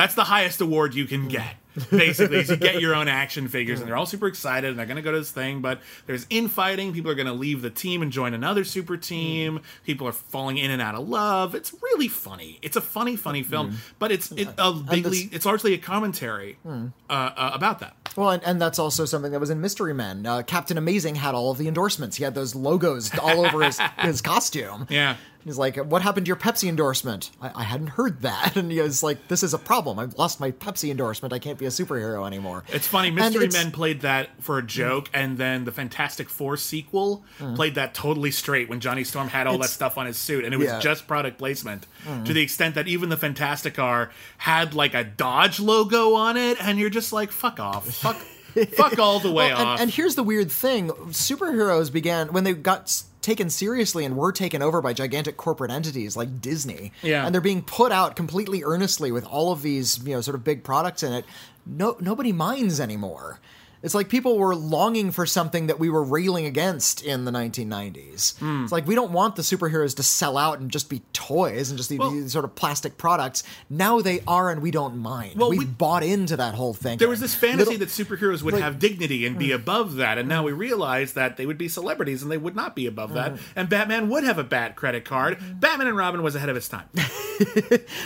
[0.00, 1.56] That's the highest award you can get.
[1.90, 4.86] Basically, is you get your own action figures, and they're all super excited, and they're
[4.86, 5.60] going to go to this thing.
[5.60, 6.92] But there's infighting.
[6.92, 9.60] People are going to leave the team and join another super team.
[9.84, 11.54] People are falling in and out of love.
[11.54, 12.58] It's really funny.
[12.62, 15.28] It's a funny, funny film, but it's it, a bigly.
[15.32, 17.96] It's largely a commentary uh, uh, about that.
[18.16, 20.26] Well, and, and that's also something that was in Mystery Men.
[20.26, 22.16] Uh, Captain Amazing had all of the endorsements.
[22.16, 24.86] He had those logos all over his, his costume.
[24.90, 25.16] Yeah.
[25.44, 27.30] He's like, "What happened to your Pepsi endorsement?
[27.40, 29.98] I, I hadn't heard that." And he was like, "This is a problem.
[29.98, 31.32] I've lost my Pepsi endorsement.
[31.32, 33.10] I can't be a superhero anymore." It's funny.
[33.10, 35.10] Mystery it's- Men played that for a joke, mm.
[35.14, 37.56] and then the Fantastic Four sequel mm.
[37.56, 40.52] played that totally straight when Johnny Storm had all that stuff on his suit, and
[40.54, 40.80] it was Yeah.
[40.80, 42.24] just product placement mm.
[42.24, 46.56] to the extent that even the Fantastic Car had like a Dodge logo on it,
[46.60, 48.16] and you're just like, fuck off, fuck.
[48.72, 49.72] Fuck all the way Well, off.
[49.74, 50.88] and, and here's the weird thing:
[51.24, 55.70] superheroes began when they got s- taken seriously and were taken over by gigantic corporate
[55.70, 56.90] entities like Disney.
[57.02, 57.24] Yeah.
[57.24, 60.42] and they're being put out completely earnestly with all of these, you know, sort of
[60.42, 61.24] big products in it.
[61.72, 63.38] No, nobody minds anymore.
[63.82, 68.38] It's like people were longing for something that we were railing against in the 1990s.
[68.38, 68.64] Hmm.
[68.64, 71.78] It's like we don't want the superheroes to sell out and just be toys and
[71.78, 73.42] just these, Well- these sort of plastic products.
[73.68, 75.38] Now they are, and we don't mind.
[75.38, 76.98] Well, We've we- bought into that whole thing.
[76.98, 79.54] there was this fantasy Little- that superheroes would like- have dignity and be hmm.
[79.54, 80.46] above that, and now hmm.
[80.46, 83.32] we realize that they would be celebrities and they would not be above that.
[83.32, 83.38] Hmm.
[83.56, 85.38] And Batman would have a bad credit card.
[85.58, 86.88] Batman and Robin was ahead of his time.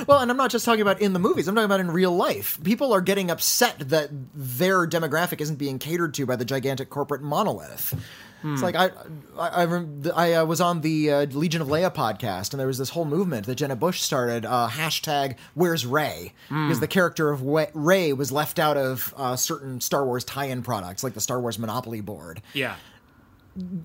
[0.06, 1.48] Well, and I'm not just talking about in the movies.
[1.48, 2.58] I'm talking about in real life.
[2.62, 7.22] People are getting upset that their demographic isn't being catered to by the gigantic corporate
[7.22, 7.94] monolith.
[8.46, 8.90] It's like I,
[9.38, 9.84] I, I,
[10.14, 13.06] I uh, was on the uh, Legion of Leia podcast, and there was this whole
[13.06, 14.44] movement that Jenna Bush started.
[14.44, 16.34] Uh, hashtag Where's Rey?
[16.50, 21.02] Because the character of Rey was left out of uh, certain Star Wars tie-in products,
[21.02, 22.42] like the Star Wars Monopoly board.
[22.52, 22.76] Yeah.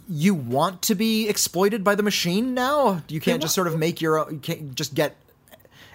[0.09, 3.01] You want to be exploited by the machine now?
[3.07, 4.33] You can't just sort of make your own.
[4.33, 5.15] You can't just get.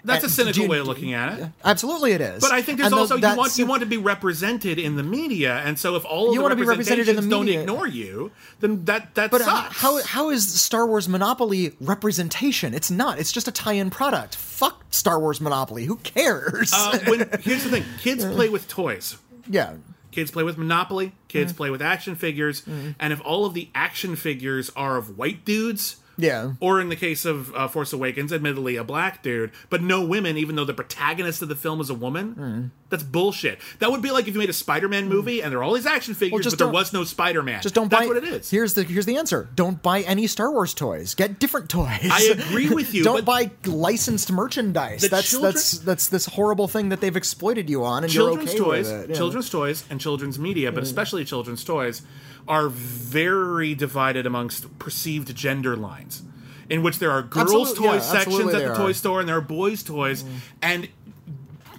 [0.04, 1.48] That's a cynical you- way of looking at it.
[1.64, 2.40] Absolutely, it is.
[2.40, 5.02] But I think there's And also you want you want to be represented in the
[5.02, 7.56] media, and so if all of You the want to be represented in the representations
[7.56, 8.30] don't ignore you,
[8.60, 9.76] then that that But uh, sucks.
[9.80, 12.74] how how is Star Wars Monopoly representation?
[12.74, 13.18] It's not.
[13.18, 14.36] It's just a tie-in product.
[14.36, 15.86] Fuck Star Wars Monopoly.
[15.86, 16.72] Who cares?
[16.74, 19.16] uh, when here's the thing: kids play with toys.
[19.48, 19.74] yeah.
[20.12, 21.10] Kids play with Monopoly.
[21.26, 21.56] Kids Mm-hmm.
[21.56, 22.62] play with action figures.
[23.00, 26.52] And if all of the action figures are of white dudes, Yeah.
[26.60, 30.36] or in the case of uh, Force Awakens, admittedly a black dude, but no women,
[30.36, 32.70] even though the protagonist of the film is a woman, Mm.
[32.90, 33.58] that's bullshit.
[33.80, 35.86] That would be like if you made a Spider-Man movie and there are all these
[35.86, 37.62] action figures, just but there was no Spider-Man.
[37.62, 38.06] Just don't that's buy.
[38.06, 38.50] what it is.
[38.50, 39.48] Here's the here's the answer.
[39.54, 41.14] Don't buy any Star Wars toys.
[41.14, 42.08] Get different toys.
[42.10, 45.02] I agree with you, don't buy licensed merchandise.
[45.02, 48.30] The That's children- that's that's this horrible thing that they've exploited you on, and you're
[48.30, 49.10] okay toys, with it.
[49.10, 49.16] Yeah.
[49.16, 52.02] children's toys, and children's media, but especially children's toys,
[52.46, 56.22] are very divided amongst perceived gender lines,
[56.68, 58.76] in which there are girls' Absolute- toy yeah, sections at the are.
[58.76, 60.36] toy store, and there are boys' toys, mm-hmm.
[60.62, 60.88] and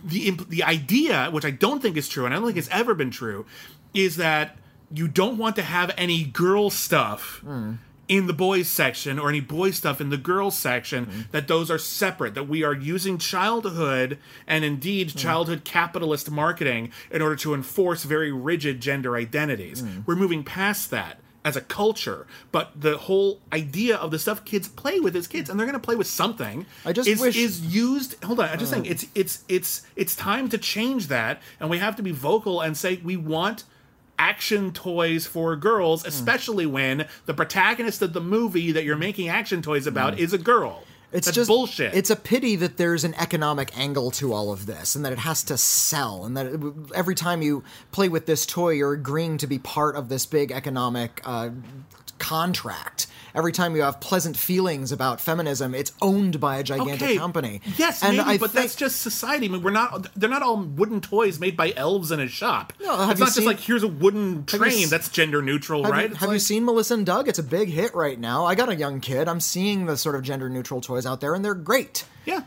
[0.03, 2.69] the imp- the idea, which I don't think is true, and I don't think it's
[2.69, 3.45] ever been true,
[3.93, 4.57] is that
[4.93, 7.77] you don't want to have any girl stuff mm.
[8.07, 11.05] In the boys section or any boy stuff in the girls section.
[11.05, 11.21] Mm-hmm.
[11.31, 12.35] That those are separate.
[12.35, 15.17] That we are using childhood and indeed mm-hmm.
[15.17, 19.81] childhood capitalist marketing in order to enforce very rigid gender identities.
[19.81, 20.05] Mm.
[20.05, 21.19] We're moving past that.
[21.43, 25.47] As a culture, but the whole idea of the stuff kids play with as kids,
[25.47, 28.49] and they're going to play with something, I just is, wish- is used hold on
[28.49, 28.77] i'm just oh.
[28.77, 32.61] saying it's it's it's it's time to change that and we have to be vocal
[32.61, 33.63] and say we want
[34.17, 36.07] action toys for girls Hmm.
[36.09, 40.37] especially when the protagonist of the movie that you're making action toys about is a
[40.37, 44.51] girl It's That's just bullshit It's a pity that there's an economic angle to all
[44.51, 46.59] of this, and that it has to sell, and that it,
[46.93, 50.51] every time you play with this toy, you're agreeing to be part of this big
[50.51, 51.49] economic uh,
[52.19, 53.07] contract.
[53.35, 57.61] Every time you have pleasant feelings about feminism, it's owned by a gigantic okay company.
[57.77, 60.41] yes and maybe I but think- that's just society I mean, we're not they're not
[60.41, 63.59] all wooden toys made by elves in a shop No, it's not seen- just like
[63.59, 66.93] here's a wooden train s- that's gender neutral Have, right you, have you seen Melissa
[66.93, 67.27] and Doug?
[67.27, 68.45] It's a big hit right now.
[68.45, 69.27] I got a young kid.
[69.27, 72.05] I'm seeing the sort of gender neutral toys out there, and they're great.
[72.25, 72.41] yeah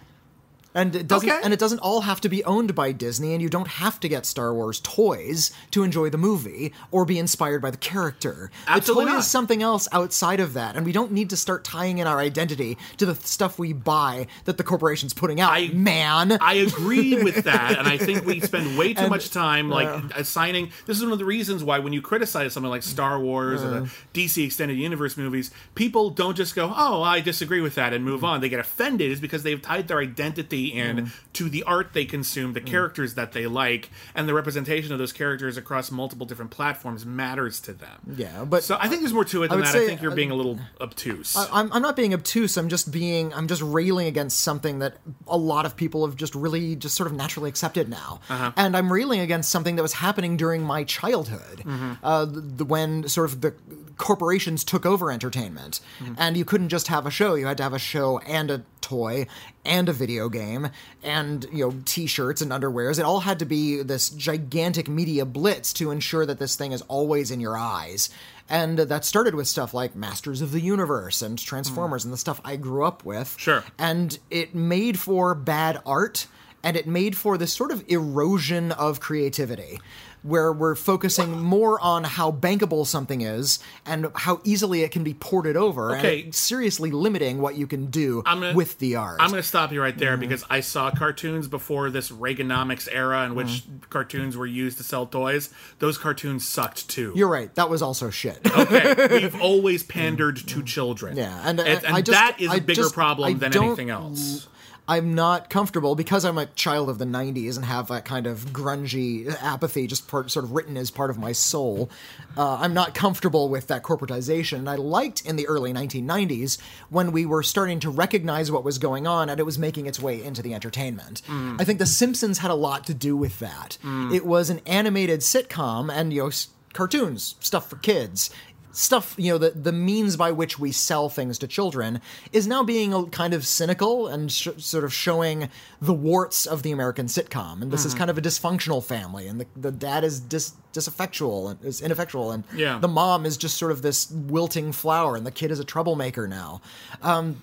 [0.78, 1.40] And it doesn't Okay.
[1.42, 4.08] and it doesn't all have to be owned by Disney and you don't have to
[4.08, 8.50] get Star Wars toys to enjoy the movie or be inspired by the character.
[8.66, 9.20] Absolutely the toy not.
[9.20, 12.20] is something else outside of that and we don't need to start tying in our
[12.20, 15.52] identity to the stuff we buy that the corporation's putting out.
[15.52, 16.38] I- man.
[16.40, 20.70] I agree with that, and I think we spend way too much time like assigning.
[20.86, 23.68] This is one of the reasons why when you criticize something like Star Wars or
[23.70, 28.04] the DC Extended Universe movies, people don't just go, "Oh, I disagree with that" and
[28.04, 28.28] move mm.
[28.28, 28.40] on.
[28.40, 32.52] They get offended is because they've tied their identity in to the art they consume,
[32.52, 37.04] the characters that they like, and the representation of those characters across multiple different platforms
[37.06, 38.00] matters to them.
[38.16, 39.72] Yeah, but so I think there's more to it than would that.
[39.72, 41.36] say, I think you're uh, being a little obtuse.
[41.36, 42.56] I'm, I'm not being obtuse.
[42.56, 43.32] I'm just being.
[43.34, 44.96] I'm just railing against something that
[45.26, 48.52] a lot of people have just really just sort of naturally accepted now, Uh-huh.
[48.56, 51.92] and I'm railing against something that was happening during my childhood, Mm-hmm.
[52.02, 53.54] uh, the, the- when sort of the
[53.96, 56.14] corporations took over entertainment, Mm-hmm.
[56.18, 57.34] and you couldn't just have a show.
[57.34, 59.26] You had to have a show and a toy
[59.64, 60.70] and a video game
[61.02, 62.98] and you know t-shirts and underwears.
[62.98, 66.82] It all had to be this gigantic media blitz to ensure that this thing is
[66.82, 68.08] always in your eyes.
[68.50, 72.40] And that started with stuff like Masters of the Universe and Transformers and the stuff
[72.46, 73.36] I grew up with.
[73.38, 73.62] Sure.
[73.78, 76.26] And it made for bad art
[76.64, 79.80] and it made for this sort of erosion of creativity.
[80.22, 85.14] Where we're focusing more on how bankable something is and how easily it can be
[85.14, 86.22] ported over, Okay.
[86.24, 89.18] and seriously limiting what you can do gonna- with the art.
[89.20, 90.00] I'm going to stop you right Mm-hmm.
[90.00, 93.76] there because I saw cartoons before this Reaganomics era in which Mm-hmm.
[93.90, 95.50] cartoons were used to sell toys.
[95.78, 97.12] Those cartoons sucked too.
[97.14, 97.54] You're right.
[97.54, 98.38] That was also shit.
[98.58, 101.16] okay, we've always pandered to children.
[101.16, 104.46] Yeah, and, and, I just- that is a bigger problem I than anything else.
[104.88, 108.46] I'm not comfortable because I'm a child of the 90s and have that kind of
[108.46, 111.90] grungy apathy just part, sort of written as part of my soul.
[112.36, 114.58] Uh, I'm not comfortable with that corporatization.
[114.60, 116.58] And I liked in the early 1990s
[116.88, 120.00] when we were starting to recognize what was going on and it was making its
[120.00, 121.20] way into the entertainment.
[121.28, 123.76] I think The Simpsons had a lot to do with that.
[124.12, 126.30] It was an animated sitcom and, you know,
[126.72, 128.30] cartoons, stuff for kids
[128.78, 132.00] stuff you know the the means by which we sell things to children
[132.32, 135.48] is now being a kind of cynical and sh- sort of showing
[135.82, 139.40] the warts of the American sitcom and this is kind of a dysfunctional family and
[139.40, 142.78] the, the dad is dis disaffectual and is ineffectual and Yeah.
[142.78, 146.28] the mom is just sort of this wilting flower and the kid is a troublemaker
[146.28, 146.60] now
[147.02, 147.42] um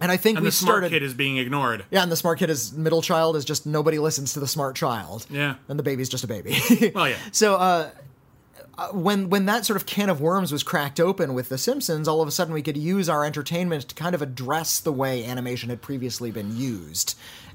[0.00, 1.86] and I think And we the smart started kid is being ignored.
[1.90, 4.76] yeah, and the smart kid is middle child is just nobody listens to the smart
[4.76, 5.26] child.
[5.30, 5.54] Yeah.
[5.68, 6.58] and the baby's just a baby.
[6.94, 7.16] Well, yeah.
[7.32, 7.90] So uh,
[8.78, 12.06] uh, when when that sort of can of worms was cracked open with The Simpsons,
[12.08, 15.24] all of a sudden we could use our entertainment to kind of address the way
[15.24, 17.14] animation had previously been used.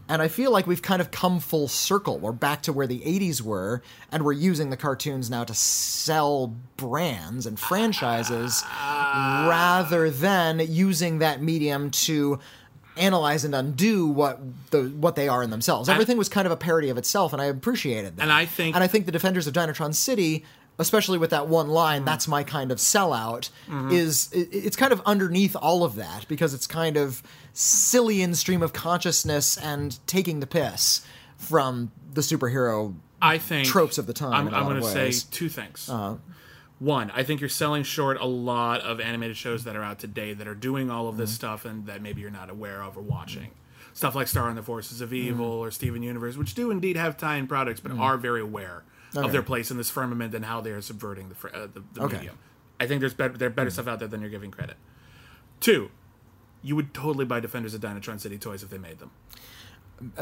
[0.10, 2.18] And I feel like we've kind of come full circle.
[2.18, 6.56] We're back to where the 80s were, and we're using the cartoons now to sell
[6.76, 8.62] brands and franchises
[9.48, 12.40] rather than using that medium to
[12.98, 14.40] analyze and undo what
[14.72, 15.88] the what they are in themselves.
[15.88, 18.24] Everything was kind of a parody of itself, and I appreciated that.
[18.24, 20.44] And I think- and I think the Defenders of Dynatron City,
[20.82, 23.50] especially with that one line, "That's my kind of sellout,"
[23.92, 27.24] is it, it's kind of underneath all of that because it's kind of
[27.54, 31.02] silly in stream of consciousness and taking the piss
[31.38, 32.96] from the superhero.
[33.22, 35.88] I think tropes of the time I'm, in I'm going to say two things.
[35.90, 36.16] Uh,
[36.80, 40.34] One, I think you're selling short a lot of animated shows that are out today
[40.34, 41.22] that are doing all of Mm-hmm.
[41.22, 43.52] this stuff and that maybe you're not aware of or watching.
[43.94, 45.68] Stuff like Star and the Forces of Evil Mm-hmm.
[45.68, 48.84] or Steven Universe, which do indeed have tie-in products, but are very aware
[49.16, 52.02] of their place in this firmament and how they are subverting the uh, the, the
[52.04, 52.18] Okay.
[52.18, 52.38] medium.
[52.80, 54.76] I think there's better, there's better stuff out there than you're giving credit.
[55.60, 55.92] Two,
[56.64, 59.12] you would totally buy Defenders of Dynatron City toys if they made them.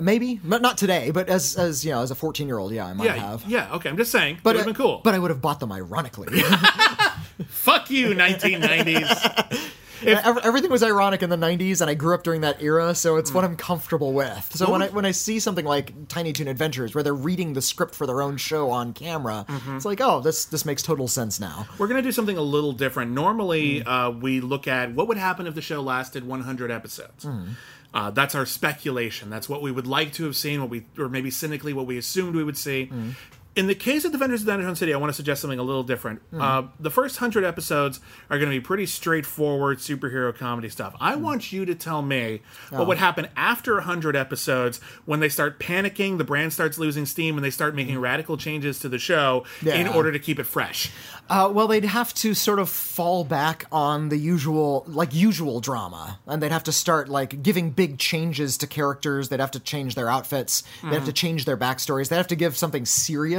[0.01, 1.11] maybe, but not today.
[1.11, 3.43] But as as you know, as a fourteen year old, yeah, I might Yeah, have.
[3.47, 3.89] yeah, okay.
[3.89, 5.01] I'm just saying, But it would have been cool.
[5.03, 6.41] But I would have bought them ironically.
[7.47, 9.68] fuck you, 1990s.
[10.03, 13.17] Ev- Everything was ironic in the '90s, and I grew up during that era, so
[13.17, 13.35] it's Mm.
[13.35, 14.51] what I'm comfortable with.
[14.55, 17.61] So when I when I see something like Tiny Toon Adventures, where they're reading the
[17.61, 19.75] script for their own show on camera, Mm-hmm.
[19.77, 21.67] it's like, oh, this this makes total sense now.
[21.77, 23.11] We're going to do something a little different.
[23.11, 23.87] Normally, Hmm.
[23.89, 27.23] uh, we look at what would happen if the show lasted 100 episodes.
[27.23, 27.43] Hmm.
[27.91, 29.31] Uh, that's our speculation.
[29.31, 31.97] That's what we would like to have seen, what we, or maybe cynically, what we
[31.97, 32.85] assumed we would see.
[32.85, 33.09] Hmm.
[33.55, 35.83] In the case of Defenders of Dynatron City, I want to suggest something a little
[35.83, 36.21] different.
[36.29, 36.41] Hmm.
[36.41, 40.95] Uh, the first hundred episodes are going to be pretty straightforward superhero comedy stuff.
[41.01, 41.23] I Hmm.
[41.23, 42.85] want you to tell me what Oh.
[42.85, 47.43] would happen after hundred episodes when they start panicking, the brand starts losing steam, and
[47.43, 49.95] they start making radical changes to the show in Hmm.
[49.95, 50.91] Order to keep it fresh.
[51.29, 56.19] Uh, well, they'd have to sort of fall back on the usual, like usual drama,
[56.27, 59.29] and they'd have to start like giving big changes to characters.
[59.29, 60.63] They'd have to change their outfits.
[60.83, 62.09] They'd have to change their backstories.
[62.09, 63.38] They'd have to give something serious,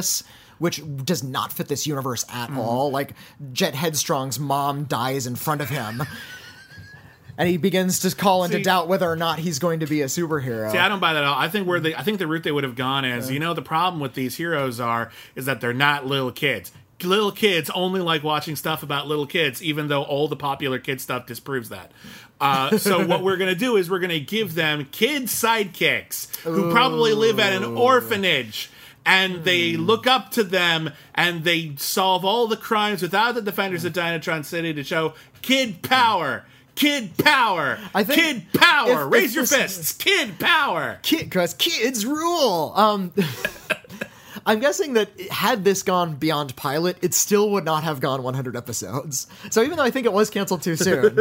[0.59, 2.91] which does not fit this universe at all.
[2.91, 3.15] Like
[3.53, 6.03] Jet Headstrong's mom dies in front of him.
[7.39, 10.03] And he begins to call into See- doubt whether or not he's going to be
[10.03, 10.71] a superhero.
[10.71, 11.39] See, I don't buy that at all.
[11.39, 13.55] I think where the I think the route they would have gone is, you know,
[13.55, 16.71] the problem with these heroes are is that they're not little kids.
[17.03, 21.01] Little kids only like watching stuff about little kids, even though all the popular kid
[21.01, 21.93] stuff disproves that.
[22.39, 27.15] Uh, so what we're gonna do is we're gonna give them kid sidekicks who probably
[27.15, 28.69] live at an orphanage.
[29.07, 33.85] And they look up to them, and they solve all the crimes without the defenders
[33.85, 36.45] of Dynatron City to show kid power,
[36.75, 39.07] kid power, I think kid power.
[39.07, 40.99] if- Raise if your this- fists, kid power.
[41.03, 42.73] kid because kids rule.
[42.77, 43.13] Um,
[44.47, 48.57] I'm guessing that had this gone beyond pilot, it still would not have gone 100
[48.57, 49.27] episodes.
[49.51, 51.19] So even though I think it was canceled too soon,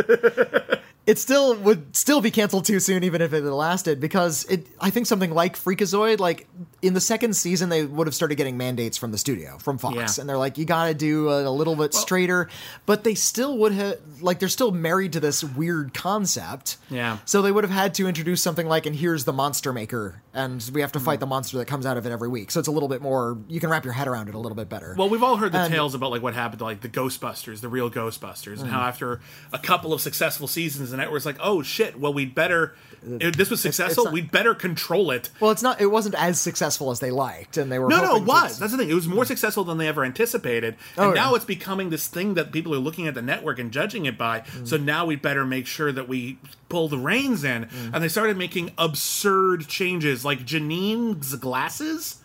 [1.06, 4.00] it still would still be canceled too soon, even if it had lasted.
[4.00, 6.48] Because it, I think something like Freakazoid, like
[6.82, 9.96] in the second season, they would have started getting mandates from the studio, from Fox,
[10.18, 10.22] Yeah.
[10.22, 12.48] and they're like, you got to do a, a little bit straighter.
[12.86, 16.78] But they still would have, like, they're still married to this weird concept.
[16.90, 17.18] Yeah.
[17.26, 20.64] So they would have had to introduce something like, and here's the monster maker, and
[20.74, 22.52] we have to fight the monster that comes out of it every week.
[22.52, 24.56] So it's a little bit more, you can wrap your head around it a little
[24.56, 24.96] bit better.
[24.98, 27.60] Well, we've all heard the And- tales about like what happened to like the Ghostbusters,
[27.62, 28.72] the real Ghostbusters, and Mm.
[28.72, 29.20] how after
[29.52, 32.00] a couple of successful seasons, the network's like, "Oh shit!
[32.00, 32.76] Well, we'd better.
[33.04, 36.40] If this was successful, not- we'd better control it." well, it's not, it wasn't as
[36.40, 38.60] successful successful as they liked, and they were No, no, it was.
[38.60, 38.90] That's the thing.
[38.90, 40.76] It was more successful than they ever anticipated.
[40.98, 43.72] And Oh, now it's becoming this thing that people are looking at the network and
[43.72, 44.42] judging it by.
[44.42, 44.68] Mm.
[44.68, 46.38] So now we better make sure that we
[46.70, 47.66] pull the reins in.
[47.66, 47.94] Mm.
[47.94, 52.18] And they started making absurd changes, like Janine's glasses.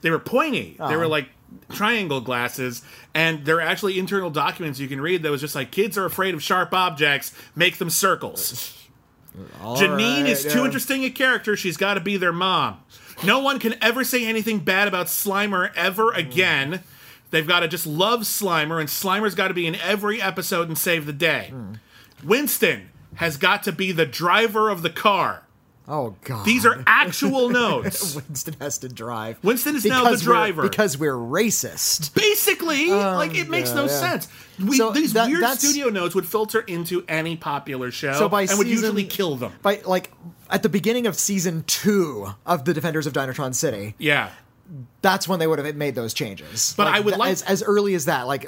[0.00, 0.76] They were pointy.
[0.78, 0.98] They Oh.
[0.98, 1.28] were like
[1.72, 2.82] triangle glasses
[3.14, 6.04] and there are actually internal documents you can read that was just like kids are
[6.04, 8.76] afraid of sharp objects make them circles
[9.62, 11.56] All Janine right, is too interesting a character.
[11.56, 12.78] She's got to be their mom.
[13.22, 16.18] No one can ever say anything bad about Slimer ever hmm.
[16.18, 16.82] again.
[17.30, 20.78] They've got to just love Slimer, and Slimer's got to be in every episode and
[20.78, 21.48] save the day.
[21.50, 21.74] Hmm.
[22.22, 25.43] Winston has got to be the driver of the car.
[25.86, 26.46] Oh god.
[26.46, 28.14] These are actual notes.
[28.14, 29.38] Winston has to drive.
[29.42, 30.62] Winston is now the we're- driver.
[30.62, 32.14] because we're racist.
[32.14, 33.88] Basically, oh, like it makes yeah, no yeah.
[33.88, 34.28] sense.
[34.58, 38.42] We, So these that- weird studio notes would filter into any popular show So by
[38.42, 39.52] and would season- usually kill them.
[39.62, 40.10] By like
[40.50, 44.30] at the beginning of season two of the Defenders of Dynatron City, Yeah.
[45.02, 46.74] That's when they would have made those changes.
[46.76, 48.46] But Like, I would like- as, as early as that, like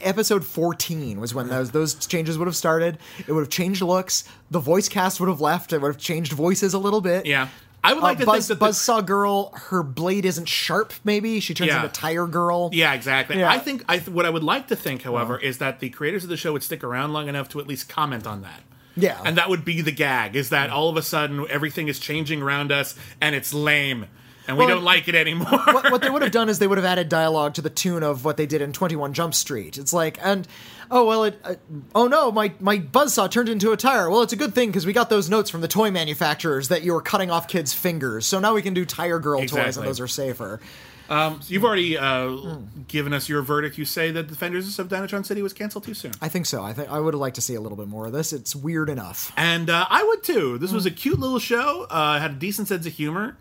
[0.00, 2.98] episode fourteen was when those those changes would have started.
[3.26, 4.24] It would have changed looks.
[4.50, 5.72] The voice cast would have left.
[5.72, 7.26] It would have changed voices a little bit.
[7.26, 7.48] Yeah.
[7.84, 10.92] I would Uh, like to Buzz, think that the Buzzsaw Girl, her blade isn't sharp.
[11.04, 11.76] Maybe she turns Yeah.
[11.84, 12.70] into Tire Girl.
[12.72, 13.38] Yeah, exactly.
[13.38, 13.50] Yeah.
[13.50, 16.24] I think I th- what I would like to think, however, is that the creators
[16.24, 18.62] of the show would stick around long enough to at least comment on that.
[18.96, 19.20] Yeah.
[19.24, 22.40] And that would be the gag: is that all of a sudden everything is changing
[22.42, 24.06] around us and it's lame,
[24.48, 25.48] and we don't like it anymore.
[25.50, 28.02] what, what they would have done is they would have added dialogue to the tune
[28.02, 29.76] of what they did in 21 Jump Street.
[29.78, 30.46] It's like, and
[30.90, 31.54] oh well, it, uh,
[31.94, 34.08] oh no, my my buzzsaw turned into a tire.
[34.10, 36.82] Well, it's a good thing because we got those notes from the toy manufacturers that
[36.82, 38.26] you were cutting off kids' fingers.
[38.26, 40.60] So now we can do Tire Girl toys, and those are safer.
[41.08, 42.64] Um, so you've already uh, Hmm.
[42.88, 43.78] given us your verdict.
[43.78, 46.10] You say that Defenders of Dynatron City was canceled too soon.
[46.20, 46.64] I think so.
[46.64, 48.32] I think I would have liked to see a little bit more of this.
[48.32, 49.32] It's weird enough.
[49.36, 50.58] And uh, I would too.
[50.58, 50.88] This was Hmm.
[50.88, 51.86] a cute little show.
[51.88, 53.36] Uh, had a decent sense of humor.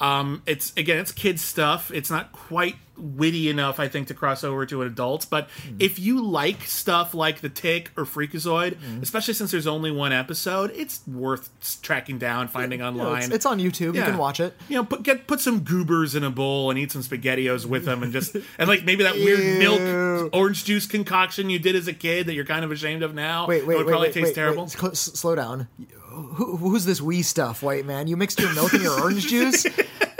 [0.00, 1.90] Um, it's again, it's kids stuff.
[1.92, 5.24] It's not quite witty enough, I think, to cross over to adults.
[5.24, 5.76] But Hmm.
[5.78, 10.70] if you like stuff like The Tick or Freakazoid, especially since there's only one episode,
[10.74, 11.48] it's worth
[11.82, 13.22] tracking down, finding know, online.
[13.24, 13.94] it's, it's on YouTube.
[13.94, 14.54] You can watch it.
[14.68, 17.84] You know, put get put some goobers in a bowl and eat some spaghettios with
[17.86, 21.88] them, and just and like maybe that weird milk orange juice concoction you did as
[21.88, 23.46] a kid that you're kind of ashamed of now.
[23.46, 24.64] Wait, It wait, would wait, probably wait, taste wait, terrible.
[24.64, 24.72] wait.
[24.72, 25.68] Cl- s- slow down.
[26.10, 28.08] Who, who's this wee stuff, white man?
[28.08, 29.64] You mixed your milk and your orange juice.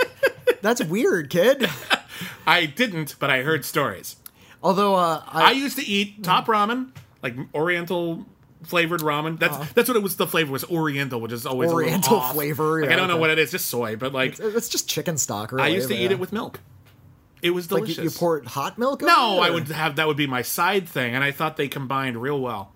[0.62, 1.68] That's weird, kid.
[2.47, 4.16] I didn't, but I heard stories.
[4.62, 6.91] Although uh, I I, used to eat top ramen,
[7.22, 8.26] like Oriental
[8.62, 9.38] flavored ramen.
[9.38, 10.16] That's that's what it was.
[10.16, 11.72] The flavor was Oriental, which is always.
[11.72, 13.20] Oriental flavor, Like yeah, I don't know okay.
[13.20, 13.97] what it is, just soy.
[13.97, 15.53] But like it's just chicken stock.
[15.53, 16.11] Really, I used to eat yeah.
[16.11, 16.61] it with milk.
[17.43, 17.99] It was like delicious.
[17.99, 19.01] you, you pour hot milk.
[19.01, 21.68] no, it, I would have that would be my side thing, and I thought they
[21.68, 22.72] combined real well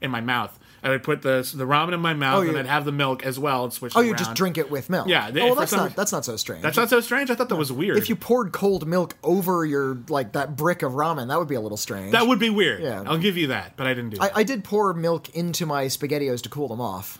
[0.00, 0.58] in my mouth.
[0.88, 3.24] I would put the the ramen in my mouth, Oh, and I'd have the milk
[3.24, 3.92] as well, and switch.
[3.94, 4.18] Oh, you around.
[4.18, 5.06] just drink it with milk.
[5.08, 6.62] Yeah, they- Oh, well, that's some- not that's not so strange.
[6.62, 7.30] That's not so strange.
[7.30, 7.98] I thought that was weird.
[7.98, 11.54] if you poured cold milk over your like that brick of ramen, that would be
[11.54, 12.12] a little strange.
[12.12, 12.82] that would be weird.
[12.82, 13.04] Yeah.
[13.06, 14.30] I'll give you that, but I didn't do I.
[14.36, 17.18] I did pour milk into my spaghettios to cool them off.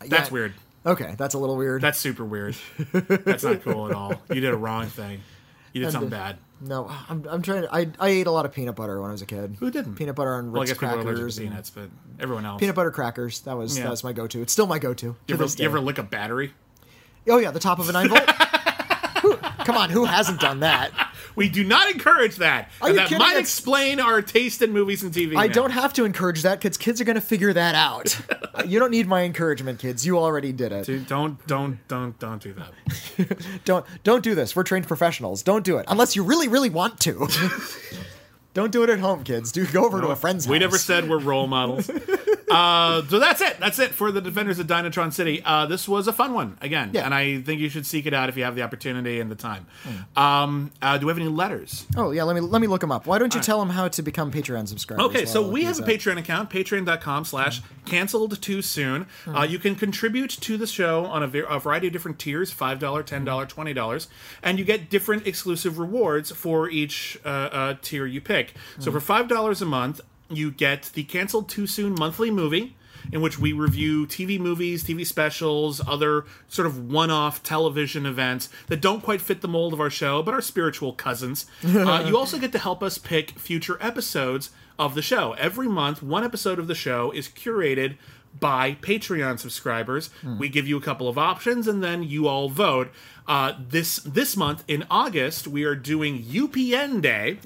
[0.00, 0.32] That's Yeah.
[0.34, 0.54] weird.
[0.84, 1.80] Okay, that's a little weird.
[1.80, 2.56] That's super weird.
[2.92, 4.14] That's not cool at all.
[4.30, 5.20] You did a wrong thing.
[5.72, 6.38] You did something bad.
[6.60, 7.74] no, I'm, I'm trying to.
[7.74, 9.56] I, I ate a lot of peanut butter when I was a kid.
[9.58, 9.94] Who didn't?
[9.96, 11.36] Peanut butter and Well, I Ritz people are crackers.
[11.36, 11.88] to and- peanuts, but
[12.20, 12.60] everyone else.
[12.60, 13.40] Peanut butter crackers.
[13.40, 13.84] That was Yeah.
[13.84, 14.42] that was my go-to.
[14.42, 15.06] It's still my go-to.
[15.06, 16.52] You to ever, you ever lick a battery?
[17.28, 18.30] Oh yeah, the top of a nine volt.
[19.22, 20.90] Who- Come on, who hasn't done that?
[21.34, 22.70] We do not encourage that.
[22.80, 23.18] Are and that kidding?
[23.18, 25.36] might It's- explain our taste in movies and TV.
[25.36, 25.52] I now.
[25.52, 28.18] don't have to encourage that because kids are going to figure that out.
[28.66, 30.04] you don't need my encouragement, kids.
[30.04, 30.86] You already did it.
[30.86, 32.72] Dude, don't don't don't don't do that.
[33.64, 34.54] Don't don't do this.
[34.56, 35.42] We're trained professionals.
[35.42, 37.28] Don't do it unless you really really want to.
[38.54, 39.52] don't do it at home, kids.
[39.52, 40.60] Do go over to a friend's We house.
[40.60, 41.88] never said we're role models.
[42.50, 43.58] uh, so that's it.
[43.58, 45.42] That's it for the Defenders of Dynatron City.
[45.44, 47.04] Uh, this was a fun one again, Yeah.
[47.04, 49.34] and I think you should seek it out if you have the opportunity and the
[49.36, 49.66] time.
[50.16, 51.86] Um, uh, do we have any letters?
[51.96, 53.06] Oh yeah, let me let me look them up.
[53.06, 55.04] Why don't you tell them how to become Patreon subscribers?
[55.06, 55.88] Okay, so we have a out?
[55.88, 59.06] Patreon account, patreon.com slash canceled too soon.
[59.26, 62.52] Uh, you can contribute to the show on a, ver- a variety of different tiers
[62.52, 64.06] $5, $10, $20,
[64.42, 68.41] and you get different exclusive rewards for each uh, uh, tier you pick.
[68.78, 72.76] So for $5 a month, you get the canceled too soon monthly movie.
[73.10, 78.48] In which we review TV movies, TV specials, other sort of one off television events
[78.68, 81.46] that don't quite fit the mold of our show, but are spiritual cousins.
[81.64, 85.32] uh, you also get to help us pick future episodes of the show.
[85.32, 87.96] Every month, one episode of the show is curated
[88.38, 90.10] by Patreon subscribers.
[90.38, 92.90] We give you a couple of options, and then you all vote.
[93.26, 97.38] Uh, this this month in August, we are doing UPN Day.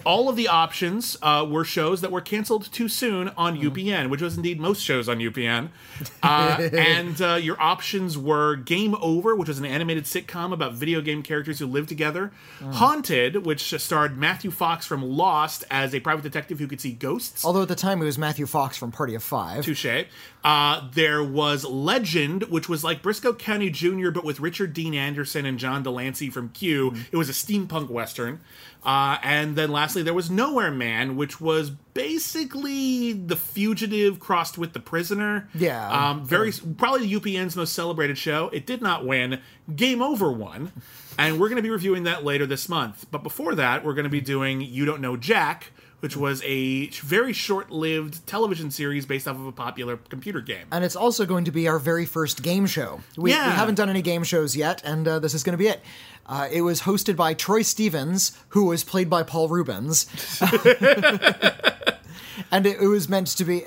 [0.04, 4.20] all of the options uh, were shows that were canceled too soon on UPN, which
[4.20, 5.68] was indeed most shows on UPN.
[6.22, 11.02] Uh, and uh, your options were Game Over, which was an animated sitcom about video
[11.02, 16.22] game characters who live together, Haunted, which starred Matthew Fox from Lost as a private
[16.22, 17.44] detective who could see ghosts.
[17.44, 19.64] Although at the time it was Matthew Fox from Party of Five.
[19.64, 20.06] Touche.
[20.42, 25.46] Uh, there was Legend, which was like Brisco County Jr., but with Richard Dean Anderson
[25.46, 26.90] and John de Lancie from Q.
[26.92, 27.06] Mm.
[27.12, 28.40] It was a steampunk western.
[28.84, 34.74] Uh, and then lastly, there was Nowhere Man, which was basically the fugitive crossed with
[34.74, 35.48] the prisoner.
[35.54, 36.10] Yeah.
[36.10, 38.50] Um, very probably the UPN's most celebrated show.
[38.52, 39.40] It did not win.
[39.74, 40.72] Game Over won.
[41.18, 43.06] And we're going to be reviewing that later this month.
[43.10, 45.70] But before that, we're going to be doing You Don't Know Jack,
[46.00, 50.66] which was a very short-lived television series based off of a popular computer game.
[50.70, 53.00] And it's also going to be our very first game show.
[53.16, 53.46] We, Yeah.
[53.48, 55.80] we haven't done any game shows yet, and uh, this is going to be it.
[56.26, 60.06] Uh, it was hosted by Troy Stevens, who was played by Paul Reubens.
[62.50, 63.64] and it, it was meant to be.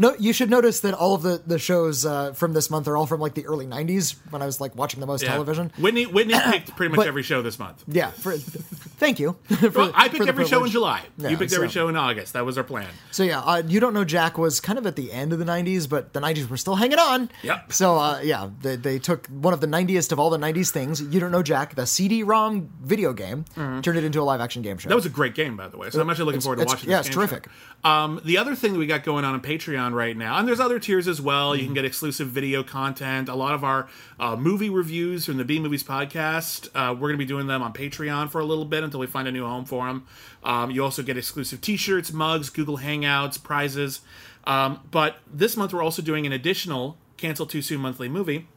[0.00, 2.96] No, you should notice that all of the, the shows uh, from this month are
[2.96, 5.32] all from like the early 90s when I was like watching the most Yeah.
[5.32, 5.70] television.
[5.78, 7.84] Whitney Whitney picked pretty much But- every show this month.
[7.86, 9.36] Yeah, for, thank you.
[9.46, 10.70] for- Well, I picked every show in.
[10.70, 11.02] July.
[11.18, 12.32] Yeah, you picked every show in August.
[12.32, 12.88] That was our plan.
[13.10, 15.44] So yeah, uh, you don't know Jack was kind of at the end of the
[15.44, 17.30] '90s, but the '90s were still hanging on.
[17.42, 17.72] Yep.
[17.72, 21.02] So uh, yeah, they, they took one of the '90s of all the '90s things.
[21.02, 24.84] You don't know Jack, the CD-ROM video game, turned it into a live-action game show.
[24.84, 24.88] Mm-hmm.
[24.90, 25.90] That was a great game, by the way.
[25.90, 26.88] So I'm actually looking It's- forward to watching.
[26.90, 27.48] yeah, it's terrific.
[27.84, 30.60] Um, the other thing that we got going on on Patreon right now, and there's
[30.60, 31.54] other tiers as well.
[31.54, 33.28] You can get exclusive video content.
[33.28, 33.88] A lot of our
[34.18, 36.68] uh, movie reviews from the B Movies podcast.
[36.74, 39.06] Uh, we're going to be doing them on Patreon for a little bit until we
[39.06, 40.06] find a new home for them.
[40.42, 44.00] Um, you also get exclusive T-shirts, mugs, Google Hangouts, prizes.
[44.44, 48.48] Um, but this month we're also doing an additional cancel too soon monthly movie.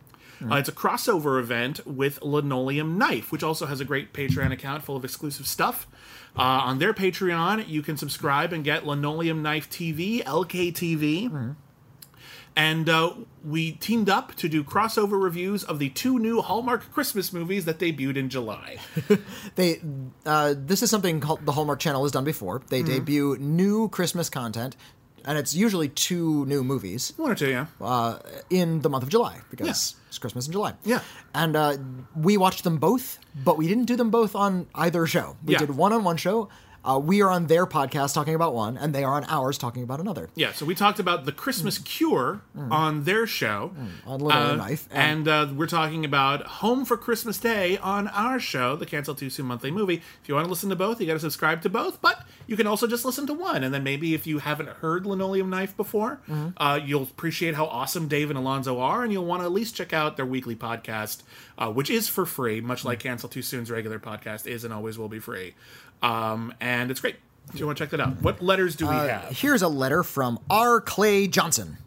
[0.51, 4.84] Uh, it's a crossover event with Linoleum Knife, which also has a great Patreon account
[4.84, 5.88] full of exclusive stuff.
[6.36, 11.55] Uh, on their Patreon, you can subscribe and get Linoleum Knife TV, LKTV.
[12.55, 13.13] And uh,
[13.43, 17.79] we teamed up to do crossover reviews of the two new Hallmark Christmas movies that
[17.79, 18.77] debuted in July.
[19.55, 19.81] they
[20.25, 22.61] uh, this is something called the Hallmark Channel has done before.
[22.69, 22.91] They Mm-hmm.
[22.93, 24.75] debut new Christmas content,
[25.26, 27.65] and it's usually two new movies One or two, yeah.
[27.82, 28.19] uh,
[28.49, 30.74] in the month of July because it's Christmas in July.
[30.84, 30.99] Yeah.
[31.34, 31.78] and uh,
[32.15, 35.36] we watched them both, but we didn't do them both on either show.
[35.45, 35.59] We Yeah.
[35.59, 36.49] did one on one show.
[36.86, 39.84] Uh, we are on their podcast talking about one, and they are on ours talking
[39.84, 40.29] about another.
[40.36, 43.71] Yeah, so we talked about the Christmas Cure on their show.
[44.05, 44.89] On Linoleum Uh, Knife.
[44.91, 49.29] And uh, we're talking about Home for Christmas Day on our show, the Cancel Too
[49.29, 50.01] Soon Monthly Movie.
[50.21, 52.57] If you want to listen to both, you got to subscribe to both, but you
[52.57, 53.63] can also just listen to one.
[53.63, 56.19] And then maybe if you haven't heard Linoleum Knife before,
[56.57, 59.75] uh, you'll appreciate how awesome Dave and Alonzo are, and you'll want to at least
[59.75, 61.21] check out their weekly podcast,
[61.57, 64.97] uh, which is for free, much like Cancel Too Soon's regular podcast is and always
[64.97, 65.53] will be free.
[66.02, 67.16] Um, and it's great.
[67.54, 68.22] If you want to check that out.
[68.22, 69.38] What letters do we Uh, have?
[69.38, 70.82] Here's a letter from R.
[70.82, 71.78] Clay Johnson.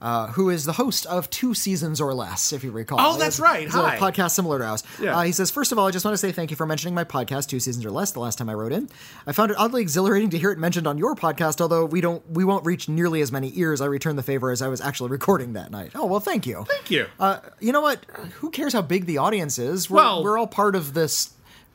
[0.00, 2.98] Uh, who is the host of Two Seasons or Less, if you recall.
[3.00, 3.62] Oh, that's right.
[3.66, 3.94] It's Hi.
[3.94, 4.82] a podcast similar to ours.
[5.00, 5.16] Yeah.
[5.16, 6.92] Uh, he says, First of all, I just want to say thank you for mentioning
[6.92, 8.88] my podcast, Two Seasons or Less, the last time I wrote in.
[9.28, 12.28] I found it oddly exhilarating to hear it mentioned on your podcast, although we don't
[12.28, 13.80] we won't reach nearly as many ears.
[13.80, 15.92] I return the favor as I was actually recording that night.
[15.94, 16.64] Oh, well, thank you.
[16.68, 17.06] Thank you.
[17.20, 18.04] Uh, you know what?
[18.40, 19.88] Who cares how big the audience is?
[19.88, 21.30] We're, Well- we're all part of this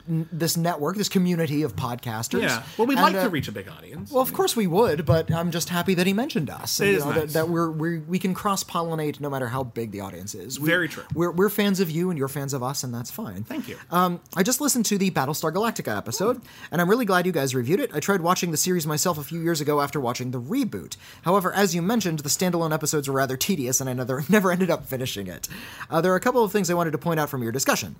[0.07, 2.41] this network, this community of podcasters.
[2.41, 2.63] yeah.
[2.77, 4.11] Well, we'd And, like uh, to reach a big audience.
[4.11, 6.79] well, of course we would, but I'm just happy that he mentioned us.
[6.79, 7.19] and, It you is know, nice.
[7.21, 10.59] that, that we're, we're we can cross pollinate no matter how big the audience is.
[10.59, 11.03] We, Very true.
[11.13, 13.43] We're we're fans of you and you're fans of us, and that's fine.
[13.43, 13.77] Thank you.
[13.91, 16.41] Um, I just listened to the Battlestar Galactica episode,
[16.71, 17.91] and I'm really glad you guys reviewed it.
[17.93, 20.97] I tried watching the series myself a few years ago after watching the reboot.
[21.23, 24.69] However, as you mentioned, the standalone episodes were rather tedious, and I never, never ended
[24.69, 25.47] up finishing it.
[25.89, 27.95] Uh, there are a couple of things I wanted to point out from your discussion.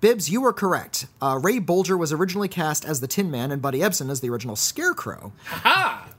[0.00, 1.06] Bibbs, you were correct.
[1.20, 4.30] Uh, Ray Bolger was originally cast as the Tin Man, and Buddy Ebsen as the
[4.30, 5.34] original Scarecrow.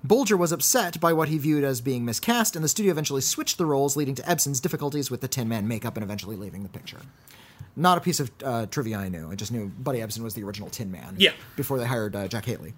[0.05, 3.57] Bolger was upset by what he viewed as being miscast, and the studio eventually switched
[3.57, 6.69] the roles, leading to Ebsen's difficulties with the Tin Man makeup and eventually leaving the
[6.69, 6.99] picture.
[7.75, 9.31] Not a piece of uh, trivia I knew.
[9.31, 11.15] I just knew Buddy Ebsen was the original Tin Man.
[11.17, 11.31] Yeah.
[11.55, 12.75] Before they hired uh, Jack Haley.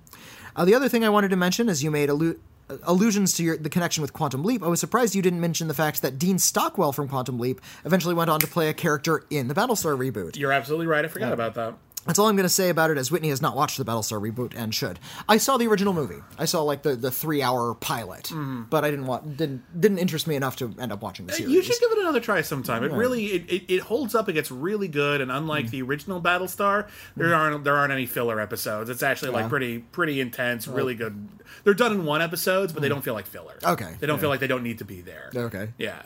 [0.56, 2.40] Uh, the other thing I wanted to mention is you made allu-
[2.70, 4.64] uh, allusions to your, the connection with Quantum Leap.
[4.64, 8.14] I was surprised you didn't mention the fact that Dean Stockwell from Quantum Leap eventually
[8.14, 10.38] went on to play a character in the Battlestar reboot.
[10.38, 11.04] You're absolutely right.
[11.04, 11.74] I forgot about that.
[12.06, 14.22] That's all I'm going to say about it, as Whitney has not watched the Battlestar
[14.22, 15.00] reboot and should.
[15.28, 16.22] I saw the original movie.
[16.38, 18.32] I saw like the, the three hour pilot,
[18.70, 21.52] but I didn't want didn't didn't interest me enough to end up watching the series.
[21.52, 22.84] You should give it another try sometime.
[22.84, 24.30] It really it, it, it holds up.
[24.30, 25.38] It gets really good, and Mm.
[25.38, 26.88] unlike the original Battlestar,
[27.18, 28.90] there aren't there aren't any filler episodes.
[28.90, 29.50] It's actually like Yeah.
[29.50, 31.28] pretty pretty intense, really good.
[31.64, 33.58] They're done in one episodes, but they don't feel like filler.
[33.62, 33.74] Mm.
[33.74, 34.22] Okay, they don't yeah.
[34.22, 35.32] feel like they don't need to be there.
[35.36, 35.70] Okay.
[35.78, 36.04] yeah.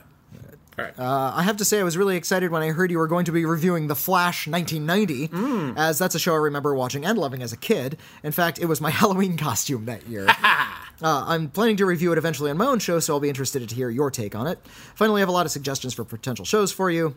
[0.80, 1.00] Right.
[1.00, 3.26] Uh, I have to say, I was really excited when I heard you were going
[3.26, 7.42] to be reviewing The Flash 1990, as that's a show I remember watching and loving
[7.42, 7.98] as a kid.
[8.24, 10.28] In fact, it was my Halloween costume that year.
[10.40, 10.66] uh,
[11.02, 13.76] I'm planning to review it eventually on my own show, so I'll be interested to
[13.76, 14.60] hear your take on it.
[14.96, 17.16] Finally, I have a lot of suggestions for potential shows for you.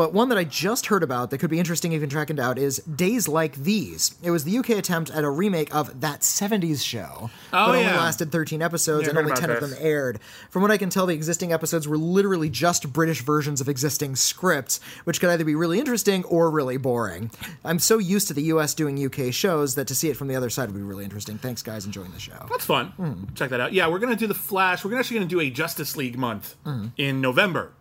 [0.00, 2.30] But one that I just heard about that could be interesting if you can track
[2.30, 4.14] it out is Days Like These.
[4.22, 7.82] It was the UK attempt at a remake of That 70s Show, Oh, but only
[7.82, 7.98] yeah.
[7.98, 10.18] lasted 13 episodes Yeah, and only about 10 of them aired.
[10.48, 14.16] From what I can tell, the existing episodes were literally just British versions of existing
[14.16, 17.30] scripts, which could either be really interesting or really boring.
[17.62, 20.34] I'm so used to the US doing UK shows that to see it from the
[20.34, 21.36] other side would be really interesting.
[21.36, 21.84] Thanks, guys.
[21.84, 22.46] Enjoying the show.
[22.48, 22.86] That's fun.
[22.96, 23.24] Hmm.
[23.34, 23.74] Check that out.
[23.74, 24.82] Yeah, we're gonna do the Flash.
[24.82, 26.86] We're actually gonna do a Justice League month Hmm.
[26.96, 27.72] in November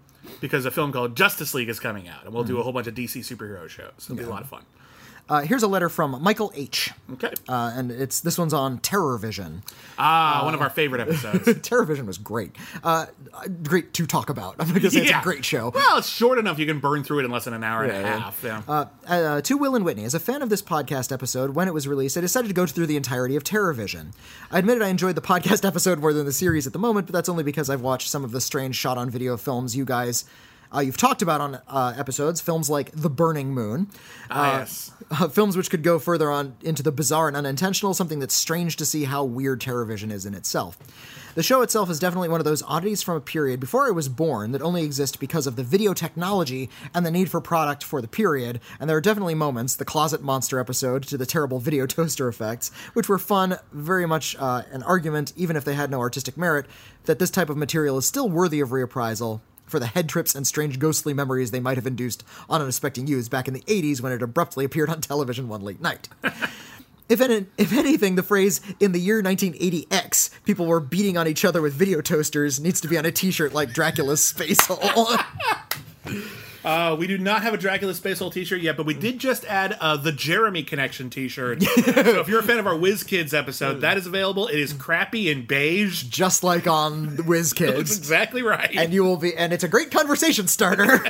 [0.41, 2.87] because a film called Justice League is coming out, and we'll do a whole bunch
[2.87, 3.91] of DC superhero shows.
[4.03, 4.63] It'll be a lot of fun.
[5.29, 6.91] Uh, here's a letter from Michael H.
[7.13, 7.31] Okay.
[7.47, 9.61] Uh, and it's this one's on Terror Vision.
[9.99, 11.61] ah, one of our favorite episodes.
[11.67, 12.55] Terror Vision was great.
[12.83, 13.05] Uh,
[13.63, 14.55] great to talk about.
[14.57, 15.71] I'm going to say it's a great show.
[15.73, 17.91] Well, it's short enough you can burn through it in less than an hour and
[17.91, 18.19] a Yeah.
[18.19, 18.43] half.
[18.43, 18.61] Yeah.
[18.67, 21.73] Uh, uh, to Will and Whitney, as a fan of this podcast episode, when it
[21.75, 24.13] was released, I decided to go through the entirety of Terror Vision.
[24.51, 27.13] I admitted I enjoyed the podcast episode more than the series at the moment, but
[27.13, 30.25] that's only because I've watched some of the strange shot on video films you guys.
[30.73, 33.87] Uh, you've talked about on uh, episodes, films like The Burning Moon,
[34.29, 34.91] ah, yes.
[35.09, 38.75] uh, films which could go further on into the bizarre and unintentional, something that's strange
[38.77, 40.77] to see how weird Terrorvision is in itself.
[41.33, 44.09] The show itself is definitely one of those oddities from a period before I was
[44.09, 48.01] born that only exist because of the video technology and the need for product for
[48.01, 51.85] the period, and there are definitely moments, the Closet Monster episode to the terrible video
[51.87, 55.99] toaster effects, which were fun, very much uh, an argument, even if they had no
[55.99, 56.67] artistic merit,
[57.05, 60.45] that this type of material is still worthy of reprisal for the head trips and
[60.45, 64.11] strange ghostly memories they might have induced on unsuspecting youths back in the 80s when
[64.11, 66.09] it abruptly appeared on television one late night.
[67.09, 71.43] If, any, if anything, the phrase in the year 1980X, people were beating on each
[71.43, 75.17] other with video toasters, needs to be on a t shirt like Dracula's Space Hole.
[76.63, 79.45] Uh, we do not have a Dracula Space Hole T-shirt yet, but we did just
[79.45, 81.63] add uh, the Jeremy Connection T-shirt.
[81.63, 84.47] so if you're a fan of our Whiz Kids episode, that is available.
[84.47, 86.03] It is crappy and beige.
[86.03, 87.97] just like on the Whiz That's Kids.
[87.97, 88.75] exactly right.
[88.75, 91.01] And you will be, and it's a great conversation starter.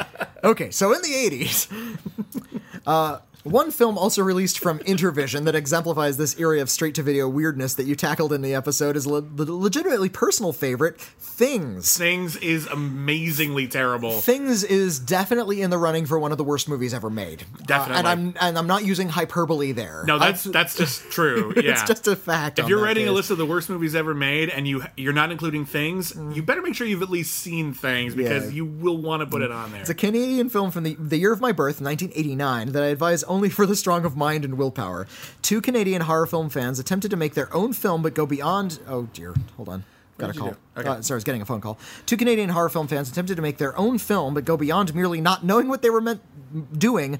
[0.44, 1.98] okay, so in the 80s,
[2.86, 7.28] uh, one film also released from Intervision that exemplifies this area of straight to video
[7.28, 11.96] weirdness that you tackled in the episode is le- the legitimately personal favorite, Things.
[11.96, 14.20] Things is amazingly terrible.
[14.20, 17.42] Things is definitely in the running for one of the worst movies ever made.
[17.42, 17.98] Uh, Definitely.
[17.98, 20.04] and I'm and I'm not using hyperbole there.
[20.06, 21.54] No, that's I've- that's just true.
[21.56, 21.72] Yeah.
[21.72, 22.58] it's just a fact.
[22.58, 25.30] if you're writing a list of the worst movies ever made and you you're not
[25.32, 28.50] including things, you better make sure you've at least seen things because Yeah.
[28.56, 29.80] you will want to put it on there.
[29.80, 33.22] It's a Canadian film from the, the year of my birth, 1989, that I advise
[33.30, 35.06] only for the strong of mind and willpower.
[35.40, 38.78] Two Canadian horror film fans attempted to make their own film but go beyond.
[38.86, 39.84] Oh dear, hold on.
[40.18, 40.56] Got a call.
[40.76, 40.88] Okay.
[40.88, 41.78] Uh, sorry, I was getting a phone call.
[42.04, 45.20] Two Canadian horror film fans attempted to make their own film but go beyond merely
[45.20, 46.20] not knowing what they were meant
[46.78, 47.18] doing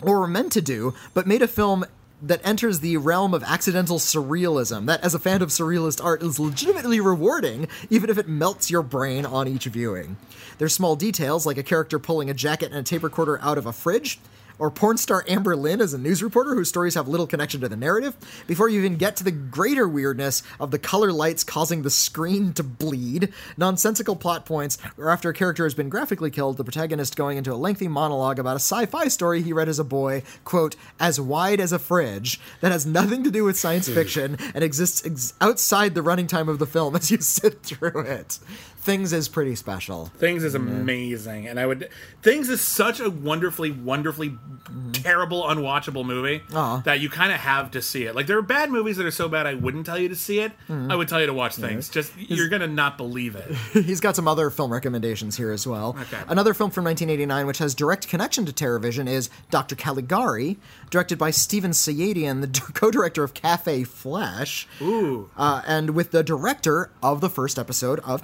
[0.00, 1.84] or were meant to do, but made a film
[2.22, 4.86] that enters the realm of accidental surrealism.
[4.86, 8.82] That, as a fan of surrealist art, is legitimately rewarding, even if it melts your
[8.82, 10.16] brain on each viewing.
[10.58, 13.66] There's small details, like a character pulling a jacket and a tape recorder out of
[13.66, 14.20] a fridge.
[14.58, 17.68] Or porn star Amber Lynn as a news reporter whose stories have little connection to
[17.68, 21.82] the narrative, before you even get to the greater weirdness of the color lights causing
[21.82, 26.56] the screen to bleed, nonsensical plot points, or after a character has been graphically killed,
[26.56, 29.78] the protagonist going into a lengthy monologue about a sci fi story he read as
[29.78, 33.88] a boy, quote, as wide as a fridge, that has nothing to do with science
[33.88, 38.00] fiction and exists ex- outside the running time of the film as you sit through
[38.00, 38.38] it.
[38.84, 40.06] Things is pretty special.
[40.18, 40.68] Things is mm-hmm.
[40.68, 41.88] amazing, and I would.
[42.20, 44.92] Things is such a wonderfully, wonderfully mm-hmm.
[44.92, 46.82] terrible, unwatchable movie Aw.
[46.84, 48.14] that you kind of have to see it.
[48.14, 50.40] Like there are bad movies that are so bad I wouldn't tell you to see
[50.40, 50.52] it.
[50.68, 50.90] Mm-hmm.
[50.90, 51.88] I would tell you to watch Things.
[51.88, 53.50] Just you're gonna not believe it.
[53.72, 55.96] He's got some other film recommendations here as well.
[55.98, 56.20] Okay.
[56.28, 59.76] Another film from 1989, which has direct connection to Terrorvision, is Dr.
[59.76, 60.58] Caligari,
[60.90, 64.68] directed by Stephen Sayadian, the co-director of Cafe Flesh.
[64.82, 65.30] Ooh.
[65.38, 68.22] uh, and with the director of the first episode of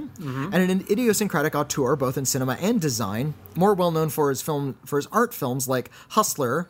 [0.00, 4.42] Terrorvision, and an idiosyncratic auteur both in cinema and design, more well known for his
[4.42, 6.68] film for his art films like Hustler,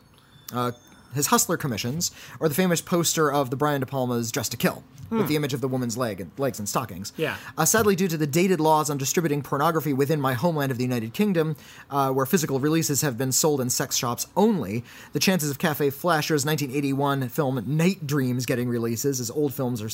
[0.53, 0.71] uh,
[1.13, 4.83] his Hustler commissions, or the famous poster of the Brian De Palma's Dressed to Kill,
[5.09, 7.13] with the image of the woman's leg and legs and stockings.
[7.15, 7.37] Yeah.
[7.57, 10.83] Uh, sadly, due to the dated laws on distributing pornography within my homeland of the
[10.83, 11.55] United Kingdom,
[11.89, 15.89] uh, where physical releases have been sold in sex shops only, the chances of Cafe
[15.91, 19.89] Flasher's 1981 film Night Dreams getting releases, as old films are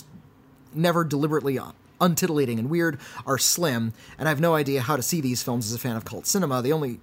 [0.73, 1.59] never deliberately
[2.01, 5.67] untitillating and weird, are slim, and I have no idea how to see these films
[5.67, 6.61] as a fan of cult cinema.
[6.61, 6.99] The only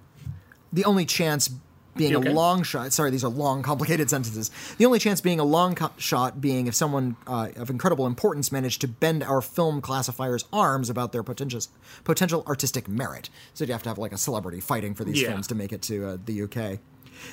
[0.71, 1.49] the only chance
[1.95, 2.29] being okay?
[2.29, 5.73] a long shot sorry these are long complicated sentences the only chance being a long
[5.75, 10.45] co- shot being if someone uh, of incredible importance managed to bend our film classifiers
[10.53, 11.59] arms about their potential
[12.05, 15.29] potential artistic merit so you have to have like a celebrity fighting for these Yeah.
[15.29, 16.79] films to make it to uh, the uk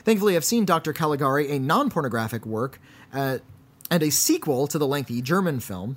[0.05, 2.81] thankfully i've seen dr caligari a non-pornographic work
[3.13, 3.39] uh,
[3.91, 5.97] and a sequel to the lengthy german film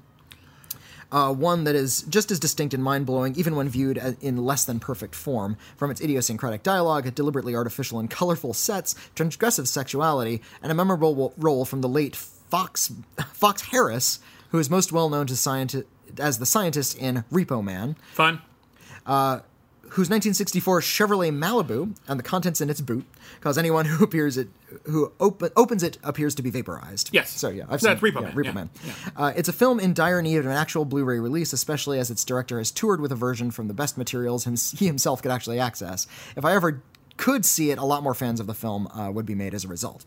[1.11, 4.65] uh, one that is just as distinct and mind blowing, even when viewed in less
[4.65, 10.71] than perfect form, from its idiosyncratic dialogue, deliberately artificial and colorful sets, transgressive sexuality, and
[10.71, 12.91] a memorable role from the late Fox
[13.33, 14.19] Fox Harris,
[14.51, 15.85] who is most well known to scienti-
[16.17, 18.41] as the scientist in Repo Man, Fun.
[19.91, 23.05] Whose 1964 Chevrolet Malibu and the contents in its boot
[23.41, 24.49] cause anyone who appears it
[24.85, 27.09] who open, opens it appears to be vaporized.
[27.11, 27.31] Yes.
[27.31, 28.69] So yeah, I've That's seen Repo yeah, Man, Repo yeah, Man.
[28.85, 28.93] yeah.
[29.15, 32.23] Uh, it's a film in dire need of an actual Blu-ray release, especially as its
[32.23, 35.59] director has toured with a version from the best materials him, he himself could actually
[35.59, 36.07] access.
[36.35, 36.81] If I ever
[37.17, 39.65] could see it, a lot more fans of the film uh, would be made as
[39.65, 40.05] a result.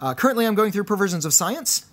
[0.00, 1.86] Uh, currently, I'm going through Perversions of Science.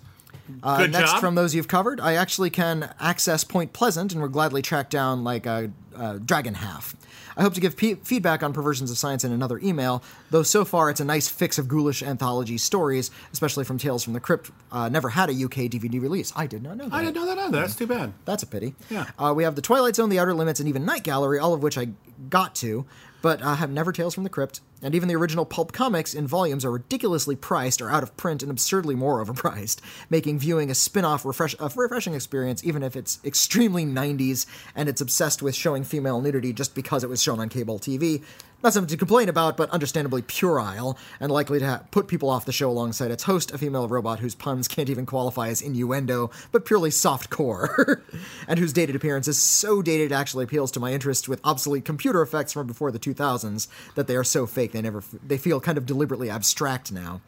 [0.62, 1.20] Uh, Good next job.
[1.20, 5.24] from those you've covered, I actually can access Point Pleasant and we'll gladly track down
[5.24, 6.96] like a, a Dragon Half.
[7.36, 10.64] I hope to give pe feedback on Perversions of Science in another email, though so
[10.64, 14.50] far it's a nice fix of ghoulish anthology stories, especially from Tales from the Crypt.
[14.70, 16.32] Uh, never had a UK DVD release.
[16.36, 16.94] I did not know that.
[16.94, 17.60] I didn't know that either.
[17.60, 18.12] That's too bad.
[18.24, 18.74] That's a pity.
[18.90, 19.06] Yeah.
[19.18, 21.62] Uh, we have The Twilight Zone, The Outer Limits, and even Night Gallery, all of
[21.62, 21.88] which I
[22.28, 22.84] got to,
[23.22, 24.60] but uh, have never Tales from the Crypt.
[24.82, 28.42] And even the original pulp comics in volumes are ridiculously priced or out of print
[28.42, 29.80] and absurdly more overpriced,
[30.10, 34.88] making viewing a spin off refresh- a refreshing experience, even if it's extremely 90s and
[34.88, 38.22] it's obsessed with showing female nudity just because it was shown on cable TV.
[38.62, 42.44] Not something to complain about, but understandably puerile and likely to ha- put people off
[42.44, 46.30] the show alongside its host, a female robot whose puns can't even qualify as innuendo,
[46.52, 48.04] but purely soft core,
[48.46, 52.22] and whose dated appearance is so dated actually appeals to my interest with obsolete computer
[52.22, 55.60] effects from before the 2000s that they are so fake they never f- they feel
[55.60, 57.20] kind of deliberately abstract now.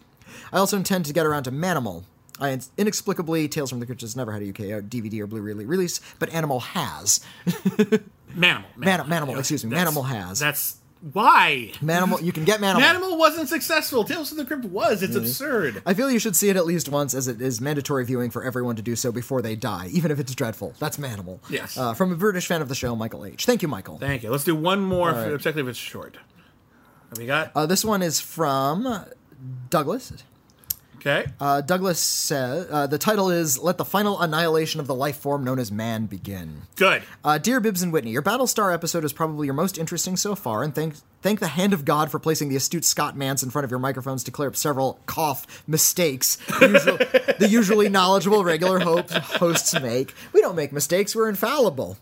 [0.53, 2.05] I also intend to get around to Manimal.
[2.41, 6.01] I inexplicably Tales from the Crypt has never had a UK DVD or Blu-ray release,
[6.19, 7.21] but Animal has.
[7.47, 8.65] Manimal.
[8.77, 10.39] Man- Manimal, excuse me, That's- Manimal has.
[10.41, 10.79] That's
[11.13, 11.71] why.
[11.81, 12.81] Manimal, you can get Manimal.
[12.81, 14.05] Manimal wasn't successful.
[14.05, 15.03] Tales from the Crypt was.
[15.03, 15.83] It's absurd.
[15.87, 18.43] I feel you should see it at least once, as it is mandatory viewing for
[18.43, 20.75] everyone to do so before they die, even if it's dreadful.
[20.79, 21.39] That's Manimal.
[21.51, 21.77] Yes.
[21.77, 23.45] Uh, from a British fan of the show, Michael H.
[23.45, 23.99] Thank you, Michael.
[23.99, 24.31] Thank you.
[24.31, 25.25] Let's do one more, right.
[25.31, 26.17] particularly if it's short.
[27.15, 27.53] Have we got?
[27.55, 29.05] Uh, this one is from
[29.71, 30.13] Douglas.
[30.97, 31.27] okay.
[31.39, 35.45] Uh, Douglas says uh, the title is "Let the Final Annihilation of the Life Form
[35.45, 37.05] Known as Man Begin." Good.
[37.23, 40.65] Uh, dear Bibbs and Whitney, your Battlestar episode is probably your most interesting so far,
[40.65, 43.65] and thank thank the hand of God for placing the astute Scott Mantz in front
[43.65, 46.97] of your microphones to clear up several cough mistakes the, usual,
[47.39, 50.13] the usually knowledgeable regular hope hosts make.
[50.33, 51.97] We don't make mistakes; we're infallible.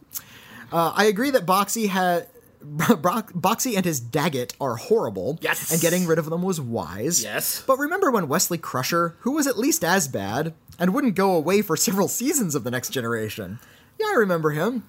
[0.72, 2.28] Uh, I agree that Boxey had.
[2.62, 5.38] Brock, Boxey and his Daggit are horrible.
[5.40, 5.72] Yes.
[5.72, 7.22] And getting rid of them was wise.
[7.22, 7.62] Yes.
[7.66, 11.62] But remember when Wesley Crusher, who was at least as bad, and wouldn't go away
[11.62, 13.58] for several seasons of the next generation?
[13.98, 14.84] Yeah, I remember him.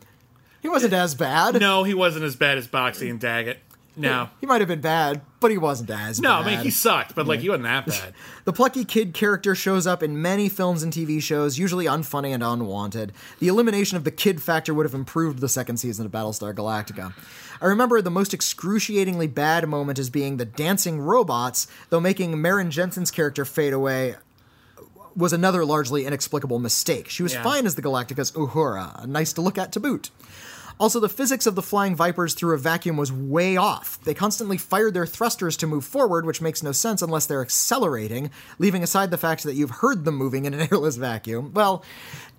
[0.61, 1.59] He wasn't as bad.
[1.59, 3.57] No, he wasn't as bad as Boxey and Daggit.
[3.95, 4.29] No.
[4.41, 6.23] He might have been bad, but he wasn't as bad.
[6.23, 6.47] No, bad.
[6.47, 8.13] I mean, he sucked, but like, he wasn't that bad.
[8.45, 12.43] The plucky kid character shows up in many films and TV shows, usually unfunny and
[12.43, 13.13] unwanted.
[13.39, 17.13] The elimination of the kid factor would have improved the second season of Battlestar Galactica.
[17.61, 22.69] I remember the most excruciatingly bad moment as being the dancing robots, though making Maren
[22.71, 24.15] Jensen's character fade away
[25.15, 27.07] was another largely inexplicable mistake.
[27.07, 27.43] She was Yeah.
[27.43, 30.09] fine as the Galactica's Uhura, nice to look at to boot.
[30.79, 33.99] Also, the physics of the flying Vipers through a vacuum was way off.
[34.03, 38.31] They constantly fired their thrusters to move forward, which makes no sense unless they're accelerating,
[38.59, 41.53] leaving aside the fact that you've heard them moving in an airless vacuum.
[41.53, 41.83] Well,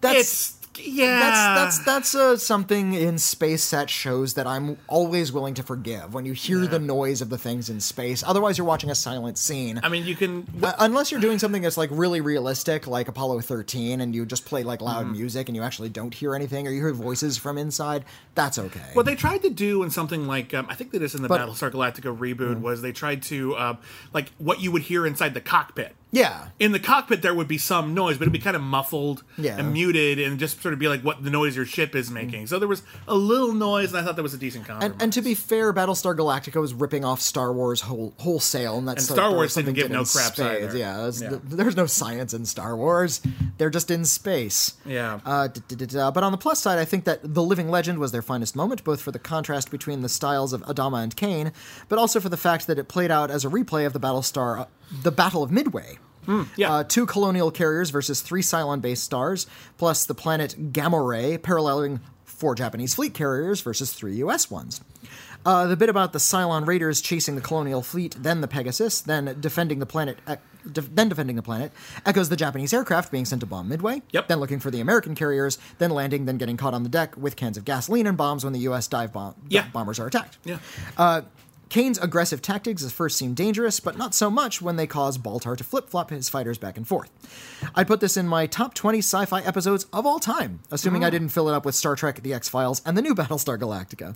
[0.00, 0.18] that's.
[0.18, 1.18] It's, yeah.
[1.18, 6.14] that's that's that's uh, something in space that shows that I'm always willing to forgive
[6.14, 8.22] when you hear the noise of the things in space.
[8.26, 9.80] Otherwise, you're watching a silent scene.
[9.82, 10.46] I mean, you can.
[10.62, 14.44] Uh, unless you're doing something that's like really realistic, like Apollo 13, and you just
[14.44, 15.12] play like loud Mm-hmm.
[15.12, 18.80] music and you actually don't hear anything, or you hear voices from inside, that's okay.
[18.94, 21.22] What they tried to do in something like um, I think they did this in
[21.22, 23.76] the But- Battlestar Galactica reboot was they tried to uh,
[24.12, 25.94] like what you would hear inside the cockpit.
[26.14, 26.48] Yeah.
[26.60, 29.58] In the cockpit, there would be some noise, but it'd be kind of muffled Yeah.
[29.58, 32.46] and muted, and just sort of be like what the noise your ship is making.
[32.46, 34.92] So there was a little noise, and I thought that was a decent compromise.
[34.92, 38.86] And, and to be fair, Battlestar Galactica was ripping off Star Wars whole, wholesale, and
[38.86, 40.76] that's And Star Wars didn't give no in craps either.
[40.76, 41.28] Yeah, Yeah.
[41.30, 43.20] th- there's no science in Star Wars;
[43.58, 44.74] they're just in space.
[44.86, 45.18] Yeah.
[45.26, 48.22] Uh, d- but on the plus side, I think that The Living Legend was their
[48.22, 51.52] finest moment, both for the contrast between the styles of Adama and Cain,
[51.88, 54.60] but also for the fact that it played out as a replay of the Battlestar,
[54.60, 54.64] uh,
[55.02, 55.98] the Battle of Midway.
[56.56, 56.72] yeah.
[56.72, 59.46] Uh, two colonial carriers versus three Cylon based stars,
[59.78, 64.80] plus the planet Gamoray paralleling four Japanese fleet carriers versus three US ones.
[65.46, 69.36] Uh, the bit about the Cylon raiders chasing the colonial fleet, then the Pegasus, then
[69.40, 70.16] defending the planet,
[70.72, 71.70] de- then defending the planet,
[72.06, 74.00] echoes the Japanese aircraft being sent to bomb Midway.
[74.12, 74.28] Yep.
[74.28, 77.36] Then looking for the American carriers, then landing, then getting caught on the deck with
[77.36, 78.88] cans of gasoline and bombs when the U.S.
[78.88, 79.66] dive bomb- Yeah.
[79.70, 80.38] bombers are attacked.
[80.44, 81.20] yeah.
[81.68, 85.56] Cain's aggressive tactics at first seem dangerous, but not so much when they cause Baltar
[85.56, 87.10] to flip flop his fighters back and forth.
[87.74, 91.10] I'd put this in my top 20 sci fi episodes of all time, assuming I
[91.10, 94.14] didn't fill it up with Star Trek, The X Files, and the new Battlestar Galactica.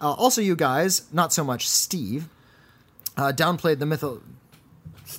[0.00, 2.28] Uh, also, you guys, not so much Steve,
[3.16, 4.20] uh, downplayed the mytho.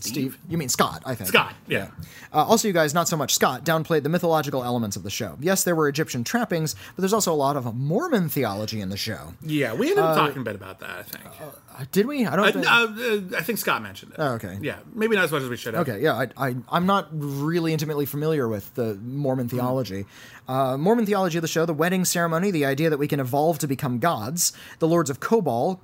[0.02, 0.38] Steve?
[0.50, 1.28] You mean Scott, I think.
[1.30, 1.54] Scott.
[1.68, 1.90] Yeah.
[2.34, 5.38] Uh, also, you guys, not so much Scott, downplayed the mythological elements of the show.
[5.40, 8.98] Yes, there were Egyptian trappings, but there's also a lot of Mormon theology in the
[8.98, 9.34] show.
[9.42, 9.74] Yeah.
[9.74, 10.90] We ended up talking a bit about that.
[11.00, 11.24] I think.
[11.26, 12.26] Uh, did we?
[12.26, 13.32] I don't Uh, think.
[13.34, 14.18] uh, uh, I think Scott mentioned it.
[14.20, 14.58] Oh, okay.
[14.62, 14.78] Yeah.
[14.94, 15.88] Maybe not as much as we should have.
[15.88, 20.06] Okay, yeah, I, I, I'm not really intimately familiar with the Mormon theology.
[20.48, 23.60] Uh, Mormon theology of the show, the wedding ceremony, the idea that we can evolve
[23.60, 25.80] to become gods, the Lords of Kobol,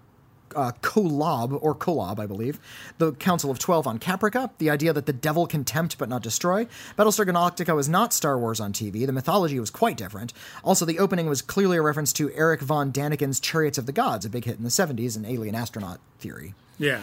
[0.56, 2.60] uh, Kolob, or Kolob, I believe,
[2.98, 6.24] the Council of Twelve on Caprica, the idea that the devil can tempt but not
[6.24, 6.66] destroy.
[6.98, 9.06] Battlestar Galactica was not Star Wars on TV.
[9.06, 10.34] The mythology was quite different.
[10.64, 14.26] Also, the opening was clearly a reference to Erich von Däniken's Chariots of the Gods,
[14.26, 16.54] a big hit in the 70s, an alien astronaut theory.
[16.78, 17.02] Yeah.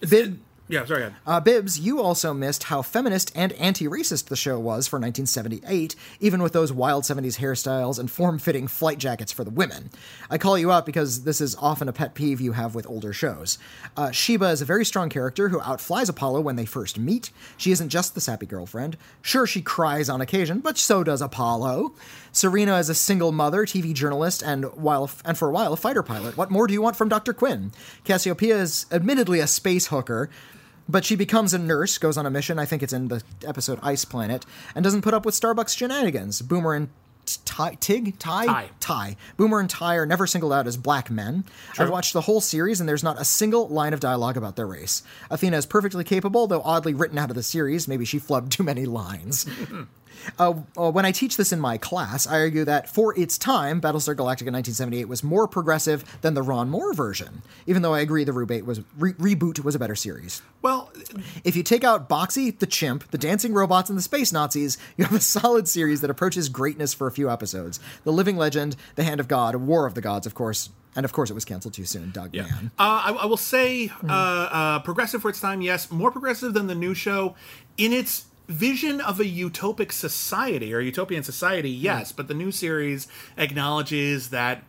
[0.00, 0.38] Bib,
[0.72, 0.86] Yeah.
[0.86, 1.12] Sorry.
[1.26, 5.94] Uh, Bibbs, you also missed how feminist and anti racist the show was for 1978,
[6.18, 9.90] even with those wild 70s hairstyles and form fitting flight jackets for the women.
[10.30, 13.12] I call you out because this is often a pet peeve you have with older
[13.12, 13.58] shows.
[13.98, 17.30] Uh, Sheba is a very strong character who outflies Apollo when they first meet.
[17.58, 18.96] She isn't just the sappy girlfriend.
[19.20, 21.92] Sure, she cries on occasion, but so does Apollo.
[22.32, 26.02] Serena is a single mother, TV journalist, and while and for a while a fighter
[26.02, 26.38] pilot.
[26.38, 27.34] What more do you want from Dr.
[27.34, 27.72] Quinn?
[28.04, 30.30] Cassiopeia is admittedly a space hooker,
[30.88, 33.78] but she becomes a nurse, goes on a mission, I think it's in the episode
[33.82, 34.44] Ice Planet,
[34.74, 36.42] and doesn't put up with Starbuck's shenanigans.
[36.42, 36.88] Boomer and
[37.44, 38.18] Tigh, Tig?
[38.18, 38.46] Tigh?
[38.46, 38.68] Tigh.
[38.80, 39.16] Tigh.
[39.36, 41.44] Boomer and Tigh are never singled out as black men.
[41.78, 44.66] I've watched the whole series, and there's not a single line of dialogue about their
[44.66, 45.02] race.
[45.30, 47.86] Athena is perfectly capable, though oddly written out of the series.
[47.86, 49.46] Maybe she flubbed too many lines.
[50.38, 53.80] Uh, uh, when I teach this in my class, I argue that for its time,
[53.80, 58.24] Battlestar Galactica 1978 was more progressive than the Ron Moore version, even though I agree
[58.24, 60.42] the reboot was, re- reboot was a better series.
[60.62, 60.90] Well,
[61.44, 65.04] If you take out Boxey, the chimp, the dancing robots, and the space Nazis, you
[65.04, 67.80] have a solid series that approaches greatness for a few episodes.
[68.04, 71.12] The Living Legend, The Hand of God, War of the Gods, of course, and of
[71.12, 72.10] course it was canceled too soon.
[72.10, 72.42] Doug Yeah.
[72.42, 72.70] Man.
[72.78, 75.90] Uh, I, I will say uh, uh, progressive for its time, yes.
[75.90, 77.34] More progressive than the new show
[77.78, 82.10] in its vision of a utopic society or utopian society, yes.
[82.10, 82.16] Hmm.
[82.16, 84.62] But the new series acknowledges that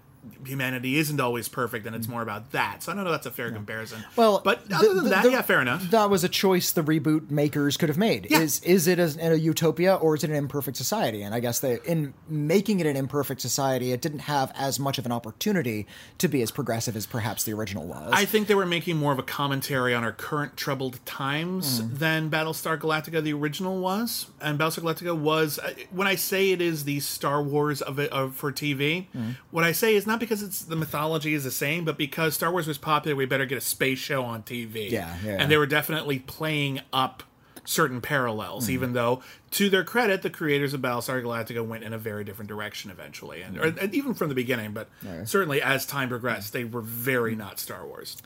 [0.45, 2.83] humanity isn't always perfect and it's more about that.
[2.83, 4.03] So I don't know if that's a fair comparison.
[4.15, 5.89] Well, but the- other than that, the- yeah, fair enough.
[5.91, 8.27] That was a choice the reboot makers could have made.
[8.29, 8.39] Yeah.
[8.39, 11.21] Is is it a, a utopia or is it an imperfect society?
[11.23, 14.97] And I guess that in making it an imperfect society, it didn't have as much
[14.97, 15.87] of an opportunity
[16.17, 18.11] to be as progressive as perhaps the original was.
[18.13, 21.95] I think they were making more of a commentary on our current troubled times Hmm.
[21.95, 24.27] than Battlestar Galactica, the original, was.
[24.41, 28.11] And Battlestar Galactica was, uh, when I say it is the Star Wars of it
[28.11, 29.31] of, for TV, Hmm.
[29.51, 32.51] what I say is not because it's the mythology is the same, but because Star
[32.51, 34.89] Wars was popular, we better get a space show on TV.
[34.91, 35.37] Yeah, yeah.
[35.39, 37.23] And they were definitely playing up
[37.65, 38.71] certain parallels, Hmm.
[38.73, 39.21] even though,
[39.51, 43.41] to their credit, the creators of Battlestar Galactica went in a very different direction eventually,
[43.41, 44.73] and, or, and even from the beginning.
[44.73, 44.89] But
[45.25, 48.17] certainly, as time progressed, they were very not Star Wars.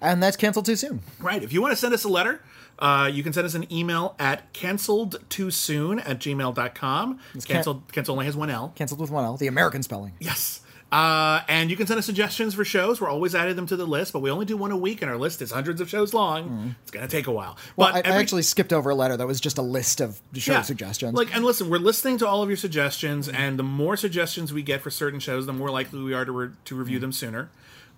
[0.00, 1.00] and that's canceled too soon.
[1.20, 1.42] Right.
[1.42, 2.42] If you want to send us a letter,
[2.78, 7.20] uh, you can send us an email at canceled too soon at gmail.com.
[7.44, 8.72] Canceled, cancel only has one L.
[8.74, 10.12] Canceled with one L, the American spelling.
[10.18, 10.61] Yes.
[10.92, 13.00] Uh, and you can send us suggestions for shows.
[13.00, 15.10] We're always adding them to the list, but we only do one a week, and
[15.10, 16.76] our list is hundreds of shows long.
[16.82, 17.54] It's going to take a while.
[17.54, 17.72] Mm-hmm.
[17.76, 20.20] Well, but I, I actually skipped over a letter that was just a list of
[20.34, 21.14] show suggestions.
[21.14, 24.62] Like, and listen, we're listening to all of your suggestions, and the more suggestions we
[24.62, 27.50] get for certain shows, the more likely we are to, re- to review them sooner.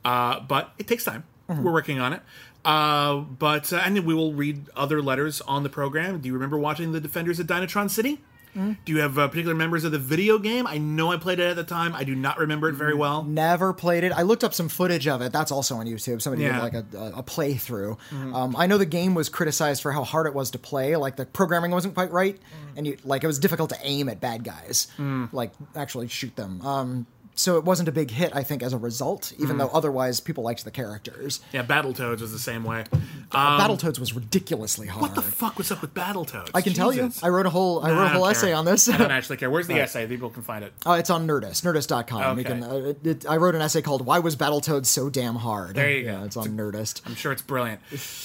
[0.04, 1.24] Uh, but it takes time.
[1.48, 2.22] We're working on it.
[2.64, 6.20] Uh, but uh, and then we will read other letters on the program.
[6.20, 8.20] Do you remember watching the Defenders at Dynatron City?
[8.54, 10.66] Do you have uh, particular members of the video game?
[10.66, 11.94] I know I played it at the time.
[11.94, 13.24] I do not remember it very well.
[13.24, 14.12] Never played it.
[14.12, 15.32] I looked up some footage of it.
[15.32, 16.22] That's also on YouTube.
[16.22, 16.60] Somebody Yeah.
[16.60, 17.98] Did like a, a playthrough.
[18.12, 20.94] Um, I know the game was criticized for how hard it was to play.
[20.96, 22.76] Like the programming wasn't quite right, Mm.
[22.78, 24.86] and you like it was difficult to aim at bad guys,
[25.32, 26.60] like actually shoot them.
[26.62, 29.32] Um, so it wasn't a big hit, I think, as a result.
[29.36, 29.42] Mm.
[29.42, 31.40] Even though otherwise people liked the characters.
[31.52, 32.84] Yeah, Battletoads was the same way.
[33.32, 35.04] Battletoads was ridiculously hard.
[35.04, 36.50] Um, What the fuck was up with Battletoads?
[36.54, 37.10] I can tell you.
[37.22, 38.88] I wrote a whole I wrote a whole essay on this.
[38.88, 39.50] I don't actually care.
[39.50, 40.06] Where's the essay?
[40.06, 40.72] People can find it.
[40.86, 42.38] Uh, it's on Nerdist, nerdist.com.
[42.38, 42.60] You Okay.
[42.60, 45.74] can, uh, it, it- I wrote an essay called "Why Was Battletoads So Damn Hard?"
[45.76, 46.24] There you yeah, go.
[46.24, 47.02] It's on Nerdist.
[47.06, 47.80] I'm sure it's brilliant.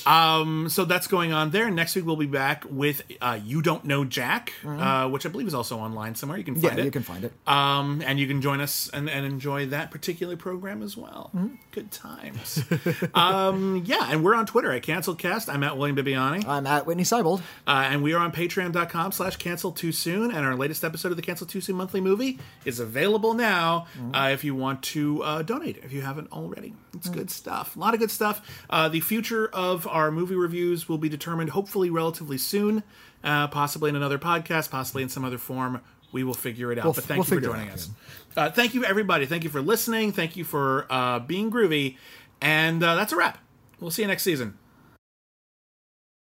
[0.06, 1.70] Um, so that's going on there.
[1.72, 5.48] Next week we'll be back with uh, You Don't Know Jack, uh, which I believe
[5.48, 6.38] is also online somewhere.
[6.38, 6.64] You can Mm-hmm.
[6.66, 6.86] Yeah, find it.
[6.86, 7.32] you can find it.
[7.48, 11.32] Um, and you can join us and, and enjoy that particular program as well.
[11.36, 11.56] Mm-hmm.
[11.72, 12.64] Good times.
[13.16, 15.52] um, yeah, and we're on Twitter at CancelCast.
[15.52, 16.46] I'm at William Bibbiani.
[16.46, 17.40] I'm at Whitney Seibold.
[17.66, 20.32] Uh, and we are on patreon.com slash cancel too soon.
[20.32, 24.30] And our latest episode of the Cancel Too Soon monthly movie is available now uh,
[24.34, 26.74] if you want to uh, donate, if you haven't already.
[26.94, 27.76] It's good stuff.
[27.76, 28.42] A lot of good stuff.
[28.70, 32.84] Uh, the future of our movie reviews will be determined hopefully relatively soon,
[33.24, 35.82] uh, possibly in another podcast, possibly in some other form.
[36.12, 36.86] We will figure it out.
[36.86, 37.90] We'll- but thank we'll you for joining us.
[38.38, 39.26] Uh, thank you, everybody.
[39.26, 40.12] Thank you for listening.
[40.12, 41.98] Thank you for uh, being groovy.
[42.42, 43.40] And uh, that's a wrap.
[43.80, 44.59] We'll see you next season.